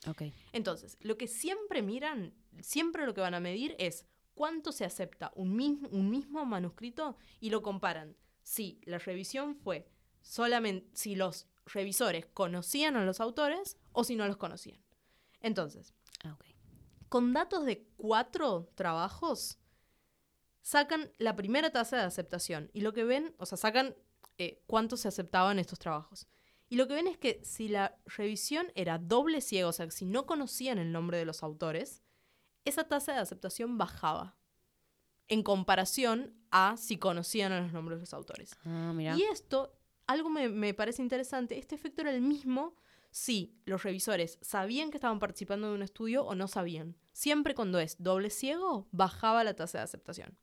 Ok. 0.08 0.24
Entonces, 0.52 0.98
lo 1.02 1.18
que 1.18 1.28
siempre 1.28 1.84
miran, 1.84 2.34
siempre 2.62 3.06
lo 3.06 3.14
que 3.14 3.22
van 3.22 3.36
a 3.36 3.40
medir 3.40 3.76
es 3.78 4.06
cuánto 4.34 4.72
se 4.72 4.84
acepta 4.84 5.32
un 5.36 5.56
mismo, 5.56 5.88
un 5.90 6.10
mismo 6.10 6.44
manuscrito 6.46 7.18
y 7.40 7.52
lo 7.52 7.62
comparan. 7.62 8.16
Si 8.42 8.82
la 8.86 8.98
revisión 8.98 9.56
fue 9.56 9.88
solamente, 10.22 10.90
si 10.94 11.16
los 11.16 11.48
revisores 11.66 12.26
conocían 12.26 12.96
a 12.96 13.06
los 13.06 13.20
autores 13.20 13.78
o 13.92 14.04
si 14.04 14.16
no 14.16 14.26
los 14.26 14.38
conocían. 14.38 14.80
Entonces, 15.42 15.94
Ah, 16.24 16.34
ok. 16.34 16.46
Con 17.10 17.34
datos 17.34 17.66
de 17.66 17.88
cuatro 17.98 18.72
trabajos, 18.76 19.58
sacan 20.62 21.12
la 21.18 21.36
primera 21.36 21.72
tasa 21.72 21.98
de 21.98 22.04
aceptación. 22.04 22.70
Y 22.74 22.82
lo 22.82 22.94
que 22.94 23.04
ven, 23.04 23.36
o 23.38 23.46
sea, 23.46 23.58
sacan 23.58 23.96
eh, 24.38 24.62
cuánto 24.68 24.96
se 24.96 25.08
aceptaban 25.08 25.60
estos 25.60 25.80
trabajos. 25.80 26.28
Y 26.70 26.76
lo 26.76 26.88
que 26.88 26.94
ven 26.94 27.08
es 27.08 27.18
que 27.18 27.42
si 27.44 27.68
la 27.68 27.98
revisión 28.06 28.72
era 28.76 29.00
doble 29.00 29.42
ciego, 29.42 29.70
o 29.70 29.74
sea, 29.74 29.90
si 29.90 30.06
no 30.06 30.28
conocían 30.28 30.78
el 30.78 30.92
nombre 30.92 31.18
de 31.18 31.26
los 31.26 31.42
autores, 31.42 32.04
esa 32.64 32.84
tasa 32.84 33.14
de 33.14 33.20
aceptación 33.20 33.78
bajaba. 33.78 34.38
En 35.28 35.44
comparación 35.44 36.36
a 36.52 36.78
si 36.78 36.98
conocían 36.98 37.52
a 37.52 37.62
los 37.62 37.74
nombres 37.74 37.98
de 37.98 38.02
los 38.02 38.14
autores. 38.14 38.52
Ah, 38.66 38.94
mira. 38.96 39.16
Y 39.16 39.24
esto, 39.24 39.76
algo 40.06 40.30
me, 40.30 40.50
me 40.50 40.74
parece 40.74 41.02
interesante, 41.02 41.58
este 41.58 41.76
efecto 41.76 42.02
era 42.02 42.12
el 42.12 42.22
mismo 42.22 42.76
si 43.12 43.56
los 43.66 43.84
revisores 43.84 44.38
sabían 44.42 44.92
que 44.92 44.98
estaban 44.98 45.20
participando 45.20 45.70
de 45.70 45.76
un 45.76 45.82
estudio 45.82 46.24
o 46.24 46.36
no 46.36 46.48
sabían. 46.48 46.96
Siempre 47.12 47.56
cuando 47.56 47.80
es 47.80 48.02
doble 48.02 48.30
ciego, 48.30 48.88
bajaba 48.92 49.44
la 49.44 49.56
tasa 49.56 49.80
de 49.80 49.84
aceptación. 49.84 50.38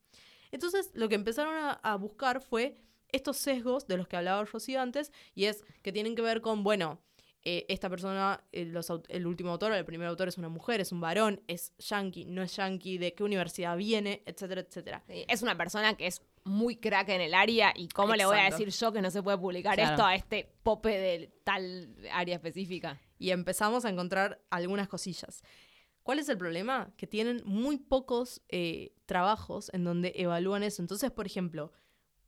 Entonces, 0.51 0.91
lo 0.95 1.09
que 1.09 1.15
empezaron 1.15 1.55
a, 1.83 1.97
buscar 1.97 2.41
fue 2.41 2.77
estos 3.09 3.37
sesgos 3.37 3.87
de 3.87 3.97
los 3.97 4.09
que 4.09 4.17
hablaba 4.17 4.45
Rocío 4.45 4.81
antes, 4.81 5.13
y 5.35 5.45
es 5.45 5.65
que 5.83 5.93
tienen 5.93 6.15
que 6.15 6.23
ver 6.23 6.41
con, 6.41 6.63
bueno, 6.63 7.01
eh, 7.43 7.65
esta 7.69 7.89
persona, 7.89 8.43
eh, 8.53 8.73
el 9.09 9.27
último 9.27 9.51
autor, 9.51 9.73
el 9.73 9.85
primer 9.85 10.09
autor 10.09 10.29
es 10.29 10.39
una 10.39 10.49
mujer, 10.49 10.81
es 10.81 10.93
un 10.93 11.01
varón, 11.01 11.43
es 11.47 11.73
yankee, 11.79 12.25
no 12.25 12.43
es 12.43 12.57
yankee, 12.57 12.99
de 12.99 13.15
qué 13.15 13.23
universidad 13.23 13.77
viene, 13.77 14.23
etcétera, 14.27 14.63
etcétera. 14.63 15.05
Es 15.09 15.43
una 15.43 15.57
persona 15.57 15.97
que 15.97 16.09
es 16.09 16.23
muy 16.47 16.77
crack 16.77 17.09
en 17.11 17.21
el 17.21 17.35
área 17.35 17.73
y 17.77 17.89
cómo 17.89 18.15
le 18.15 18.25
voy 18.25 18.39
a 18.39 18.45
decir 18.45 18.71
yo 18.71 18.93
que 18.93 19.03
no 19.03 19.11
se 19.11 19.23
puede 19.23 19.37
publicar 19.37 19.75
Claro. 19.75 19.91
esto 19.91 20.05
a 20.05 20.15
este 20.15 20.53
pope 20.63 20.91
de 20.99 21.29
tal 21.45 21.95
área 22.13 22.37
específica. 22.37 23.01
y 23.19 23.31
empezamos 23.31 23.85
a 23.85 23.89
encontrar 23.91 24.43
algunas 24.51 24.89
cosillas. 24.89 25.43
¿Cuál 26.03 26.19
es 26.19 26.29
el 26.29 26.37
problema? 26.39 26.93
Que 26.97 27.07
tienen 27.07 27.43
muy 27.45 27.79
pocos 27.79 28.43
eh, 28.49 28.95
trabajos 29.07 29.71
en 29.73 29.85
donde 29.85 30.13
evalúan 30.17 30.63
eso. 30.63 30.81
Entonces, 30.83 31.11
por 31.11 31.27
ejemplo, 31.27 31.73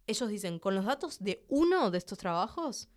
ellos 0.07 0.29
dicen, 0.31 0.59
con 0.59 0.75
los 0.75 0.85
datos 0.87 1.19
de 1.21 1.45
uno 1.49 1.91
de 1.91 1.99
estos 1.99 2.17
trabajos, 2.19 2.89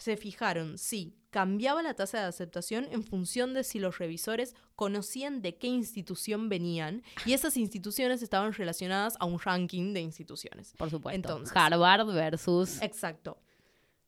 se 0.00 0.16
fijaron 0.16 0.78
si 0.78 1.14
cambiaba 1.28 1.82
la 1.82 1.94
tasa 1.94 2.20
de 2.20 2.24
aceptación 2.24 2.88
en 2.90 3.04
función 3.04 3.54
de 3.54 3.64
si 3.64 3.78
los 3.78 3.98
revisores 3.98 4.54
conocían 4.74 5.42
de 5.42 5.56
qué 5.58 5.66
institución 5.68 6.48
venían 6.48 7.02
y 7.26 7.34
esas 7.34 7.56
instituciones 7.56 8.22
estaban 8.22 8.52
relacionadas 8.52 9.16
a 9.20 9.26
un 9.26 9.38
ranking 9.38 9.92
de 9.92 10.00
instituciones. 10.00 10.72
Por 10.76 10.90
supuesto. 10.90 11.14
Entonces. 11.14 11.54
Harvard 11.54 12.06
versus. 12.06 12.80
Exacto. 12.82 13.38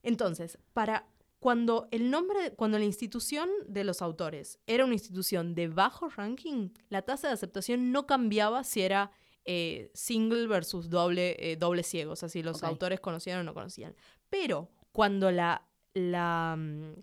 Entonces, 0.03 0.59
para 0.73 1.07
cuando 1.39 1.89
el 1.91 2.11
nombre, 2.11 2.53
cuando 2.53 2.79
la 2.79 2.85
institución 2.85 3.51
de 3.69 3.85
los 3.85 4.01
autores 4.01 4.59
era 4.67 4.85
una 4.85 4.95
institución 4.95 5.55
de 5.55 5.69
bajo 5.69 6.09
ranking, 6.09 6.71
la 6.89 7.03
tasa 7.03 7.29
de 7.29 7.35
aceptación 7.35 7.93
no 7.93 8.07
cambiaba 8.07 8.65
si 8.65 8.83
era 8.83 9.11
eh, 9.45 9.91
single 9.93 10.47
versus 10.47 10.89
doble, 10.89 11.37
eh, 11.39 11.57
doble 11.57 11.83
ciego, 11.83 12.13
o 12.13 12.17
sea, 12.17 12.29
si 12.29 12.43
los 12.43 12.63
autores 12.63 13.01
conocían 13.01 13.41
o 13.41 13.43
no 13.43 13.55
conocían. 13.55 13.95
Pero 14.31 14.71
cuando 14.93 15.31
la, 15.33 15.67
la 15.95 16.57
mm, 16.59 17.03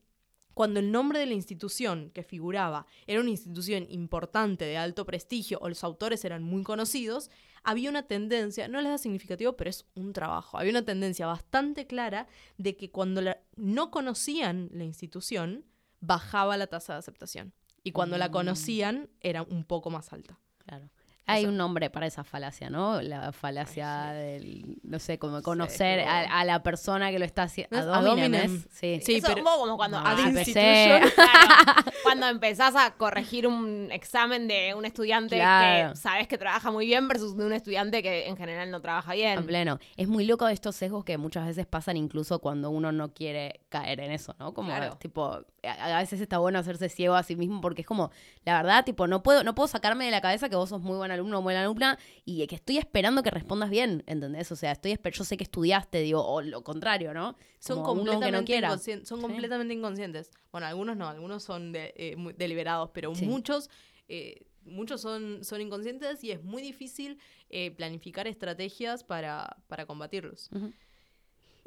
cuando 0.54 0.80
el 0.82 0.92
nombre 0.92 1.20
de 1.20 1.26
la 1.26 1.36
institución 1.36 2.10
que 2.14 2.22
figuraba 2.24 2.86
era 3.08 3.22
una 3.22 3.30
institución 3.30 3.86
importante 3.90 4.66
de 4.66 4.78
alto 4.78 5.06
prestigio 5.06 5.58
o 5.62 5.70
los 5.70 5.84
autores 5.86 6.26
eran 6.26 6.44
muy 6.44 6.64
conocidos, 6.64 7.30
había 7.64 7.90
una 7.90 8.04
tendencia, 8.08 8.68
no 8.68 8.82
les 8.82 8.92
da 8.92 8.98
significativo, 8.98 9.56
pero 9.56 9.70
es 9.70 9.86
un 9.96 10.12
trabajo, 10.12 10.58
había 10.58 10.72
una 10.72 10.84
tendencia 10.84 11.28
bastante 11.28 11.88
clara 11.88 12.28
de 12.58 12.76
que 12.76 12.92
cuando 12.92 13.22
la- 13.22 13.40
no 13.56 13.90
conocían 13.90 14.70
la 14.74 14.84
institución, 14.84 15.66
bajaba 16.02 16.58
la 16.58 16.68
tasa 16.68 16.94
de 16.94 17.00
aceptación. 17.00 17.54
Y 17.84 17.92
cuando 17.94 18.18
la 18.18 18.28
Mm. 18.28 18.32
conocían, 18.32 19.10
era 19.22 19.44
un 19.44 19.64
poco 19.64 19.90
más 19.90 20.12
alta. 20.12 20.38
Claro. 20.66 20.90
Hay 21.32 21.46
un 21.46 21.58
nombre 21.58 21.90
para 21.90 22.08
esa 22.08 22.24
falacia, 22.24 22.70
¿no? 22.70 23.02
La 23.02 23.32
falacia 23.32 24.12
del, 24.14 24.78
no 24.84 25.00
sé, 25.00 25.18
como 25.20 25.38
Sí, 25.38 25.44
conocer 25.44 26.00
pero- 26.00 26.10
a, 26.10 26.40
a 26.40 26.46
la 26.46 26.64
persona 26.64 27.12
que 27.12 27.20
lo 27.20 27.26
está 27.26 27.44
haciendo. 27.44 27.76
¿No 27.76 27.82
es 27.82 27.88
Ad 27.88 28.06
hominem, 28.06 28.34
ad 28.34 28.40
hominem? 28.42 28.56
¿es? 28.56 28.68
Sí. 28.78 29.00
Sí, 29.06 29.16
Eso 29.16 29.28
pero- 29.34 29.44
como 29.44 29.78
cuando 29.78 30.00
No, 30.00 30.08
ad 30.08 30.18
ah, 30.20 30.44
claro, 30.44 31.06
cuando 32.04 32.28
empezás 32.28 32.76
a 32.76 32.92
corregir 32.96 33.48
un 33.48 33.90
examen 33.92 34.48
de 34.48 34.74
un 34.74 34.86
estudiante 34.86 35.36
Claro. 35.38 35.92
que 35.92 35.96
sabes 35.98 36.28
que 36.28 36.38
trabaja 36.38 36.72
muy 36.72 36.86
bien 36.86 37.08
versus 37.08 37.36
de 37.38 37.46
un 37.46 37.54
estudiante 37.54 38.02
que 38.04 38.28
en 38.28 38.38
general 38.38 38.72
no 38.72 38.82
trabaja 38.82 39.14
bien. 39.14 39.46
pleno. 39.46 39.80
Es 39.98 40.08
muy 40.08 40.26
loco 40.26 40.48
estos 40.48 40.76
sesgos 40.76 41.04
que 41.06 41.18
muchas 41.18 41.46
veces 41.46 41.66
pasan 41.66 41.98
incluso 41.98 42.40
cuando 42.40 42.70
uno 42.70 42.92
no 42.92 43.14
quiere 43.14 43.62
caer 43.70 44.00
en 44.02 44.12
eso, 44.12 44.36
¿no? 44.40 44.54
Como 44.54 44.70
Claro. 44.70 44.96
tipo, 44.98 45.42
a, 45.64 46.00
veces 46.00 46.22
está 46.22 46.38
bueno 46.38 46.60
hacerse 46.60 46.90
ciego 46.90 47.16
a 47.16 47.24
sí 47.24 47.36
mismo 47.36 47.62
porque 47.62 47.82
es 47.82 47.88
como, 47.88 48.12
la 48.46 48.56
verdad, 48.62 48.86
tipo, 48.86 49.08
no 49.08 49.24
puedo, 49.24 49.44
no 49.44 49.56
puedo 49.56 49.68
sacarme 49.68 50.06
de 50.06 50.12
la 50.12 50.22
cabeza 50.22 50.50
que 50.50 50.56
vos 50.56 50.70
sos 50.70 50.82
muy 50.82 50.98
buen 50.98 51.12
alumno 51.12 51.40
o 51.40 51.42
buena 51.42 51.62
alumna 51.62 51.98
y 52.26 52.46
que 52.48 52.56
estoy 52.56 52.78
esperando 52.78 53.24
que 53.24 53.32
respondas 53.32 53.70
bien, 53.70 54.04
¿entendés? 54.08 54.52
O 54.52 54.56
sea, 54.56 54.72
estoy 54.72 54.98
yo 55.12 55.24
sé 55.24 55.38
que 55.38 55.44
estudiaste, 55.44 56.00
digo, 56.02 56.26
o 56.26 56.42
lo 56.42 56.64
contrario, 56.64 57.14
¿no? 57.14 57.36
Son 57.60 57.82
Como 57.84 58.02
uno 58.02 58.04
que 58.04 58.18
completamente, 58.18 58.42
no 58.42 58.46
quiera. 58.46 58.70
inconscien- 58.70 59.06
son 59.06 59.20
Sí. 59.20 59.22
completamente 59.28 59.74
inconscientes. 59.74 60.32
Bueno, 60.52 60.68
algunos 60.68 60.96
no, 60.98 61.08
algunos 61.08 61.44
son 61.44 61.72
de- 61.72 61.94
eh, 61.96 62.16
muy 62.16 62.34
deliberados, 62.34 62.90
pero 62.94 63.14
Sí. 63.16 63.26
muchos, 63.26 63.70
eh, 64.08 64.46
muchos 64.66 65.02
son, 65.02 65.44
son 65.44 65.62
inconscientes 65.62 66.24
y 66.24 66.32
es 66.32 66.44
muy 66.44 66.62
difícil 66.62 67.18
eh, 67.50 67.72
planificar 67.72 68.28
estrategias 68.28 69.04
para, 69.04 69.58
para 69.68 69.86
combatirlos. 69.88 70.50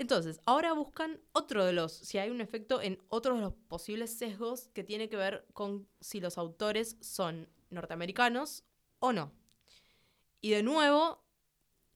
Entonces, 0.03 0.41
ahora 0.47 0.73
buscan 0.73 1.21
otro 1.31 1.65
de 1.65 1.73
los, 1.73 1.93
si 1.93 2.19
hay 2.19 2.29
un 2.29 2.41
efecto 2.41 2.83
en 2.83 3.01
otros 3.09 3.37
de 3.37 3.43
los 3.43 3.55
posibles 3.69 4.12
sesgos 4.12 4.67
que 4.75 4.83
tiene 4.83 5.09
que 5.09 5.15
ver 5.15 5.47
con 5.53 5.87
si 6.01 6.19
los 6.19 6.38
autores 6.38 6.97
son 7.01 7.49
norteamericanos 7.71 8.65
o 8.99 9.12
no. 9.12 9.31
Y 10.41 10.51
de 10.51 10.65
nuevo, 10.65 11.23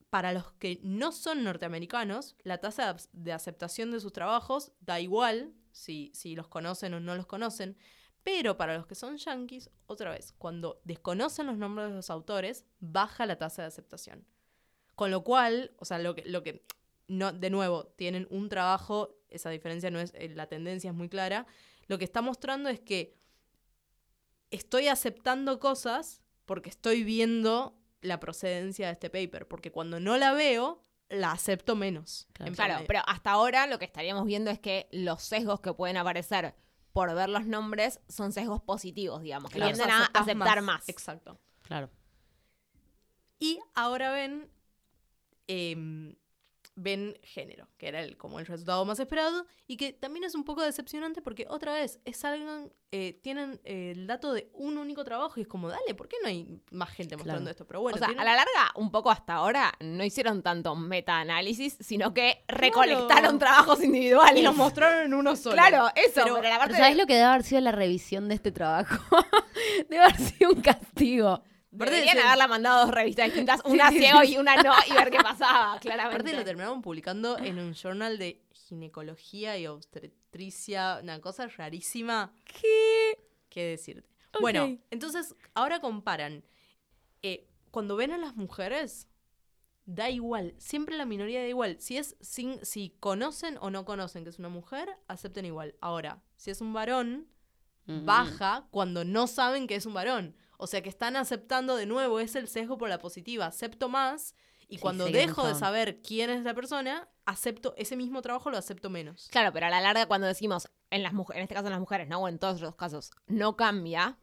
para 0.09 0.33
los 0.33 0.53
que 0.53 0.79
no 0.85 1.11
son 1.11 1.43
norteamericanos, 1.43 2.37
la 2.45 2.59
tasa 2.59 2.97
de 3.13 3.33
aceptación 3.33 3.91
de 3.91 3.99
sus 3.99 4.13
trabajos 4.13 4.71
da 4.79 5.01
igual 5.01 5.53
si, 5.73 6.13
si 6.15 6.37
los 6.37 6.47
conocen 6.47 6.95
o 6.95 7.01
no 7.01 7.17
los 7.17 7.27
conocen. 7.27 7.77
Pero 8.23 8.57
para 8.57 8.77
los 8.77 8.87
que 8.87 8.95
son 8.95 9.17
yankees, 9.17 9.69
otra 9.87 10.13
vez, 10.13 10.33
cuando 10.39 10.81
desconocen 10.85 11.49
los 11.49 11.59
nombres 11.59 11.89
de 11.89 11.97
los 11.97 12.11
autores, 12.11 12.67
baja 12.79 13.27
la 13.27 13.37
tasa 13.37 13.63
de 13.63 13.69
aceptación. 13.69 14.25
Con 14.95 15.11
lo 15.11 15.25
cual, 15.25 15.73
o 15.79 15.85
sea, 15.85 15.99
lo 15.99 16.15
que, 16.15 16.25
lo 16.25 16.45
que 16.45 16.65
no, 17.09 17.33
de 17.33 17.51
nuevo, 17.51 17.87
tienen 17.97 18.27
un 18.31 18.49
trabajo, 18.49 19.17
esa 19.29 19.51
diferencia 19.51 19.91
no 19.91 20.01
es, 20.01 20.13
eh, 20.15 20.31
la 20.35 20.47
tendencia 20.47 20.91
es 20.91 20.97
muy 20.97 21.09
clara. 21.09 21.47
Lo 21.87 21.99
que 21.99 22.05
está 22.05 22.23
mostrando 22.23 22.69
es 22.69 22.81
que 22.81 23.17
estoy 24.51 24.89
aceptando 24.89 25.61
cosas 25.61 26.23
porque 26.45 26.71
estoy 26.71 27.05
viendo 27.05 27.79
la 28.01 28.21
procedencia 28.21 28.87
de 28.87 28.93
este 28.93 29.11
paper, 29.11 29.49
porque 29.49 29.73
cuando 29.73 30.01
no 30.01 30.17
la 30.17 30.33
veo, 30.33 30.81
la 31.09 31.33
acepto 31.33 31.77
menos. 31.77 32.29
Claro. 32.33 32.85
pero 32.87 33.01
hasta 33.07 33.31
ahora 33.31 33.67
lo 33.67 33.79
que 33.79 33.85
estaríamos 33.85 34.25
viendo 34.27 34.51
es 34.51 34.59
que 34.59 34.89
los 34.93 35.23
sesgos 35.23 35.61
que 35.61 35.73
pueden 35.73 35.97
aparecer 35.97 36.55
por 36.93 37.15
ver 37.15 37.29
los 37.29 37.47
nombres 37.47 38.01
son 38.09 38.33
sesgos 38.33 38.63
positivos, 38.63 39.23
digamos, 39.23 39.51
que 39.51 39.59
Claro, 39.59 39.75
tienden 39.75 39.95
a 39.95 40.07
aceptar 40.07 40.63
más. 40.63 40.89
Exacto. 40.89 41.39
Claro. 41.63 41.91
Y 43.39 43.61
ahora 43.75 44.13
ven, 44.13 44.51
em, 45.47 46.17
ven 46.79 47.19
género, 47.23 47.69
que 47.79 47.89
era 47.89 48.01
el, 48.03 48.17
como 48.19 48.39
el 48.39 48.47
resultado 48.47 48.85
más 48.85 49.01
esperado, 49.01 49.47
y 49.67 49.77
que 49.79 49.93
también 49.95 50.25
es 50.25 50.35
un 50.35 50.45
poco 50.45 50.63
decepcionante 50.63 51.23
porque 51.23 51.47
otra 51.49 51.73
vez 51.73 51.99
es 52.05 52.23
algo, 52.25 52.71
eh, 52.93 53.19
tienen 53.23 53.59
eh, 53.65 53.93
el 53.97 54.07
dato 54.07 54.33
de 54.35 54.51
un 54.53 54.77
único 54.77 55.03
trabajo 55.03 55.35
y 55.39 55.43
es 55.43 55.49
como, 55.49 55.69
dale, 55.71 55.95
¿por 55.95 56.07
qué 56.07 56.17
no 56.23 56.29
hay 56.29 56.61
más 56.71 56.91
gente 56.91 57.17
mostrando 57.17 57.41
Claro. 57.45 57.51
esto? 57.51 57.67
Pero 57.67 57.81
bueno, 57.81 57.97
o 57.97 57.99
sea, 57.99 58.09
tienen- 58.09 58.21
a 58.21 58.25
la 58.25 58.37
larga, 58.37 58.73
un 58.77 58.91
poco 58.91 59.11
hasta 59.11 59.35
ahora, 59.35 59.73
no 59.81 60.05
hicieron 60.05 60.43
tanto 60.43 60.77
meta-análisis, 60.77 61.79
sino 61.81 62.13
que 62.13 62.45
recolectaron 62.47 63.39
trabajos 63.39 63.83
individuales. 63.83 64.39
y 64.39 64.43
los 64.45 64.55
mostraron 64.57 65.07
en 65.07 65.15
uno 65.15 65.35
solo. 65.35 65.55
Claro, 65.57 65.89
eso, 65.97 66.21
Pero- 66.23 66.35
pero, 66.37 66.49
la 66.49 66.59
parte 66.59 66.73
Pero 66.75 66.79
¿Sabes 66.85 66.97
de- 66.97 67.03
lo 67.03 67.07
que 67.07 67.15
debe 67.15 67.25
haber 67.27 67.43
sido 67.43 67.61
la 67.63 67.73
revisión 67.73 68.29
de 68.29 68.35
este 68.35 68.53
trabajo? 68.53 68.97
debe 69.89 70.03
haber 70.03 70.17
sido 70.19 70.51
un 70.53 70.61
castigo. 70.61 71.43
Deberían 71.79 72.17
de- 72.17 72.23
haberla 72.23 72.49
mandado 72.49 72.87
dos 72.87 72.95
revistas 72.95 73.27
distintas, 73.27 73.61
una 73.65 73.91
ciego 73.91 74.23
y 74.25 74.37
una 74.39 74.57
no, 74.63 74.73
y 74.89 74.93
ver 74.93 75.11
qué 75.11 75.19
pasaba, 75.19 75.65
Aparte 75.75 75.89
claramente. 75.89 76.33
lo 76.35 76.45
terminaron 76.45 76.83
publicando 76.83 77.39
en 77.39 77.59
un 77.59 77.75
journal 77.75 78.19
de 78.19 78.43
ginecología 78.53 79.57
y 79.59 79.67
obstetricia, 79.67 81.01
una 81.03 81.21
cosa 81.21 81.47
rarísima. 81.49 82.33
¿Qué? 82.45 83.19
¿Qué 83.49 83.65
decirte? 83.65 84.09
Bueno, 84.41 84.79
entonces 84.91 85.35
ahora 85.55 85.81
comparan. 85.81 86.45
Eh, 87.23 87.49
cuando 87.71 87.97
ven 87.97 88.13
a 88.13 88.19
las 88.19 88.37
mujeres, 88.37 89.09
da 89.87 90.11
igual, 90.11 90.55
siempre 90.59 90.97
la 90.97 91.07
minoría 91.07 91.41
da 91.41 91.47
igual. 91.49 91.77
Si 91.81 91.97
es 91.97 92.17
sin, 92.21 92.63
si 92.65 92.91
conocen 93.01 93.57
o 93.61 93.71
no 93.71 93.85
conocen 93.85 94.25
que 94.25 94.31
es 94.31 94.39
una 94.39 94.49
mujer, 94.49 94.89
acepten 95.09 95.47
igual. 95.47 95.75
Ahora, 95.81 96.23
si 96.37 96.51
es 96.51 96.61
un 96.61 96.73
varón, 96.73 97.29
Mm. 97.89 98.05
baja 98.05 98.67
cuando 98.73 99.05
no 99.05 99.29
saben 99.29 99.69
que 99.69 99.77
es 99.77 99.87
un 99.87 99.95
varón. 99.95 100.35
O 100.59 100.67
sea 100.67 100.83
que 100.83 100.89
están 100.89 101.17
aceptando 101.17 101.77
de 101.77 101.87
nuevo, 101.87 102.21
es 102.21 102.37
el 102.37 102.49
sesgo 102.49 102.79
por 102.79 102.89
la 102.89 102.99
positiva. 102.99 103.47
Acepto 103.47 103.89
más 103.89 104.35
y 104.69 104.77
Sí, 104.77 104.81
cuando 104.81 105.07
dejo 105.07 105.47
de 105.47 105.55
saber 105.55 106.01
quién 106.03 106.31
es 106.31 106.43
la 106.43 106.55
persona, 106.55 107.09
acepto 107.25 107.75
ese 107.77 107.97
mismo 107.97 108.23
trabajo 108.23 108.51
lo 108.51 108.59
acepto 108.59 108.91
menos. 108.91 109.29
Claro, 109.31 109.53
pero 109.53 109.67
a 109.67 109.71
la 109.71 109.81
larga 109.81 110.07
cuando 110.07 110.27
decimos, 110.27 110.69
en, 110.91 111.03
las 111.03 111.13
mujeres, 111.13 111.39
en 111.39 111.43
este 111.45 111.55
caso 111.55 111.67
en 111.67 111.73
las 111.73 111.81
mujeres, 111.81 112.09
no, 112.09 112.21
o 112.21 112.29
en 112.29 112.39
todos 112.39 112.61
los 112.61 112.75
casos, 112.75 113.13
no 113.27 113.57
cambia, 113.57 114.19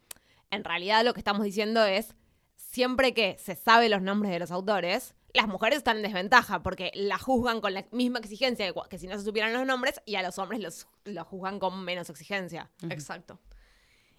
en 0.52 0.63
realidad 0.63 1.04
lo 1.04 1.13
que 1.13 1.19
estamos 1.19 1.43
diciendo 1.43 1.84
es, 1.86 2.15
siempre 2.56 3.13
que 3.13 3.38
se 3.39 3.56
sabe 3.56 3.89
los 3.89 4.02
nombres 4.02 4.32
de 4.32 4.39
los 4.39 4.52
autores, 4.52 5.15
las 5.34 5.48
mujeres 5.48 5.78
están 5.78 5.98
en 5.98 6.04
desventaja 6.04 6.62
porque 6.62 6.91
la 6.93 7.17
juzgan 7.17 7.60
con 7.60 7.74
la 7.74 7.86
misma 7.91 8.19
exigencia 8.19 8.72
que, 8.72 8.80
que 8.89 9.00
si 9.00 9.08
no 9.08 9.17
se 9.17 9.24
supieran 9.24 9.54
los 9.54 9.65
nombres 9.65 10.02
y 10.06 10.15
a 10.15 10.22
los 10.22 10.38
hombres 10.38 10.62
los, 10.62 10.88
los 11.06 11.28
juzgan 11.28 11.60
con 11.60 11.84
menos 11.84 12.10
exigencia. 12.10 12.69
Exacto. 12.89 13.39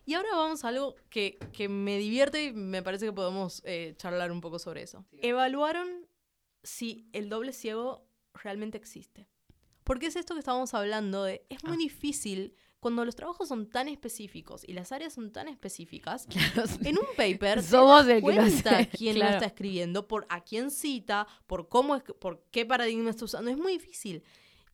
Y 0.06 0.14
ahora 0.14 0.28
vamos 0.34 0.64
a 0.64 0.68
algo 0.68 0.96
que, 1.08 1.38
que 1.52 1.68
me 1.68 1.98
divierte 1.98 2.44
y 2.44 2.52
me 2.52 2.82
parece 2.82 3.06
que 3.06 3.12
podemos 3.12 3.62
eh, 3.64 3.94
charlar 3.96 4.32
un 4.32 4.40
poco 4.40 4.58
sobre 4.58 4.82
eso. 4.82 5.04
Evaluaron 5.22 6.06
si 6.62 7.08
el 7.12 7.28
doble 7.28 7.52
ciego 7.52 8.06
realmente 8.34 8.76
existe. 8.76 9.28
Porque 9.84 10.06
es 10.06 10.16
esto 10.16 10.34
que 10.34 10.40
estábamos 10.40 10.74
hablando 10.74 11.24
de, 11.24 11.46
es 11.48 11.62
muy 11.64 11.76
difícil 11.76 12.54
cuando 12.80 13.04
los 13.06 13.16
trabajos 13.16 13.48
son 13.48 13.70
tan 13.70 13.88
específicos 13.88 14.62
y 14.66 14.74
las 14.74 14.92
áreas 14.92 15.14
son 15.14 15.32
tan 15.32 15.48
específicas, 15.48 16.26
en 16.84 16.98
un 16.98 17.06
paper 17.16 17.62
Somos 17.62 18.06
el 18.06 18.08
que 18.08 18.14
lo 18.16 18.20
cuenta 18.20 18.78
hace, 18.78 18.88
quién 18.98 19.14
lo 19.14 19.20
claro. 19.20 19.34
está 19.36 19.46
escribiendo, 19.46 20.06
por 20.06 20.26
a 20.28 20.42
quién 20.44 20.70
cita, 20.70 21.26
por 21.46 21.68
cómo 21.70 21.96
es, 21.96 22.02
por 22.02 22.44
qué 22.50 22.66
paradigma 22.66 23.08
está 23.08 23.24
usando. 23.24 23.50
Es 23.50 23.56
muy 23.56 23.72
difícil. 23.72 24.22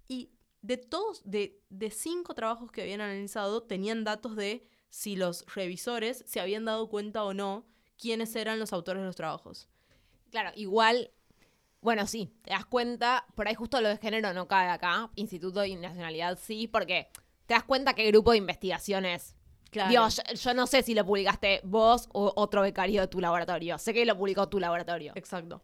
Y 0.09 0.31
de 0.63 0.77
todos, 0.77 1.23
de, 1.25 1.61
de 1.71 1.91
cinco 1.91 2.35
trabajos 2.35 2.73
que 2.73 2.83
habían 2.83 3.01
analizado, 3.01 3.63
tenían 3.63 4.03
datos 4.03 4.35
de 4.35 4.67
si 4.91 5.17
los 5.17 5.47
revisores 5.55 6.23
se 6.27 6.41
habían 6.41 6.65
dado 6.65 6.89
cuenta 6.89 7.25
o 7.25 7.33
no 7.33 7.67
quiénes 7.97 8.35
eran 8.37 8.59
los 8.59 8.73
autores 8.73 9.01
de 9.01 9.07
los 9.07 9.17
trabajos. 9.17 9.69
Claro, 10.31 10.51
igual, 10.55 11.11
bueno, 11.81 12.07
sí, 12.07 12.33
te 12.43 12.51
das 12.51 12.67
cuenta, 12.67 13.27
por 13.35 13.49
ahí 13.49 13.55
justo 13.55 13.81
lo 13.81 13.89
de 13.89 13.97
género 13.97 14.33
no 14.33 14.49
cae 14.49 14.69
acá, 14.69 15.11
instituto 15.15 15.65
y 15.65 15.77
nacionalidad 15.77 16.39
sí, 16.41 16.69
porque 16.69 17.09
te 17.47 17.55
das 17.55 17.65
cuenta 17.65 17.95
qué 17.95 18.07
grupo 18.07 18.33
de 18.33 18.39
investigación 18.39 19.05
es. 19.05 19.35
Claro. 19.71 19.91
Digo, 19.91 20.09
yo, 20.09 20.35
yo 20.35 20.55
no 20.55 20.67
sé 20.67 20.83
si 20.83 20.95
lo 20.95 21.07
publicaste 21.07 21.61
vos 21.63 22.09
o 22.13 22.33
otro 22.37 22.63
becario 22.63 23.01
de 23.01 23.07
tu 23.07 23.21
laboratorio. 23.21 23.79
Sé 23.79 23.95
que 23.95 24.05
lo 24.05 24.17
publicó 24.17 24.49
tu 24.49 24.59
laboratorio. 24.59 25.13
Exacto. 25.15 25.63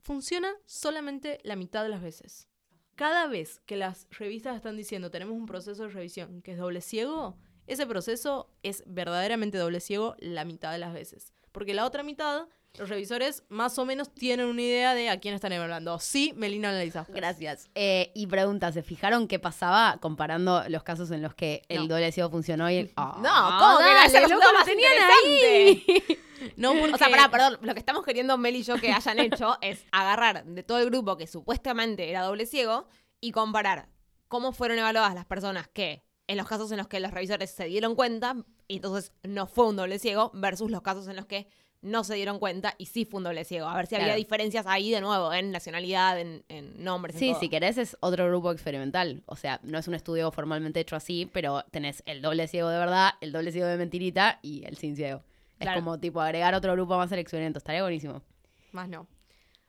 Funciona 0.00 0.52
solamente 0.64 1.40
la 1.42 1.56
mitad 1.56 1.82
de 1.82 1.88
las 1.88 2.02
veces. 2.02 2.48
Cada 2.94 3.26
vez 3.26 3.60
que 3.66 3.76
las 3.76 4.06
revistas 4.10 4.54
están 4.54 4.76
diciendo 4.76 5.10
tenemos 5.10 5.34
un 5.34 5.46
proceso 5.46 5.84
de 5.84 5.88
revisión 5.88 6.42
que 6.42 6.52
es 6.52 6.58
doble 6.58 6.80
ciego, 6.80 7.36
ese 7.72 7.86
proceso 7.86 8.48
es 8.62 8.82
verdaderamente 8.86 9.58
doble 9.58 9.80
ciego 9.80 10.14
la 10.18 10.44
mitad 10.44 10.72
de 10.72 10.78
las 10.78 10.92
veces. 10.92 11.32
Porque 11.52 11.74
la 11.74 11.84
otra 11.84 12.02
mitad, 12.02 12.46
los 12.78 12.88
revisores 12.88 13.44
más 13.50 13.78
o 13.78 13.84
menos 13.84 14.14
tienen 14.14 14.46
una 14.46 14.62
idea 14.62 14.94
de 14.94 15.10
a 15.10 15.20
quién 15.20 15.34
están 15.34 15.52
evaluando. 15.52 15.98
Sí, 15.98 16.32
Melina 16.36 16.70
analiza. 16.70 17.04
Gracias. 17.10 17.68
Eh, 17.74 18.10
y 18.14 18.26
pregunta, 18.26 18.72
¿se 18.72 18.82
fijaron 18.82 19.28
qué 19.28 19.38
pasaba 19.38 19.98
comparando 20.00 20.64
los 20.68 20.82
casos 20.82 21.10
en 21.10 21.20
los 21.20 21.34
que 21.34 21.62
el 21.68 21.82
No. 21.82 21.94
doble 21.94 22.10
ciego 22.12 22.30
funcionó 22.30 22.70
y 22.70 22.76
el... 22.76 22.92
Ah, 22.96 23.18
No, 23.22 23.58
¿cómo 23.58 23.78
que 23.78 23.84
era 23.84 24.08
dale, 24.08 24.28
loco, 24.34 24.44
lo 24.46 24.58
más 24.58 24.64
tenían 24.64 24.92
interesante? 24.92 26.18
No, 26.56 26.72
porque... 26.72 26.94
O 26.94 26.98
sea, 26.98 27.08
pará, 27.08 27.30
perdón, 27.30 27.58
lo 27.62 27.72
que 27.72 27.78
estamos 27.78 28.04
queriendo 28.04 28.36
Mel 28.36 28.56
y 28.56 28.62
yo 28.64 28.74
que 28.76 28.90
hayan 28.90 29.18
hecho 29.20 29.58
es 29.60 29.84
agarrar 29.92 30.44
de 30.44 30.62
todo 30.64 30.78
el 30.78 30.86
grupo 30.86 31.16
que 31.16 31.26
supuestamente 31.28 32.10
era 32.10 32.22
doble 32.22 32.46
ciego 32.46 32.88
y 33.20 33.30
comparar 33.30 33.88
cómo 34.26 34.52
fueron 34.52 34.78
evaluadas 34.78 35.14
las 35.14 35.24
personas 35.26 35.68
que, 35.68 36.02
en 36.26 36.36
los 36.36 36.46
casos 36.46 36.70
en 36.72 36.78
los 36.78 36.88
que 36.88 37.00
los 37.00 37.10
revisores 37.10 37.50
se 37.50 37.64
dieron 37.66 37.94
cuenta, 37.94 38.36
y 38.68 38.76
entonces 38.76 39.12
no 39.22 39.46
fue 39.46 39.66
un 39.68 39.76
doble 39.76 39.98
ciego, 39.98 40.30
versus 40.34 40.70
los 40.70 40.82
casos 40.82 41.08
en 41.08 41.16
los 41.16 41.26
que 41.26 41.46
no 41.82 42.04
se 42.04 42.14
dieron 42.14 42.38
cuenta 42.38 42.74
y 42.78 42.86
sí 42.86 43.04
fue 43.04 43.18
un 43.18 43.24
doble 43.24 43.44
ciego. 43.44 43.66
A 43.66 43.74
ver 43.74 43.88
si 43.88 43.96
había 43.96 44.14
diferencias 44.14 44.66
ahí 44.68 44.90
de 44.92 45.00
nuevo, 45.00 45.32
en 45.32 45.50
nacionalidad, 45.50 46.18
en, 46.20 46.44
en 46.48 46.82
nombres. 46.84 47.16
en 47.16 47.18
Sí, 47.18 47.30
todo. 47.30 47.40
si 47.40 47.48
querés 47.48 47.76
es 47.76 47.96
otro 47.98 48.28
grupo 48.28 48.52
experimental. 48.52 49.24
O 49.26 49.34
sea, 49.34 49.58
no 49.64 49.78
es 49.78 49.88
un 49.88 49.94
estudio 49.94 50.30
formalmente 50.30 50.78
hecho 50.78 50.94
así, 50.94 51.28
pero 51.32 51.64
tenés 51.72 52.04
el 52.06 52.22
doble 52.22 52.46
ciego 52.46 52.68
de 52.68 52.78
verdad, 52.78 53.14
el 53.20 53.32
doble 53.32 53.50
ciego 53.50 53.66
de 53.66 53.76
mentirita 53.78 54.38
y 54.42 54.64
el 54.64 54.76
sin 54.76 54.94
ciego. 54.94 55.22
Es 55.58 55.68
como 55.74 55.98
tipo 55.98 56.20
agregar 56.20 56.54
otro 56.54 56.72
grupo 56.72 56.96
más 56.96 57.10
experimento. 57.10 57.58
Estaría 57.58 57.82
buenísimo. 57.82 58.22
Más 58.70 58.88
no. 58.88 59.08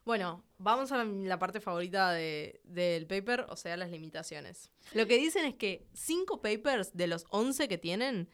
Bueno, 0.05 0.43
vamos 0.63 0.91
a 0.91 1.03
la, 1.03 1.39
parte 1.39 1.59
favorita 1.59 2.11
de- 2.11 2.61
del 2.63 3.05
paper, 3.07 3.45
o 3.49 3.55
sea, 3.55 3.75
las 3.77 3.91
limitaciones. 3.91 4.69
Lo 4.93 5.05
que 5.07 5.17
dicen 5.17 5.45
es 5.45 5.55
que 5.55 5.87
cinco 5.93 6.41
papers 6.41 6.95
de 6.95 7.07
los 7.07 7.25
11 7.29 7.67
que 7.67 7.77
tienen 7.77 8.29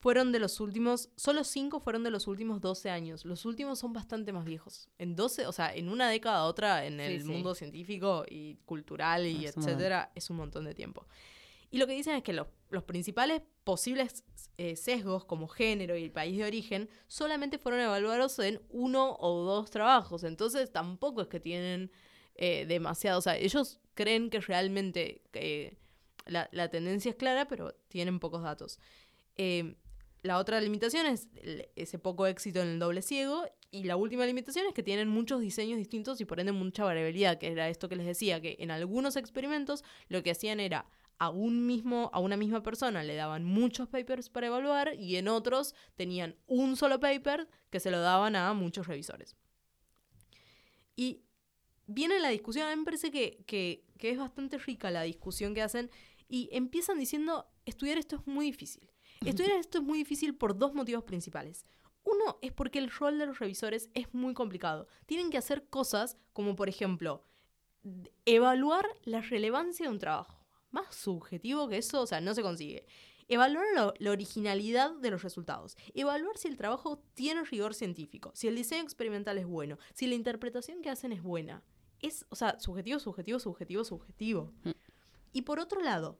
fueron 0.00 0.30
de 0.32 0.38
los 0.38 0.60
últimos, 0.60 1.10
solo 1.16 1.42
cinco 1.44 1.80
fueron 1.80 2.04
de 2.04 2.10
los 2.10 2.26
últimos 2.28 2.60
12 2.60 2.88
años. 2.88 3.24
Los 3.24 3.44
últimos 3.44 3.80
son 3.80 3.92
bastante 3.92 4.32
más 4.32 4.44
viejos. 4.44 4.88
En 4.98 5.16
12, 5.16 5.46
o 5.46 5.52
sea, 5.52 5.74
en 5.74 5.88
una 5.88 6.08
década 6.08 6.38
a 6.38 6.44
otra, 6.44 6.86
en 6.86 6.98
Sí, 6.98 7.02
el 7.02 7.22
sí. 7.22 7.28
mundo 7.28 7.54
científico 7.54 8.24
y 8.28 8.56
cultural 8.64 9.26
y 9.26 9.44
Es 9.46 9.56
un 9.56 9.64
etcétera, 9.64 10.12
es 10.14 10.30
un 10.30 10.36
montón 10.36 10.64
de 10.64 10.74
tiempo. 10.74 11.04
Y 11.70 11.78
lo 11.78 11.86
que 11.86 11.94
dicen 11.94 12.14
es 12.16 12.22
que 12.22 12.32
los, 12.32 12.46
los 12.70 12.84
principales 12.84 13.42
posibles 13.64 14.24
eh, 14.56 14.76
sesgos 14.76 15.24
como 15.24 15.48
género 15.48 15.96
y 15.96 16.04
el 16.04 16.10
país 16.10 16.36
de 16.36 16.44
origen 16.44 16.88
solamente 17.06 17.58
fueron 17.58 17.80
evaluados 17.80 18.38
en 18.38 18.60
uno 18.70 19.16
o 19.20 19.44
dos 19.44 19.70
trabajos. 19.70 20.24
Entonces 20.24 20.72
tampoco 20.72 21.22
es 21.22 21.28
que 21.28 21.40
tienen 21.40 21.90
eh, 22.40 22.66
demasiado. 22.66 23.18
O 23.18 23.22
sea, 23.22 23.36
ellos 23.36 23.80
creen 23.94 24.30
que 24.30 24.40
realmente 24.40 25.22
eh, 25.32 25.76
la, 26.26 26.68
tendencia 26.70 27.10
es 27.10 27.16
clara, 27.16 27.48
pero 27.48 27.74
tienen 27.88 28.20
pocos 28.20 28.42
datos. 28.44 28.78
Eh, 29.36 29.74
la 30.22 30.38
otra 30.38 30.60
limitación 30.60 31.06
es 31.06 31.28
ese 31.74 31.98
poco 31.98 32.28
éxito 32.28 32.62
en 32.62 32.68
el 32.68 32.78
doble 32.78 33.02
ciego. 33.02 33.44
Y 33.72 33.84
la 33.84 33.96
última 33.96 34.24
limitación 34.24 34.66
es 34.66 34.72
que 34.72 34.84
tienen 34.84 35.08
muchos 35.08 35.40
diseños 35.40 35.78
distintos 35.78 36.20
y 36.20 36.24
por 36.24 36.38
ende 36.38 36.52
mucha 36.52 36.84
variabilidad, 36.84 37.38
que 37.38 37.48
era 37.48 37.68
esto 37.68 37.88
que 37.88 37.96
les 37.96 38.06
decía, 38.06 38.40
que 38.40 38.56
en 38.60 38.70
algunos 38.70 39.16
experimentos 39.16 39.82
lo 40.08 40.22
que 40.22 40.30
hacían 40.30 40.60
era 40.60 40.86
a 41.18 41.30
un 41.30 41.66
mismo, 41.66 42.10
a 42.12 42.20
una 42.20 42.36
misma 42.36 42.62
persona 42.62 43.02
le 43.02 43.14
daban 43.16 43.44
muchos 43.44 43.88
papers 43.88 44.28
para 44.30 44.46
evaluar 44.48 44.94
y 44.94 45.16
en 45.16 45.28
otros 45.28 45.74
tenían 45.96 46.36
un 46.46 46.76
solo 46.76 47.00
paper 47.00 47.48
que 47.70 47.80
se 47.80 47.90
lo 47.90 48.00
daban 48.00 48.36
a 48.36 48.52
muchos 48.54 48.86
revisores. 48.86 49.36
Y 50.96 51.22
viene 51.86 52.18
la 52.20 52.28
discusión, 52.28 52.66
a 52.66 52.70
mí 52.70 52.76
me 52.76 52.84
parece 52.84 53.10
que, 53.10 53.42
que- 53.46 53.84
que 53.98 54.10
es 54.10 54.18
bastante 54.18 54.58
rica 54.58 54.90
la 54.90 55.02
discusión 55.02 55.54
que 55.54 55.62
hacen 55.62 55.90
y 56.28 56.48
empiezan 56.52 56.98
diciendo, 56.98 57.48
estudiar 57.66 57.98
esto 57.98 58.16
es 58.16 58.26
muy 58.26 58.46
difícil. 58.46 58.90
Estudiar 59.24 59.52
esto 59.58 59.78
es 59.78 59.84
muy 59.84 59.98
difícil 59.98 60.34
por 60.36 60.56
dos 60.56 60.74
motivos 60.74 61.04
principales. 61.04 61.64
Uno 62.04 62.38
es 62.42 62.52
porque 62.52 62.78
el 62.78 62.90
rol 62.90 63.18
de 63.18 63.26
los 63.26 63.38
revisores 63.38 63.90
es 63.94 64.12
muy 64.14 64.34
complicado. 64.34 64.86
Tienen 65.06 65.30
que 65.30 65.38
hacer 65.38 65.68
cosas 65.68 66.16
como, 66.32 66.54
por 66.56 66.68
ejemplo, 66.68 67.24
evaluar 68.24 68.86
la 69.04 69.20
relevancia 69.20 69.86
de 69.86 69.92
un 69.92 69.98
trabajo. 69.98 70.37
Más 70.70 70.94
subjetivo 70.94 71.68
que 71.68 71.78
eso, 71.78 72.02
o 72.02 72.06
sea, 72.06 72.20
no 72.20 72.34
se 72.34 72.42
consigue. 72.42 72.86
Evaluar 73.28 73.66
lo- 73.74 73.94
la 73.98 74.10
originalidad 74.10 74.92
de 74.96 75.10
los 75.10 75.22
resultados. 75.22 75.76
Evaluar 75.94 76.36
si 76.38 76.48
el 76.48 76.56
trabajo 76.56 77.02
tiene 77.14 77.44
rigor 77.44 77.74
científico, 77.74 78.32
si 78.34 78.48
el 78.48 78.56
diseño 78.56 78.82
experimental 78.82 79.36
es 79.38 79.46
bueno, 79.46 79.78
si 79.94 80.06
la 80.06 80.14
interpretación 80.14 80.80
que 80.82 80.90
hacen 80.90 81.12
es 81.12 81.22
buena. 81.22 81.62
Es, 82.00 82.24
o 82.30 82.36
sea, 82.36 82.58
subjetivo, 82.60 82.98
subjetivo, 83.00 83.38
subjetivo, 83.38 83.84
subjetivo. 83.84 84.52
Mm. 84.64 84.70
Y 85.32 85.42
por 85.42 85.58
otro 85.58 85.80
lado, 85.82 86.18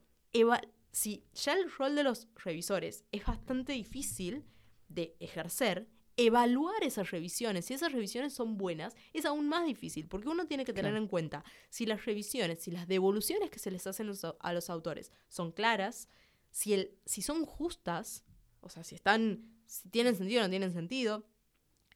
si 0.93 1.25
ya 1.35 1.53
el 1.55 1.71
rol 1.71 1.95
de 1.95 2.03
los 2.03 2.27
revisores 2.45 3.05
es 3.13 3.25
bastante 3.25 3.73
difícil 3.73 4.45
de 4.89 5.17
ejercer, 5.21 5.87
evaluar 6.19 6.83
esas 6.83 7.11
revisiones, 7.11 7.65
si 7.65 7.75
esas 7.75 7.93
revisiones 7.93 8.35
son 8.35 8.59
buenas, 8.59 8.95
es 9.15 9.25
aún 9.25 9.49
más 9.49 9.65
difícil, 9.65 10.09
porque 10.09 10.29
uno 10.29 10.47
tiene 10.47 10.65
que 10.65 10.73
tener 10.73 10.91
Claro. 10.91 11.03
en 11.05 11.09
cuenta 11.09 11.45
si 11.71 11.87
las 11.87 12.05
revisiones, 12.05 12.61
si 12.61 12.71
las 12.73 12.89
devoluciones 12.89 13.51
que 13.51 13.59
se 13.61 13.71
les 13.71 13.87
hacen 13.87 14.09
los 14.09 14.25
a 14.25 14.53
los 14.53 14.69
autores 14.69 15.13
son 15.29 15.53
claras, 15.53 16.09
si, 16.51 16.75
el, 16.75 16.99
si 17.07 17.23
son 17.23 17.47
justas, 17.47 18.25
o 18.61 18.69
sea, 18.69 18.83
si 18.83 18.97
están, 18.97 19.45
si 19.67 19.89
tienen 19.91 20.17
sentido 20.17 20.41
o 20.41 20.45
no 20.45 20.51
tienen 20.51 20.73
sentido, 20.73 21.25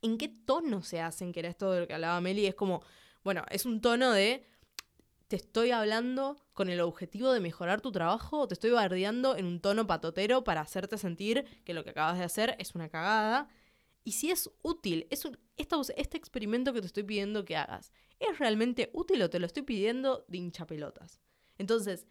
en 0.03 0.19
qué 0.19 0.29
tono 0.29 0.83
se 0.83 1.01
hacen, 1.01 1.33
que 1.33 1.41
era 1.41 1.49
esto 1.49 1.73
de 1.73 1.81
lo 1.81 1.87
que 1.89 1.95
hablaba 1.95 2.21
Meli, 2.21 2.47
es 2.47 2.55
como, 2.55 2.83
bueno, 3.25 3.45
es 3.51 3.67
un 3.67 3.81
tono 3.81 4.13
de 4.13 4.47
te 5.27 5.37
estoy 5.37 5.71
hablando 5.71 6.37
con 6.53 6.69
el 6.69 6.81
objetivo 6.81 7.33
de 7.33 7.41
mejorar 7.41 7.81
tu 7.81 7.91
trabajo 7.91 8.41
o 8.41 8.47
te 8.49 8.55
estoy 8.55 8.71
bardeando 8.71 9.37
en 9.37 9.47
un 9.47 9.61
tono 9.61 9.87
patotero 9.87 10.45
para 10.45 10.61
hacerte 10.61 10.99
sentir 10.99 11.45
que 11.65 11.73
lo 11.75 11.83
que 11.83 11.91
acabas 11.91 12.19
de 12.19 12.25
hacer 12.25 12.55
es 12.59 12.75
una 12.75 12.89
cagada. 12.89 13.49
Y 14.05 14.13
si 14.13 14.31
es 14.31 14.51
útil, 14.63 15.07
es 15.11 15.25
un- 15.25 15.39
esta- 15.57 15.81
este 15.97 16.17
experimento 16.17 16.73
que 16.73 16.81
te 16.81 16.87
estoy 16.87 17.03
pidiendo 17.05 17.45
que 17.45 17.57
hagas, 17.57 17.93
¿es 18.19 18.39
realmente 18.39 18.91
útil 18.93 19.23
o 19.23 19.31
te 19.31 19.39
lo 19.39 19.47
estoy 19.47 19.63
pidiendo 19.63 20.25
de 20.29 20.39
hinchapelotas? 20.39 21.21
Entonces, 21.59 22.07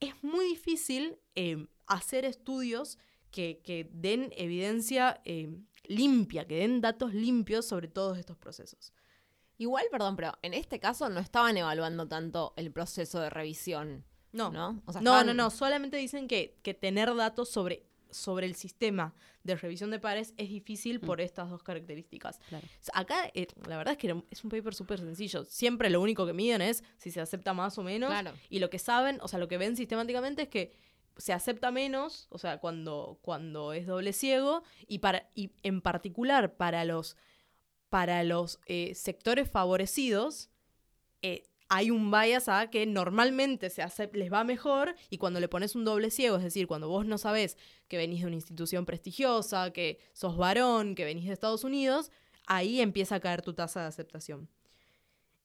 es 0.00 0.22
muy 0.22 0.44
difícil 0.46 1.18
eh, 1.34 1.66
hacer 1.86 2.24
estudios 2.24 2.98
que, 3.30 3.60
que 3.64 3.88
den 3.92 4.30
evidencia 4.36 5.20
eh, 5.24 5.48
limpia, 5.84 6.46
que 6.46 6.56
den 6.56 6.80
datos 6.80 7.14
limpios 7.14 7.66
sobre 7.66 7.88
todos 7.88 8.18
estos 8.18 8.36
procesos. 8.36 8.92
Igual, 9.58 9.84
perdón, 9.90 10.16
pero 10.16 10.32
en 10.42 10.54
este 10.54 10.80
caso 10.80 11.08
no 11.08 11.20
estaban 11.20 11.56
evaluando 11.56 12.08
tanto 12.08 12.52
el 12.56 12.72
proceso 12.72 13.20
de 13.20 13.30
revisión, 13.30 14.04
No, 14.32 14.50
¿no? 14.50 14.82
O 14.86 14.92
sea, 14.92 15.00
no, 15.02 15.22
no, 15.24 15.34
no, 15.34 15.50
solamente 15.50 15.96
dicen 15.98 16.26
que, 16.26 16.58
que 16.62 16.74
tener 16.74 17.14
datos 17.14 17.48
sobre, 17.50 17.86
sobre 18.12 18.46
el 18.46 18.54
sistema 18.54 19.14
de 19.42 19.56
revisión 19.56 19.90
de 19.90 19.98
pares 19.98 20.34
es 20.36 20.48
difícil 20.48 21.00
por 21.00 21.20
estas 21.20 21.50
dos 21.50 21.62
características. 21.62 22.38
Claro. 22.48 22.66
Acá, 22.94 23.30
eh, 23.34 23.48
la 23.66 23.76
verdad 23.76 23.92
es 23.92 23.98
que 23.98 24.22
es 24.30 24.44
un 24.44 24.50
paper 24.50 24.74
súper 24.74 25.00
sencillo. 25.00 25.44
Siempre 25.44 25.90
lo 25.90 26.00
único 26.00 26.26
que 26.26 26.32
miden 26.32 26.62
es 26.62 26.84
si 26.96 27.10
se 27.10 27.20
acepta 27.20 27.52
más 27.52 27.76
o 27.78 27.82
menos. 27.82 28.10
Claro. 28.10 28.32
Y 28.48 28.60
lo 28.60 28.70
que 28.70 28.78
saben, 28.78 29.18
o 29.20 29.28
sea, 29.28 29.38
lo 29.38 29.48
que 29.48 29.58
ven 29.58 29.76
sistemáticamente 29.76 30.42
es 30.42 30.48
que 30.48 30.72
se 31.16 31.32
acepta 31.32 31.70
menos, 31.70 32.26
o 32.30 32.38
sea, 32.38 32.58
cuando, 32.58 33.18
cuando 33.22 33.72
es 33.72 33.86
doble 33.86 34.12
ciego, 34.12 34.62
y, 34.86 34.98
para, 34.98 35.28
y 35.34 35.52
en 35.62 35.80
particular 35.80 36.56
para 36.56 36.84
los, 36.84 37.16
para 37.88 38.24
los 38.24 38.60
eh, 38.66 38.94
sectores 38.94 39.50
favorecidos, 39.50 40.50
eh, 41.20 41.44
hay 41.74 41.90
un 41.90 42.10
bias 42.10 42.50
a 42.50 42.68
que 42.68 42.84
normalmente 42.84 43.70
se 43.70 43.82
les 44.12 44.30
va 44.30 44.44
mejor 44.44 44.94
y 45.08 45.16
cuando 45.16 45.40
le 45.40 45.48
pones 45.48 45.74
un 45.74 45.86
doble 45.86 46.10
ciego, 46.10 46.36
es 46.36 46.44
decir, 46.44 46.66
cuando 46.66 46.86
vos 46.86 47.06
no 47.06 47.16
sabés 47.16 47.56
que 47.88 47.96
venís 47.96 48.20
de 48.20 48.26
una 48.26 48.36
institución 48.36 48.84
prestigiosa, 48.84 49.72
que 49.72 49.98
sos 50.12 50.36
varón, 50.36 50.94
que 50.94 51.06
venís 51.06 51.24
de 51.28 51.32
Estados 51.32 51.64
Unidos, 51.64 52.10
ahí 52.46 52.82
empieza 52.82 53.14
a 53.14 53.20
caer 53.20 53.40
tu 53.40 53.54
tasa 53.54 53.80
de 53.80 53.86
aceptación. 53.86 54.50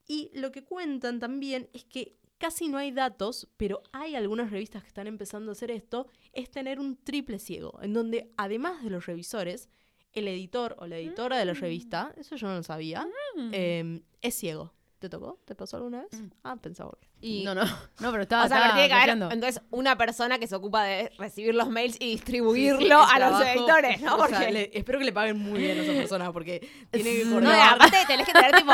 Y 0.06 0.30
lo 0.34 0.52
que 0.52 0.66
cuentan 0.66 1.22
también 1.22 1.70
es 1.72 1.86
que 1.86 2.18
casi 2.38 2.68
no 2.68 2.78
hay 2.78 2.92
datos, 2.92 3.48
pero 3.56 3.82
hay 3.94 4.16
algunas 4.16 4.52
revistas 4.52 4.82
que 4.84 4.90
están 4.90 5.08
empezando 5.08 5.52
a 5.52 5.54
hacer 5.54 5.72
esto, 5.72 6.08
es 6.34 6.52
tener 6.52 6.82
un 6.82 6.98
triple 6.98 7.40
ciego, 7.40 7.80
en 7.82 7.94
donde 7.94 8.34
además 8.36 8.84
de 8.84 8.90
los 8.90 9.06
revisores, 9.06 9.70
el 10.12 10.28
editor 10.28 10.76
o 10.80 10.88
la 10.88 10.98
editora 10.98 11.38
de 11.38 11.46
la 11.46 11.54
revista, 11.54 12.14
eso 12.18 12.36
yo 12.36 12.48
no 12.48 12.56
lo 12.56 12.64
sabía, 12.64 13.08
eh, 13.54 14.02
es 14.22 14.36
ciego. 14.36 14.74
¿Te 15.00 15.10
tocó? 15.10 15.40
¿Te 15.46 15.54
pasó 15.54 15.78
alguna 15.78 16.02
vez? 16.02 16.22
Ah, 16.44 16.56
pensaba. 16.56 16.98
Y, 17.22 17.44
No, 17.44 17.54
no, 17.54 17.64
no, 18.00 18.12
pero 18.12 18.24
estaba, 18.24 18.46
o 18.46 18.48
sea, 18.48 18.58
estaba 18.58 18.74
tiene 18.88 19.06
que 19.06 19.34
entonces 19.34 19.62
una 19.70 19.96
persona 19.98 20.40
que 20.40 20.48
se 20.48 20.56
ocupa 20.56 20.84
de 20.86 21.10
recibir 21.20 21.54
los 21.54 21.70
mails 21.70 21.98
y 22.00 22.12
distribuirlo 22.12 22.80
Sí, 22.80 22.86
sí, 22.86 23.16
el 23.16 23.24
a 23.24 23.30
los 23.30 23.40
trabajo- 23.40 23.44
editores, 23.60 24.02
¿no? 24.02 24.16
o 24.16 24.18
Porque 24.18 24.36
sea, 24.36 24.50
le- 24.52 24.72
espero 24.78 24.98
que 25.00 25.06
le 25.06 25.14
paguen 25.14 25.38
muy 25.38 25.60
bien 25.60 25.78
a 25.78 25.84
esa 25.84 25.94
persona 25.94 26.34
porque 26.34 26.68
tiene 26.92 27.12
que 27.18 27.26
no, 27.26 27.52
aparte 27.52 27.98
tenés 28.08 28.26
que 28.26 28.34
tener 28.34 28.52
tipo 28.56 28.74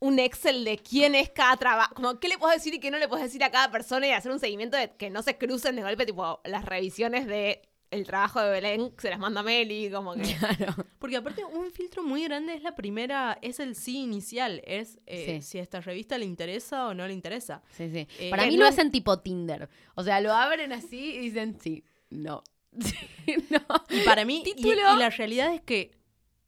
un 0.00 0.18
Excel 0.18 0.64
de 0.64 0.78
quién 0.78 1.14
es 1.14 1.28
cada 1.30 1.56
trabajo, 1.56 1.94
como 1.94 2.18
qué 2.18 2.26
le 2.28 2.38
puedes 2.38 2.56
decir 2.56 2.74
y 2.74 2.80
qué 2.80 2.90
no 2.90 2.98
le 2.98 3.06
puedes 3.06 3.24
decir 3.26 3.44
a 3.44 3.50
cada 3.50 3.70
persona 3.70 4.06
y 4.08 4.12
hacer 4.12 4.32
un 4.32 4.40
seguimiento 4.40 4.76
de 4.76 4.90
que 4.96 5.10
no 5.10 5.22
se 5.22 5.36
crucen 5.38 5.76
de 5.76 5.82
golpe 5.82 6.06
tipo 6.06 6.40
las 6.44 6.64
revisiones 6.64 7.26
de 7.26 7.62
el 7.90 8.04
trabajo 8.04 8.40
de 8.40 8.50
Belén 8.50 8.92
se 8.98 9.10
las 9.10 9.18
manda 9.18 9.42
Meli, 9.42 9.90
como 9.90 10.14
que 10.14 10.22
Claro. 10.38 10.74
Porque 10.98 11.16
aparte 11.16 11.44
un 11.44 11.70
filtro 11.72 12.02
muy 12.02 12.22
grande 12.24 12.54
es 12.54 12.62
la 12.62 12.74
primera, 12.76 13.38
es 13.42 13.58
el 13.60 13.74
sí 13.74 13.98
inicial, 13.98 14.62
es 14.64 14.98
eh, 15.06 15.40
Sí. 15.40 15.42
si 15.42 15.58
a 15.58 15.62
esta 15.62 15.80
revista 15.80 16.16
le 16.18 16.24
interesa 16.24 16.86
o 16.86 16.94
no 16.94 17.06
le 17.06 17.12
interesa. 17.14 17.62
Sí, 17.76 17.90
sí. 17.90 18.06
Eh, 18.18 18.30
Para 18.30 18.46
mí 18.46 18.56
no- 18.56 18.62
lo 18.62 18.68
hacen 18.68 18.90
tipo 18.90 19.18
Tinder. 19.20 19.68
O 19.96 20.04
sea, 20.04 20.20
lo 20.20 20.32
abren 20.32 20.72
así 20.72 21.14
y 21.14 21.18
dicen 21.18 21.58
sí, 21.60 21.84
no. 22.10 22.42
Sí, 22.80 23.34
no. 23.50 23.60
Y 23.90 24.00
para 24.04 24.24
mí, 24.24 24.42
y 24.56 24.74
la 24.74 25.10
realidad 25.10 25.52
es 25.54 25.60
que 25.60 25.90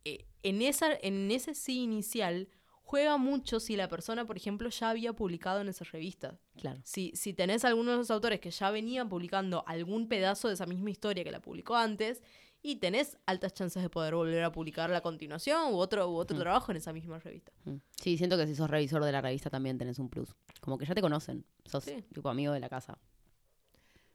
eh, 0.05 0.24
en, 0.42 0.62
esa, 0.62 0.88
en 1.02 1.31
ese 1.31 1.55
sí 1.55 1.81
inicial 1.83 2.48
juega 2.92 3.16
mucho 3.16 3.59
si 3.59 3.74
la 3.74 3.88
persona, 3.88 4.26
por 4.26 4.37
ejemplo, 4.37 4.68
ya 4.68 4.90
había 4.90 5.14
publicado 5.14 5.62
en 5.62 5.68
esa 5.68 5.83
revista. 5.87 6.38
Claro. 6.59 6.78
Si, 6.85 7.11
si 7.14 7.33
tenés 7.33 7.64
algunos 7.64 7.92
de 7.94 7.96
los 7.96 8.11
autores 8.11 8.38
que 8.38 8.50
ya 8.50 8.70
venían 8.70 9.09
publicando 9.09 9.64
algún 9.66 10.09
pedazo 10.09 10.48
de 10.48 10.55
esa 10.55 10.66
misma 10.66 10.90
historia 10.90 11.24
que 11.24 11.31
la 11.31 11.40
publicó 11.40 11.74
antes, 11.74 12.22
y 12.64 12.76
tenés 12.76 13.16
altas 13.24 13.55
chances 13.55 13.83
de 13.83 13.88
poder 13.88 14.14
volver 14.14 14.44
a 14.44 14.52
publicarla 14.52 14.98
a 14.98 15.00
continuación 15.00 15.72
u 15.72 15.76
otro, 15.78 16.07
u 16.11 16.16
otro 16.16 16.37
Mm. 16.37 16.40
trabajo 16.40 16.70
en 16.70 16.76
esa 16.76 16.92
misma 16.92 17.18
revista. 17.18 17.50
Mm. 17.64 17.76
Sí, 18.00 18.18
siento 18.18 18.37
que 18.37 18.46
si 18.46 18.55
sos 18.55 18.68
revisor 18.68 19.02
de 19.02 19.11
la 19.11 19.22
revista 19.22 19.48
también 19.48 19.78
tenés 19.78 19.98
un 19.98 20.11
plus. 20.11 20.28
Como 20.61 20.76
que 20.76 20.85
ya 20.85 20.94
te 20.94 21.00
conocen. 21.00 21.44
Sos 21.64 21.85
Sí. 21.85 22.05
tipo 22.12 22.28
amigo 22.28 22.52
de 22.52 22.61
la 22.61 22.68
casa. 22.68 22.98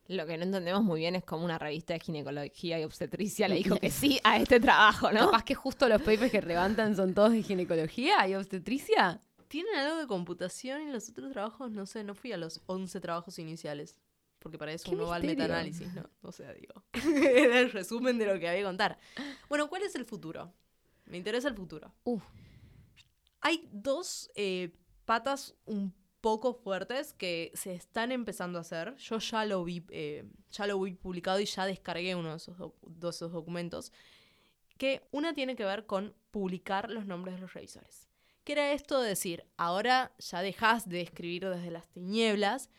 Lo 0.08 0.26
que 0.26 0.38
no 0.38 0.44
entendemos 0.44 0.84
muy 0.84 1.02
bien 1.02 1.16
es 1.16 1.24
cómo 1.24 1.44
una 1.44 1.58
revista 1.58 1.94
de 1.94 2.00
ginecología 2.00 2.80
y 2.80 2.84
obstetricia 2.84 3.48
le 3.48 3.56
dijo 3.56 3.78
que 3.78 3.90
sí 3.92 4.20
a 4.24 4.38
este 4.38 4.60
trabajo, 4.60 5.12
¿no? 5.12 5.26
Capaz 5.26 5.44
que 5.44 5.56
justo 5.56 5.90
los 5.90 6.02
papers 6.02 6.32
que 6.32 6.42
levantan 6.42 6.96
son 6.96 7.14
todos 7.14 7.32
de 7.32 7.44
ginecología 7.44 8.28
y 8.28 8.36
obstetricia. 8.36 9.22
Tienen 9.48 9.76
algo 9.76 9.98
de 9.98 10.08
computación 10.08 10.82
y 10.88 10.92
los 10.92 11.10
otros 11.10 11.32
trabajos, 11.32 11.72
no 11.72 11.86
sé, 11.86 12.04
no 12.04 12.16
fui 12.16 12.32
a 12.32 12.38
los 12.38 12.62
11 12.66 13.00
trabajos 13.00 13.40
iniciales. 13.40 13.98
Porque 14.40 14.58
para 14.58 14.72
eso 14.72 14.92
uno 14.92 15.08
va 15.08 15.16
al 15.16 15.24
metaanálisis, 15.24 15.94
¿no? 15.94 16.10
O 16.22 16.32
sea, 16.32 16.54
digo. 16.54 16.84
Era 16.94 17.60
el 17.60 17.72
resumen 17.72 18.18
de 18.18 18.28
lo 18.28 18.40
que 18.40 18.48
había 18.48 18.60
que 18.60 18.66
contar. 18.66 18.98
Bueno, 19.50 19.68
¿cuál 19.68 19.84
es 19.84 19.96
el 19.96 20.06
futuro? 20.06 20.54
Me 21.06 21.18
interesa 21.18 21.48
el 21.48 21.56
futuro. 21.56 21.94
Uf. 22.04 22.24
Hay 23.42 23.68
dos 23.72 24.30
eh, 24.36 24.72
patas 25.06 25.56
un 25.66 25.94
poco 26.28 26.54
fuertes 26.54 27.14
que 27.14 27.52
se 27.54 27.74
están 27.74 28.12
empezando 28.12 28.58
a 28.58 28.62
hacer. 28.62 28.96
Yo 28.98 29.18
ya 29.20 29.46
lo 29.46 29.64
vi, 29.64 29.86
eh, 29.92 30.26
ya 30.52 30.68
lo 30.68 30.78
vi 30.82 30.94
publicado 30.94 31.40
y 31.40 31.46
ya 31.46 31.66
descargué 31.66 32.16
uno 32.16 32.32
de 32.32 32.36
esos, 32.38 32.58
de 32.86 33.10
esos 33.10 33.32
documentos. 33.32 33.94
Que 34.78 35.08
una 35.12 35.34
tiene 35.34 35.56
que 35.56 35.64
ver 35.64 35.86
con 35.86 36.14
publicar 36.32 36.90
los 36.90 37.06
nombres 37.06 37.36
de 37.36 37.42
los 37.42 37.54
revisores. 37.54 38.10
Que 38.44 38.52
era 38.52 38.74
esto 38.74 39.02
de 39.02 39.08
decir, 39.10 39.46
ahora 39.56 40.12
ya 40.20 40.42
dejas 40.42 40.90
de 40.90 41.00
escribir 41.02 41.48
desde 41.48 41.72
las 41.72 41.88
tinieblas 41.88 42.70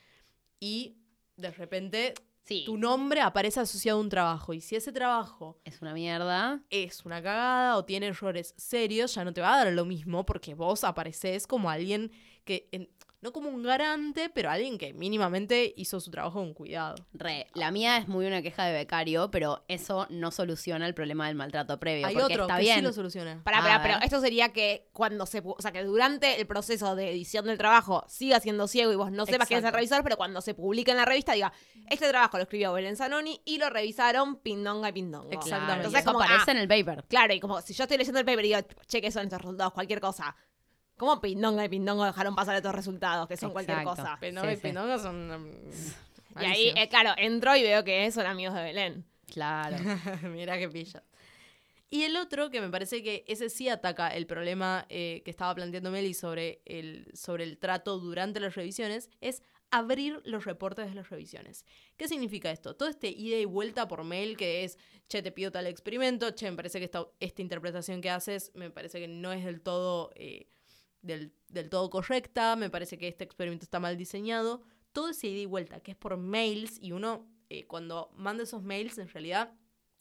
y 0.61 0.99
de 1.37 1.51
repente 1.51 2.15
Sí. 2.45 2.65
tu 2.65 2.79
nombre 2.79 3.21
aparece 3.21 3.61
asociado 3.61 3.99
a 3.99 4.01
un 4.03 4.09
trabajo. 4.09 4.53
Y 4.55 4.61
si 4.63 4.75
ese 4.77 4.91
trabajo 4.93 5.59
Es 5.65 5.83
una 5.83 5.93
mierda. 5.95 6.63
es 6.71 7.05
una 7.07 7.23
cagada 7.23 7.77
o 7.77 7.85
tiene 7.85 8.07
errores 8.09 8.55
serios, 8.57 9.15
ya 9.15 9.25
no 9.25 9.33
te 9.35 9.41
va 9.43 9.55
a 9.55 9.65
dar 9.65 9.73
lo 9.75 9.85
mismo 9.85 10.25
porque 10.25 10.55
vos 10.55 10.83
apareces 10.85 11.47
como 11.47 11.69
alguien 11.71 12.11
que, 12.45 12.69
en- 12.73 12.89
no 13.21 13.33
como 13.33 13.49
un 13.49 13.63
garante, 13.65 14.31
pero 14.31 14.49
alguien 14.51 14.79
que 14.79 14.95
mínimamente 14.95 15.75
hizo 15.77 15.99
su 16.01 16.11
trabajo 16.11 16.39
con 16.39 16.55
cuidado. 16.55 16.95
Re, 17.13 17.49
la 17.55 17.71
mía 17.73 17.97
es 17.97 18.07
muy 18.07 18.27
una 18.27 18.43
queja 18.43 18.65
de 18.67 18.73
becario, 18.73 19.31
pero 19.31 19.65
eso 19.67 20.07
no 20.11 20.31
soluciona 20.31 20.87
el 20.87 20.95
problema 20.95 21.27
del 21.27 21.35
maltrato 21.35 21.81
previo. 21.81 22.07
Hay 22.07 22.15
porque 22.15 22.35
otro 22.35 22.45
está 22.45 22.57
que 22.57 22.63
bien. 22.63 22.77
sí 22.77 22.83
lo 22.83 22.93
soluciona. 22.93 23.43
Para, 23.43 23.59
A 23.59 23.63
para, 23.63 23.79
ver. 23.79 23.83
pero 23.93 24.05
esto 24.05 24.21
sería 24.21 24.51
que 24.53 24.89
cuando 24.93 25.27
se, 25.27 25.43
pu- 25.43 25.57
o 25.59 25.61
sea, 25.63 25.73
que 25.73 25.83
durante 25.83 26.41
el 26.41 26.47
proceso 26.47 26.95
de 26.95 27.11
edición 27.11 27.47
del 27.47 27.59
trabajo 27.59 28.05
siga 28.09 28.39
siendo 28.39 28.69
ciego 28.69 28.93
y 28.93 28.97
vos 28.97 29.11
no 29.11 29.27
sepas 29.27 29.49
quién 29.49 29.59
es 29.59 29.65
el 29.67 29.73
revisor, 29.73 30.03
pero 30.05 30.17
cuando 30.17 30.41
se 30.41 30.55
publique 30.55 30.93
en 30.93 30.99
la 30.99 31.05
revista 31.05 31.33
diga, 31.33 31.53
este 31.91 32.09
trabajo 32.09 32.37
lo 32.37 32.45
escribió 32.45 32.73
Belén 32.73 32.97
Zanoni 32.97 33.41
y 33.45 33.59
lo 33.59 33.69
revisaron 33.69 34.37
Pindonga 34.37 34.91
y 34.91 34.93
Pindongo. 34.93 35.31
Exactamente. 35.33 35.67
Claro, 35.67 35.75
Entonces, 35.81 36.01
eso 36.03 36.13
como, 36.13 36.23
aparece 36.23 36.51
ah, 36.51 36.55
en 36.55 36.59
el 36.59 36.69
paper. 36.69 37.05
Claro, 37.09 37.35
y 37.35 37.41
como 37.41 37.61
si 37.63 37.75
yo 37.75 37.83
estoy 37.85 37.99
leyendo 37.99 38.21
el 38.21 38.25
paper 38.27 38.45
y 38.45 38.49
digo, 38.49 38.61
che, 38.87 39.01
¿qué 39.01 39.11
son 39.11 39.25
estos 39.25 39.41
resultados? 39.41 39.73
Cualquier 39.73 40.01
cosa. 40.01 40.37
¿Cómo 40.99 41.21
Pindonga 41.21 41.65
y 41.65 41.69
Pindongo 41.69 42.05
dejaron 42.05 42.35
pasar 42.35 42.57
estos 42.57 42.75
resultados? 42.75 43.27
Que 43.29 43.37
son 43.37 43.53
cualquier 43.53 43.79
Exacto. 43.79 44.03
cosa. 44.03 44.17
Pero 44.21 44.43
Sí, 44.43 44.49
y 44.49 44.57
sí. 44.57 44.63
Pindonga 44.63 44.99
son... 44.99 45.31
um, 45.31 46.43
Y 46.43 46.45
ahí, 46.45 46.73
eh, 46.77 46.89
claro, 46.89 47.13
entro 47.17 47.57
y 47.57 47.63
veo 47.63 47.83
que 47.85 48.11
son 48.13 48.27
amigos 48.27 48.55
de 48.55 48.63
Belén. 48.63 49.05
Claro. 49.33 49.77
Mira 50.29 50.59
qué 50.59 50.69
pilla. 50.69 51.03
Y 51.91 52.03
el 52.03 52.17
otro, 52.17 52.51
que 52.51 52.61
me 52.61 52.69
parece 52.69 53.03
que 53.03 53.25
ese 53.29 53.49
sí 53.49 53.69
ataca 53.71 54.09
el 54.09 54.27
problema 54.27 54.85
eh, 54.91 55.23
que 55.25 55.31
estaba 55.31 55.55
planteando 55.55 55.91
Meli 55.91 56.13
sobre 56.13 56.61
el, 56.67 57.11
sobre 57.15 57.45
el 57.45 57.57
trato 57.59 57.99
durante 57.99 58.41
las 58.41 58.55
revisiones, 58.57 59.09
es 59.23 59.43
abrir 59.71 60.21
los 60.25 60.45
reportes 60.45 60.87
de 60.89 60.95
las 60.95 61.09
revisiones. 61.09 61.65
¿Qué 61.97 62.07
significa 62.09 62.51
esto? 62.51 62.75
Todo 62.77 62.89
este 62.89 63.09
ida 63.09 63.39
y 63.39 63.45
vuelta 63.47 63.89
por 63.89 64.05
mail 64.05 64.37
que 64.37 64.65
es, 64.65 64.79
che, 65.09 65.23
te 65.23 65.33
pido 65.33 65.51
tal 65.51 65.67
experimento, 65.67 66.31
che, 66.33 66.51
me 66.51 66.57
parece 66.57 66.79
que 66.79 66.85
esta, 66.87 67.07
esta 67.21 67.41
interpretación 67.43 68.01
que 68.03 68.11
haces 68.11 68.51
me 68.55 68.71
parece 68.71 69.01
que 69.01 69.09
no 69.09 69.33
es 69.33 69.45
del 69.45 69.61
todo, 69.63 70.11
eh, 70.15 70.47
del, 71.03 71.33
del 71.49 71.69
todo 71.71 71.89
correcta, 71.91 72.57
me 72.57 72.71
parece 72.71 72.99
que 72.99 73.09
este 73.09 73.25
experimento 73.25 73.65
está 73.65 73.81
mal 73.81 73.97
diseñado. 73.97 74.63
Todo 74.93 75.11
ese 75.11 75.29
ida 75.29 75.41
y 75.41 75.47
vuelta, 75.47 75.81
que 75.81 75.93
es 75.93 75.97
por 75.97 76.17
mails, 76.17 76.79
y 76.81 76.93
uno 76.93 77.27
eh, 77.51 77.67
cuando 77.67 78.11
manda 78.17 78.43
esos 78.43 78.63
mails, 78.63 78.99
en 78.99 79.09
realidad 79.09 79.53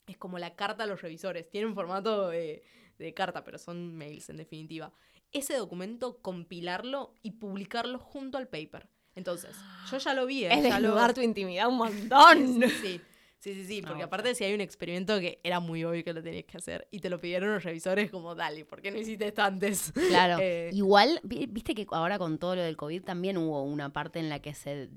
es 0.06 0.16
como 0.16 0.38
la 0.38 0.56
carta 0.56 0.84
a 0.84 0.86
los 0.86 1.02
revisores. 1.02 1.48
Tiene 1.50 1.66
un 1.66 1.74
formato 1.74 2.28
de, 2.28 2.62
de 2.98 3.14
carta, 3.14 3.44
pero 3.44 3.58
son 3.58 3.94
mails 3.94 4.28
en 4.30 4.38
definitiva. 4.38 4.92
Ese 5.30 5.54
documento, 5.56 6.18
compilarlo 6.22 7.14
y 7.22 7.32
publicarlo 7.32 7.98
junto 7.98 8.38
al 8.38 8.48
paper. 8.48 8.88
Entonces, 9.14 9.56
yo 9.90 9.98
ya 9.98 10.14
lo 10.14 10.26
vi, 10.26 10.44
¿eh? 10.44 10.48
Es 10.52 10.62
ya 10.62 10.78
lo- 10.80 10.88
desnudar 10.88 11.12
tu 11.14 11.20
intimidad 11.20 11.68
un 11.68 11.76
montón. 11.76 12.60
Sí, 12.62 12.70
sí, 12.82 13.00
sí, 13.40 13.64
sí, 13.64 13.82
porque 13.82 14.02
Ah, 14.02 14.06
aparte 14.06 14.34
si 14.34 14.44
hay 14.44 14.54
un 14.54 14.60
experimento 14.60 15.18
que 15.20 15.40
era 15.44 15.60
muy 15.60 15.84
obvio 15.84 16.02
que 16.04 16.12
lo 16.12 16.22
tenías 16.22 16.44
que 16.44 16.56
hacer 16.56 16.88
y 16.90 17.00
te 17.00 17.08
lo 17.10 17.20
pidieron 17.20 17.52
los 17.54 17.62
revisores 17.64 18.10
como, 18.10 18.34
dale, 18.34 18.64
¿por 18.64 18.80
qué 18.82 18.90
no 18.90 18.98
hiciste 18.98 19.26
esto 19.28 19.42
antes? 19.42 19.92
Claro. 20.08 20.38
Eh, 20.42 20.70
Igual, 20.72 21.20
vi- 21.22 21.46
viste 21.46 21.74
que 21.74 21.86
ahora 21.90 22.18
con 22.18 22.38
todo 22.38 22.56
lo 22.56 22.62
del 22.62 22.76
COVID 22.76 23.02
también 23.04 23.36
hubo 23.36 23.62
una 23.62 23.92
parte 23.92 24.18
en 24.18 24.28
la 24.28 24.40
que 24.40 24.54
se, 24.54 24.88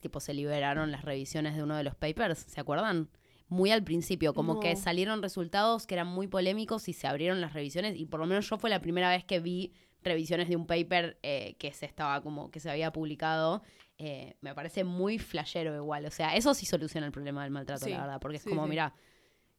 tipo, 0.00 0.20
se 0.20 0.34
liberaron 0.34 0.90
las 0.90 1.04
revisiones 1.04 1.56
de 1.56 1.62
uno 1.62 1.76
de 1.76 1.84
los 1.84 1.94
papers, 1.94 2.38
¿se 2.40 2.60
acuerdan? 2.60 3.08
muy 3.48 3.72
al 3.72 3.82
principio, 3.82 4.32
como 4.32 4.54
No. 4.54 4.60
que 4.60 4.76
salieron 4.76 5.22
resultados 5.22 5.84
que 5.88 5.94
eran 5.96 6.06
muy 6.06 6.28
polémicos 6.28 6.88
y 6.88 6.92
se 6.92 7.08
abrieron 7.08 7.40
las 7.40 7.52
revisiones 7.52 7.96
y 7.98 8.06
por 8.06 8.20
lo 8.20 8.26
menos 8.26 8.48
yo 8.48 8.58
fue 8.58 8.70
la 8.70 8.80
primera 8.80 9.10
vez 9.10 9.24
que 9.24 9.40
vi 9.40 9.72
revisiones 10.02 10.48
de 10.48 10.56
un 10.56 10.66
paper 10.66 11.18
eh, 11.22 11.56
que 11.58 11.72
se 11.72 11.86
estaba 11.86 12.20
como 12.22 12.50
que 12.50 12.60
se 12.60 12.70
había 12.70 12.92
publicado. 12.92 13.62
Eh, 13.98 14.34
me 14.40 14.54
parece 14.54 14.82
muy 14.84 15.18
flashero 15.18 15.74
igual, 15.76 16.06
o 16.06 16.10
sea, 16.10 16.34
eso 16.34 16.54
sí 16.54 16.64
soluciona 16.66 17.06
el 17.06 17.12
problema 17.12 17.42
del 17.42 17.50
maltrato, 17.52 17.84
Sí, 17.84 17.90
la 17.90 18.00
verdad, 18.00 18.20
porque 18.20 18.38
es 18.38 18.42
sí, 18.42 18.50
como, 18.50 18.62
sí. 18.62 18.68
mira, 18.70 18.94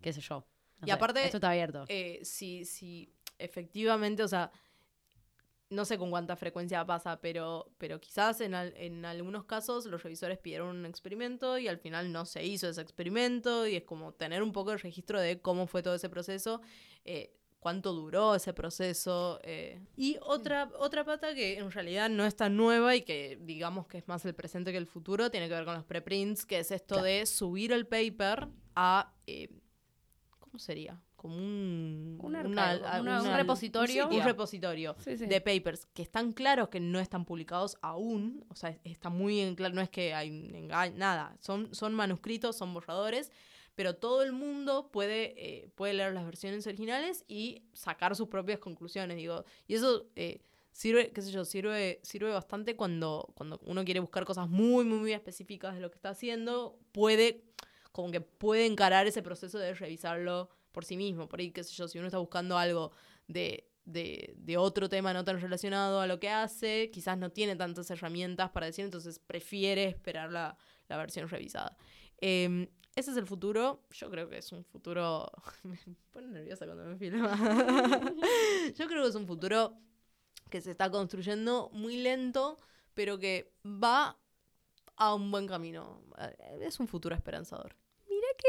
qué 0.02 0.14
sé 0.14 0.22
yo. 0.22 0.44
no 0.80 0.88
Y 0.88 0.90
sé, 0.90 0.94
aparte, 0.96 1.26
esto 1.26 1.38
está 1.38 1.50
abierto. 1.52 1.86
Eh, 1.88 2.20
si, 2.24 2.66
si 2.66 3.14
efectivamente, 3.38 4.24
o 4.24 4.28
sea, 4.28 4.52
no 5.70 5.86
sé 5.86 5.98
con 5.98 6.10
cuánta 6.10 6.36
frecuencia 6.36 6.86
pasa, 6.86 7.22
pero, 7.22 7.72
pero 7.78 8.02
quizás 8.02 8.42
en, 8.42 8.54
al- 8.56 8.74
en 8.76 9.06
algunos 9.06 9.46
casos 9.46 9.86
los 9.86 10.04
revisores 10.04 10.38
pidieron 10.38 10.76
un 10.76 10.86
experimento 10.86 11.58
y 11.58 11.70
al 11.70 11.78
final 11.78 12.12
no 12.12 12.26
se 12.26 12.46
hizo 12.46 12.68
ese 12.68 12.82
experimento 12.82 13.66
y 13.66 13.78
es 13.78 13.84
como 13.84 14.14
tener 14.14 14.44
un 14.44 14.52
poco 14.52 14.74
el 14.74 14.80
registro 14.80 15.20
de 15.22 15.40
cómo 15.42 15.68
fue 15.68 15.82
todo 15.82 15.96
ese 15.96 16.10
proceso, 16.10 16.62
eh, 17.06 17.34
cuánto 17.62 17.94
duró 17.94 18.36
ese 18.36 18.52
proceso. 18.54 19.40
eh. 19.44 19.80
Y 19.96 20.18
otra, 20.24 20.70
otra 20.80 21.06
pata 21.06 21.34
que 21.34 21.60
en 21.60 21.72
realidad 21.72 22.10
no 22.10 22.26
es 22.26 22.36
tan 22.36 22.58
nueva 22.58 22.96
y 22.96 23.04
que 23.04 23.38
digamos 23.42 23.88
que 23.88 24.00
es 24.00 24.08
más 24.10 24.26
el 24.26 24.34
presente 24.36 24.72
que 24.72 24.78
el 24.80 24.88
futuro, 24.88 25.30
tiene 25.32 25.48
que 25.48 25.54
ver 25.54 25.64
con 25.66 25.76
los 25.76 25.86
preprints, 25.86 26.46
que 26.46 26.60
es 26.60 26.72
esto 26.72 26.96
Claro. 26.96 27.06
de 27.06 27.26
subir 27.26 27.72
el 27.72 27.86
paper 27.88 28.50
a... 28.76 29.14
eh, 29.28 29.48
¿Cómo 30.40 30.58
sería? 30.60 31.00
Como 31.16 31.36
un... 31.38 32.18
Un 32.20 32.36
una- 32.36 33.00
una- 33.00 33.22
un 33.22 33.36
repositorio. 33.38 34.08
Un, 34.10 34.24
repositorio 34.24 34.96
Sí, 34.98 35.16
sí. 35.20 35.28
de 35.28 35.40
papers 35.40 35.86
que 35.94 36.02
están 36.02 36.32
claros 36.34 36.70
que 36.70 36.80
no 36.80 37.00
están 37.00 37.26
publicados 37.26 37.78
aún. 37.84 38.44
O 38.50 38.56
sea, 38.56 38.72
es- 38.72 38.80
está 38.84 39.10
muy 39.10 39.40
en 39.40 39.54
claro, 39.54 39.76
no 39.76 39.82
es 39.82 39.90
que 39.92 40.16
hay 40.16 40.30
engaño, 40.52 40.98
nada. 40.98 41.38
Son, 41.40 41.74
son 41.76 41.94
manuscritos, 41.94 42.58
son 42.58 42.74
borradores, 42.74 43.32
pero 43.76 43.96
todo 43.96 44.24
el 44.24 44.32
mundo 44.34 44.92
puede, 44.92 45.34
eh, 45.38 45.70
puede 45.76 45.94
leer 45.94 46.14
las 46.14 46.26
versiones 46.26 46.66
originales 46.68 47.24
y 47.28 47.64
sacar 47.74 48.16
sus 48.16 48.28
propias 48.28 48.60
conclusiones, 48.60 49.18
digo. 49.18 49.46
Y 49.68 49.76
eso 49.76 50.08
eh, 50.16 50.42
sirve, 50.72 51.12
qué 51.12 51.22
sé 51.22 51.32
yo, 51.32 51.46
sirve, 51.46 52.00
sirve 52.04 52.32
bastante 52.32 52.76
cuando, 52.76 53.32
cuando 53.36 53.60
uno 53.64 53.86
quiere 53.86 54.00
buscar 54.00 54.26
cosas 54.26 54.50
muy, 54.50 54.84
muy, 54.84 55.00
muy 55.00 55.14
específicas 55.14 55.76
de 55.76 55.82
lo 55.82 55.90
que 55.90 55.96
está 55.96 56.10
haciendo. 56.10 56.78
Puede, 56.92 57.44
como 57.92 58.12
que 58.12 58.22
puede 58.22 58.66
encarar 58.66 59.08
ese 59.08 59.22
proceso 59.22 59.58
de 59.58 59.74
revisarlo 59.74 60.50
por 60.72 60.86
sí 60.86 60.98
mismo. 60.98 61.30
Por 61.30 61.40
ahí, 61.40 61.52
qué 61.52 61.64
sé 61.64 61.74
yo, 61.74 61.88
si 61.88 61.98
uno 61.98 62.08
está 62.08 62.18
buscando 62.18 62.58
algo 62.58 62.92
de, 63.28 63.70
de, 63.86 64.34
de 64.38 64.58
otro 64.58 64.90
tema 64.90 65.14
no 65.14 65.24
tan 65.24 65.40
relacionado 65.40 66.02
a 66.02 66.08
lo 66.08 66.20
que 66.20 66.30
hace, 66.30 66.92
quizás 66.92 67.18
no 67.18 67.32
tiene 67.32 67.56
tantas 67.56 67.90
herramientas 67.90 68.50
para 68.52 68.66
decir, 68.66 68.84
entonces 68.84 69.20
prefiere 69.20 69.86
esperar 69.86 70.30
la, 70.32 70.58
la 70.88 70.98
versión 70.98 71.30
revisada. 71.30 71.78
Eh, 72.20 72.70
ese 72.96 73.12
es 73.12 73.18
el 73.18 73.26
futuro. 73.26 73.82
Yo 73.92 74.10
creo 74.10 74.30
que 74.30 74.38
es 74.38 74.52
un 74.52 74.64
futuro. 74.64 75.32
me 75.64 75.78
pone 76.12 76.28
nerviosa 76.28 76.66
cuando 76.66 76.86
me 76.86 76.98
filma. 76.98 77.32
Yo 78.78 78.88
creo 78.88 79.04
que 79.04 79.10
es 79.10 79.16
un 79.16 79.28
futuro 79.28 79.74
que 80.50 80.62
se 80.62 80.72
está 80.72 80.92
construyendo 80.92 81.70
muy 81.74 81.98
lento, 81.98 82.58
pero 82.94 83.18
que 83.18 83.54
va 83.66 84.18
a 84.98 85.16
un 85.16 85.32
buen 85.32 85.48
camino. 85.48 86.04
Eh, 86.20 86.60
Es 86.62 86.80
un 86.80 86.88
futuro 86.88 87.16
esperanzador. 87.16 87.76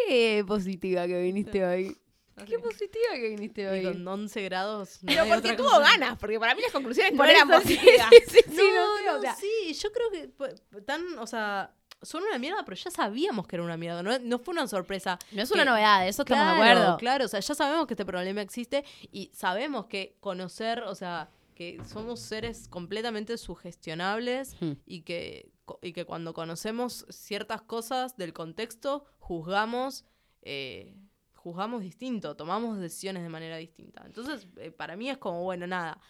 Qué 0.06 0.44
positiva 0.46 1.06
que 1.06 1.20
viniste 1.22 1.64
hoy. 1.64 1.96
Así. 2.36 2.46
Qué 2.50 2.58
positiva 2.58 3.14
que 3.14 3.28
viniste 3.28 3.62
Y 3.62 3.66
hoy. 3.66 3.82
con 3.84 4.06
11 4.06 4.42
grados. 4.42 5.02
no 5.02 5.12
Pero 5.12 5.26
porque 5.28 5.52
tuvo 5.54 5.78
ganas, 5.80 6.18
porque 6.18 6.40
para 6.40 6.54
mí 6.54 6.62
las 6.62 6.72
conclusiones 6.72 7.12
no 7.12 7.24
eran 7.24 7.46
sí, 7.48 7.54
positivas. 7.54 8.08
sí, 8.28 8.38
sí, 8.48 8.62
no, 8.74 8.86
no 8.86 8.96
sé, 8.96 9.04
no, 9.06 9.16
o 9.16 9.20
sea, 9.20 9.34
sí, 9.34 9.72
yo 9.74 9.92
creo 9.92 10.10
que 10.10 10.28
pues, 10.28 10.62
tan, 10.86 11.18
o 11.18 11.26
sea, 11.26 11.74
son 12.02 12.22
una 12.24 12.38
mierda, 12.38 12.64
pero 12.64 12.76
ya 12.76 12.90
sabíamos 12.90 13.46
que 13.46 13.56
era 13.56 13.62
una 13.64 13.76
mierda, 13.76 14.02
no, 14.02 14.18
no 14.18 14.38
fue 14.38 14.52
una 14.52 14.66
sorpresa. 14.66 15.18
No 15.32 15.42
es 15.42 15.50
una 15.50 15.64
novedad, 15.64 16.02
de 16.02 16.08
eso 16.08 16.22
estamos 16.22 16.44
claro, 16.44 16.64
de 16.64 16.70
acuerdo. 16.72 16.96
Claro, 16.98 17.24
o 17.24 17.28
sea, 17.28 17.40
ya 17.40 17.54
sabemos 17.54 17.86
que 17.86 17.94
este 17.94 18.04
problema 18.04 18.40
existe 18.42 18.84
y 19.10 19.30
sabemos 19.32 19.86
que 19.86 20.16
conocer, 20.20 20.80
o 20.82 20.94
sea, 20.94 21.30
que 21.54 21.80
somos 21.86 22.20
seres 22.20 22.66
completamente 22.68 23.36
sugestionables 23.38 24.56
Hmm. 24.60 24.72
y 24.86 25.02
que, 25.02 25.50
y 25.82 25.92
que 25.92 26.04
cuando 26.04 26.32
conocemos 26.34 27.06
ciertas 27.10 27.62
cosas 27.62 28.16
del 28.16 28.32
contexto, 28.32 29.04
juzgamos, 29.18 30.04
eh, 30.42 30.96
juzgamos 31.34 31.82
distinto, 31.82 32.36
tomamos 32.36 32.78
decisiones 32.78 33.22
de 33.22 33.28
manera 33.28 33.56
distinta. 33.56 34.02
Entonces, 34.06 34.46
eh, 34.56 34.70
para 34.70 34.96
mí 34.96 35.10
es 35.10 35.18
como, 35.18 35.42
bueno, 35.42 35.66
nada, 35.66 36.00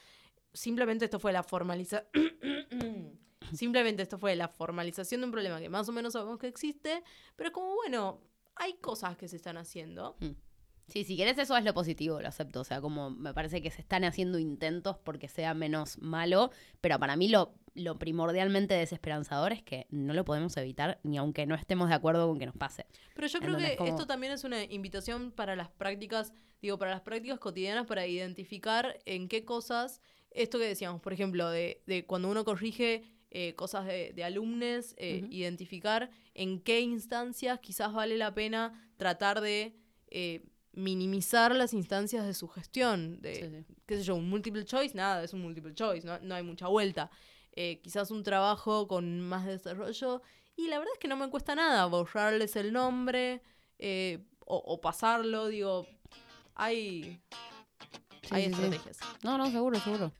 simplemente 0.52 1.04
esto 1.06 1.18
fue 1.18 1.32
la 1.32 1.42
formalización. 1.42 2.04
simplemente 3.56 4.02
esto 4.02 4.18
fue 4.18 4.34
la 4.36 4.48
formalización 4.48 5.20
de 5.20 5.26
un 5.26 5.32
problema 5.32 5.60
que 5.60 5.68
más 5.68 5.88
o 5.88 5.92
menos 5.92 6.12
sabemos 6.14 6.38
que 6.38 6.48
existe, 6.48 7.02
pero 7.36 7.48
es 7.48 7.54
como, 7.54 7.74
bueno, 7.74 8.20
hay 8.56 8.74
cosas 8.74 9.16
que 9.16 9.28
se 9.28 9.36
están 9.36 9.56
haciendo. 9.56 10.16
Sí, 10.88 11.04
si 11.04 11.16
querés 11.16 11.38
eso 11.38 11.56
es 11.56 11.64
lo 11.64 11.72
positivo, 11.72 12.20
lo 12.20 12.28
acepto. 12.28 12.60
O 12.60 12.64
sea, 12.64 12.80
como 12.82 13.08
me 13.10 13.32
parece 13.32 13.62
que 13.62 13.70
se 13.70 13.80
están 13.80 14.04
haciendo 14.04 14.38
intentos 14.38 14.98
porque 14.98 15.28
sea 15.28 15.54
menos 15.54 15.96
malo, 15.98 16.50
pero 16.82 16.98
para 16.98 17.16
mí 17.16 17.28
lo, 17.28 17.54
lo 17.74 17.98
primordialmente 17.98 18.74
desesperanzador 18.74 19.52
es 19.52 19.62
que 19.62 19.86
no 19.90 20.12
lo 20.12 20.24
podemos 20.26 20.54
evitar 20.58 21.00
ni 21.02 21.16
aunque 21.16 21.46
no 21.46 21.54
estemos 21.54 21.88
de 21.88 21.94
acuerdo 21.94 22.28
con 22.28 22.38
que 22.38 22.44
nos 22.46 22.56
pase. 22.56 22.84
Pero 23.14 23.26
yo 23.26 23.38
creo 23.38 23.50
Entonces, 23.52 23.70
que 23.70 23.76
como- 23.76 23.90
esto 23.90 24.06
también 24.06 24.32
es 24.32 24.44
una 24.44 24.64
invitación 24.64 25.30
para 25.32 25.56
las 25.56 25.70
prácticas, 25.70 26.34
digo, 26.60 26.78
para 26.78 26.90
las 26.90 27.00
prácticas 27.00 27.38
cotidianas, 27.38 27.86
para 27.86 28.06
identificar 28.06 28.98
en 29.06 29.28
qué 29.28 29.44
cosas, 29.46 30.02
esto 30.30 30.58
que 30.58 30.66
decíamos, 30.66 31.00
por 31.00 31.14
ejemplo, 31.14 31.48
de, 31.48 31.82
de 31.86 32.04
cuando 32.04 32.28
uno 32.30 32.44
corrige 32.44 33.04
eh, 33.34 33.54
cosas 33.54 33.86
de, 33.86 34.12
de 34.12 34.24
alumnos, 34.24 34.94
eh, 34.98 35.26
identificar 35.30 36.10
en 36.34 36.60
qué 36.60 36.80
instancias 36.80 37.58
quizás 37.60 37.92
vale 37.92 38.16
la 38.18 38.32
pena 38.34 38.72
tratar 38.98 39.40
de 39.40 39.74
eh, 40.08 40.44
minimizar 40.72 41.54
las 41.54 41.72
instancias 41.72 42.26
de 42.26 42.34
su 42.34 42.46
gestión. 42.48 43.20
De, 43.22 43.34
Sí, 43.34 43.42
sí. 43.66 43.74
qué 43.86 43.96
sé 43.96 44.02
yo, 44.04 44.14
un 44.16 44.28
multiple 44.28 44.64
choice, 44.64 44.94
nada, 44.94 45.24
es 45.24 45.32
un 45.32 45.40
multiple 45.40 45.74
choice, 45.74 46.06
no, 46.06 46.18
no 46.20 46.34
hay 46.34 46.42
mucha 46.42 46.68
vuelta. 46.68 47.10
Eh, 47.52 47.80
quizás 47.82 48.10
un 48.10 48.22
trabajo 48.22 48.86
con 48.86 49.20
más 49.20 49.46
desarrollo. 49.46 50.20
Y 50.56 50.68
la 50.68 50.78
verdad 50.78 50.92
es 50.94 50.98
que 50.98 51.08
no 51.08 51.16
me 51.16 51.30
cuesta 51.30 51.54
nada 51.54 51.86
borrarles 51.86 52.56
el 52.56 52.72
nombre 52.72 53.40
eh, 53.78 54.18
o, 54.40 54.56
o 54.56 54.80
pasarlo, 54.80 55.48
digo, 55.48 55.86
hay, 56.54 57.18
Sí, 58.22 58.34
hay 58.34 58.44
sí, 58.48 58.54
sí. 58.54 58.62
estrategias. 58.62 58.98
No, 59.22 59.36
no, 59.38 59.50
seguro, 59.50 59.80
seguro. 59.80 60.12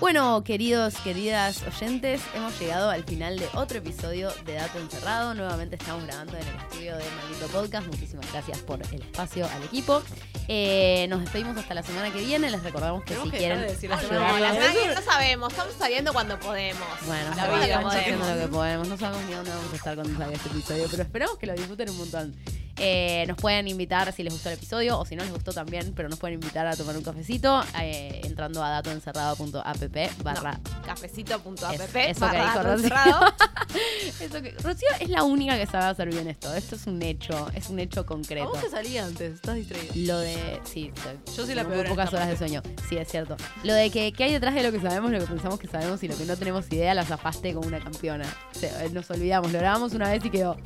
Bueno, 0.00 0.44
queridos, 0.44 0.94
queridas 1.02 1.60
oyentes, 1.64 2.20
hemos 2.36 2.58
llegado 2.60 2.88
al 2.88 3.02
final 3.02 3.36
de 3.36 3.48
otro 3.54 3.78
episodio 3.78 4.30
de 4.46 4.54
Dato 4.54 4.78
Encerrado. 4.78 5.34
Nuevamente 5.34 5.74
estamos 5.74 6.04
grabando 6.04 6.36
en 6.36 6.46
el 6.46 6.54
estudio 6.54 6.96
de 6.96 7.04
Maldito 7.10 7.46
Podcast. 7.48 7.86
Muchísimas 7.88 8.30
gracias 8.32 8.58
por 8.60 8.80
el 8.80 9.02
espacio 9.02 9.46
al 9.46 9.64
equipo. 9.64 10.00
Eh, 10.46 11.06
nos 11.10 11.20
despedimos 11.22 11.56
hasta 11.56 11.74
la 11.74 11.82
semana 11.82 12.12
que 12.12 12.20
viene. 12.24 12.48
Les 12.48 12.62
recordamos 12.62 13.02
que 13.02 13.16
si 13.16 13.28
que 13.30 13.38
quieren 13.38 13.60
de 13.60 13.66
decir 13.66 13.90
ayudarnos- 13.92 14.38
No, 14.38 14.72
viene 14.72 14.94
no 14.94 15.02
sabemos, 15.02 15.52
estamos 15.52 15.74
saliendo 15.76 16.12
cuando 16.12 16.38
podemos. 16.38 16.86
Bueno, 17.04 17.30
estamos 17.32 17.94
haciendo 17.94 18.34
lo 18.34 18.40
que 18.40 18.48
podemos. 18.48 18.88
No 18.88 18.96
sabemos 18.96 19.24
ni 19.26 19.34
dónde 19.34 19.50
vamos 19.50 19.72
a 19.72 19.76
estar 19.76 19.94
cuando 19.96 20.16
salga 20.16 20.36
este 20.36 20.48
episodio, 20.48 20.86
pero 20.92 21.02
esperamos 21.02 21.38
que 21.38 21.46
lo 21.46 21.54
disfruten 21.54 21.90
un 21.90 21.98
montón. 21.98 22.36
Eh, 22.80 23.24
nos 23.26 23.36
pueden 23.36 23.66
invitar 23.68 24.12
si 24.12 24.22
les 24.22 24.32
gustó 24.32 24.48
el 24.50 24.54
episodio 24.56 24.98
o 24.98 25.04
si 25.04 25.16
no 25.16 25.24
les 25.24 25.32
gustó 25.32 25.52
también, 25.52 25.92
pero 25.96 26.08
nos 26.08 26.18
pueden 26.18 26.34
invitar 26.40 26.66
a 26.66 26.76
tomar 26.76 26.96
un 26.96 27.02
cafecito 27.02 27.62
eh, 27.80 28.20
entrando 28.24 28.62
a 28.62 28.70
datoencerrado.app 28.70 30.22
barra... 30.22 30.60
Cafecito.app 30.86 31.74
Es- 31.74 31.80
eso 31.80 32.30
que 32.30 32.38
barra 32.38 32.76
dijo 32.76 32.88
dato 32.88 33.24
Rocío. 33.24 33.34
Eso 34.20 34.42
que, 34.42 34.50
Rocío 34.62 34.88
es 35.00 35.08
la 35.10 35.22
única 35.24 35.56
que 35.58 35.66
sabe 35.66 35.84
hacer 35.86 36.08
bien 36.08 36.26
esto. 36.28 36.52
Esto 36.54 36.74
es 36.76 36.86
un 36.86 37.02
hecho, 37.02 37.48
es 37.54 37.68
un 37.68 37.78
hecho 37.78 38.00
A 38.00 38.06
concreto. 38.06 38.48
vos 38.48 38.60
te 38.60 38.70
salía 38.70 39.04
antes, 39.04 39.34
estás 39.34 39.56
distraído. 39.56 39.92
Lo 39.94 40.18
de. 40.18 40.60
Sí, 40.64 40.90
Yo 41.36 41.44
soy 41.44 41.54
la 41.54 41.64
peor 41.64 41.84
en 41.84 41.90
pocas 41.90 42.12
horas 42.14 42.28
de 42.28 42.36
sueño. 42.36 42.62
Sí, 42.88 42.96
es 42.96 43.08
cierto. 43.08 43.36
Lo 43.64 43.74
de 43.74 43.90
que, 43.90 44.12
que 44.12 44.24
hay 44.24 44.32
detrás 44.32 44.54
de 44.54 44.62
lo 44.62 44.72
que 44.72 44.80
sabemos, 44.80 45.10
lo 45.10 45.18
que 45.20 45.26
pensamos 45.26 45.58
que 45.58 45.68
sabemos 45.68 46.02
y 46.02 46.08
lo 46.08 46.16
que 46.16 46.24
no 46.24 46.36
tenemos 46.36 46.66
idea, 46.72 46.94
la 46.94 47.04
zafaste 47.04 47.52
como 47.54 47.66
una 47.68 47.78
campeona. 47.80 48.24
O 48.54 48.58
sea, 48.58 48.72
nos 48.90 49.10
olvidamos, 49.10 49.52
lo 49.52 49.58
grabamos 49.58 49.92
una 49.92 50.08
vez 50.10 50.24
y 50.24 50.30
quedó. 50.30 50.56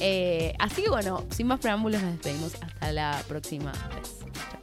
Eh, 0.00 0.54
así 0.58 0.82
que 0.82 0.90
bueno, 0.90 1.24
sin 1.30 1.46
más 1.52 1.60
preámbulos, 1.60 2.02
nos 2.02 2.12
despedimos. 2.12 2.54
Hasta 2.62 2.92
la 2.92 3.22
próxima 3.28 3.72
vez. 3.72 4.18
Chao. 4.32 4.61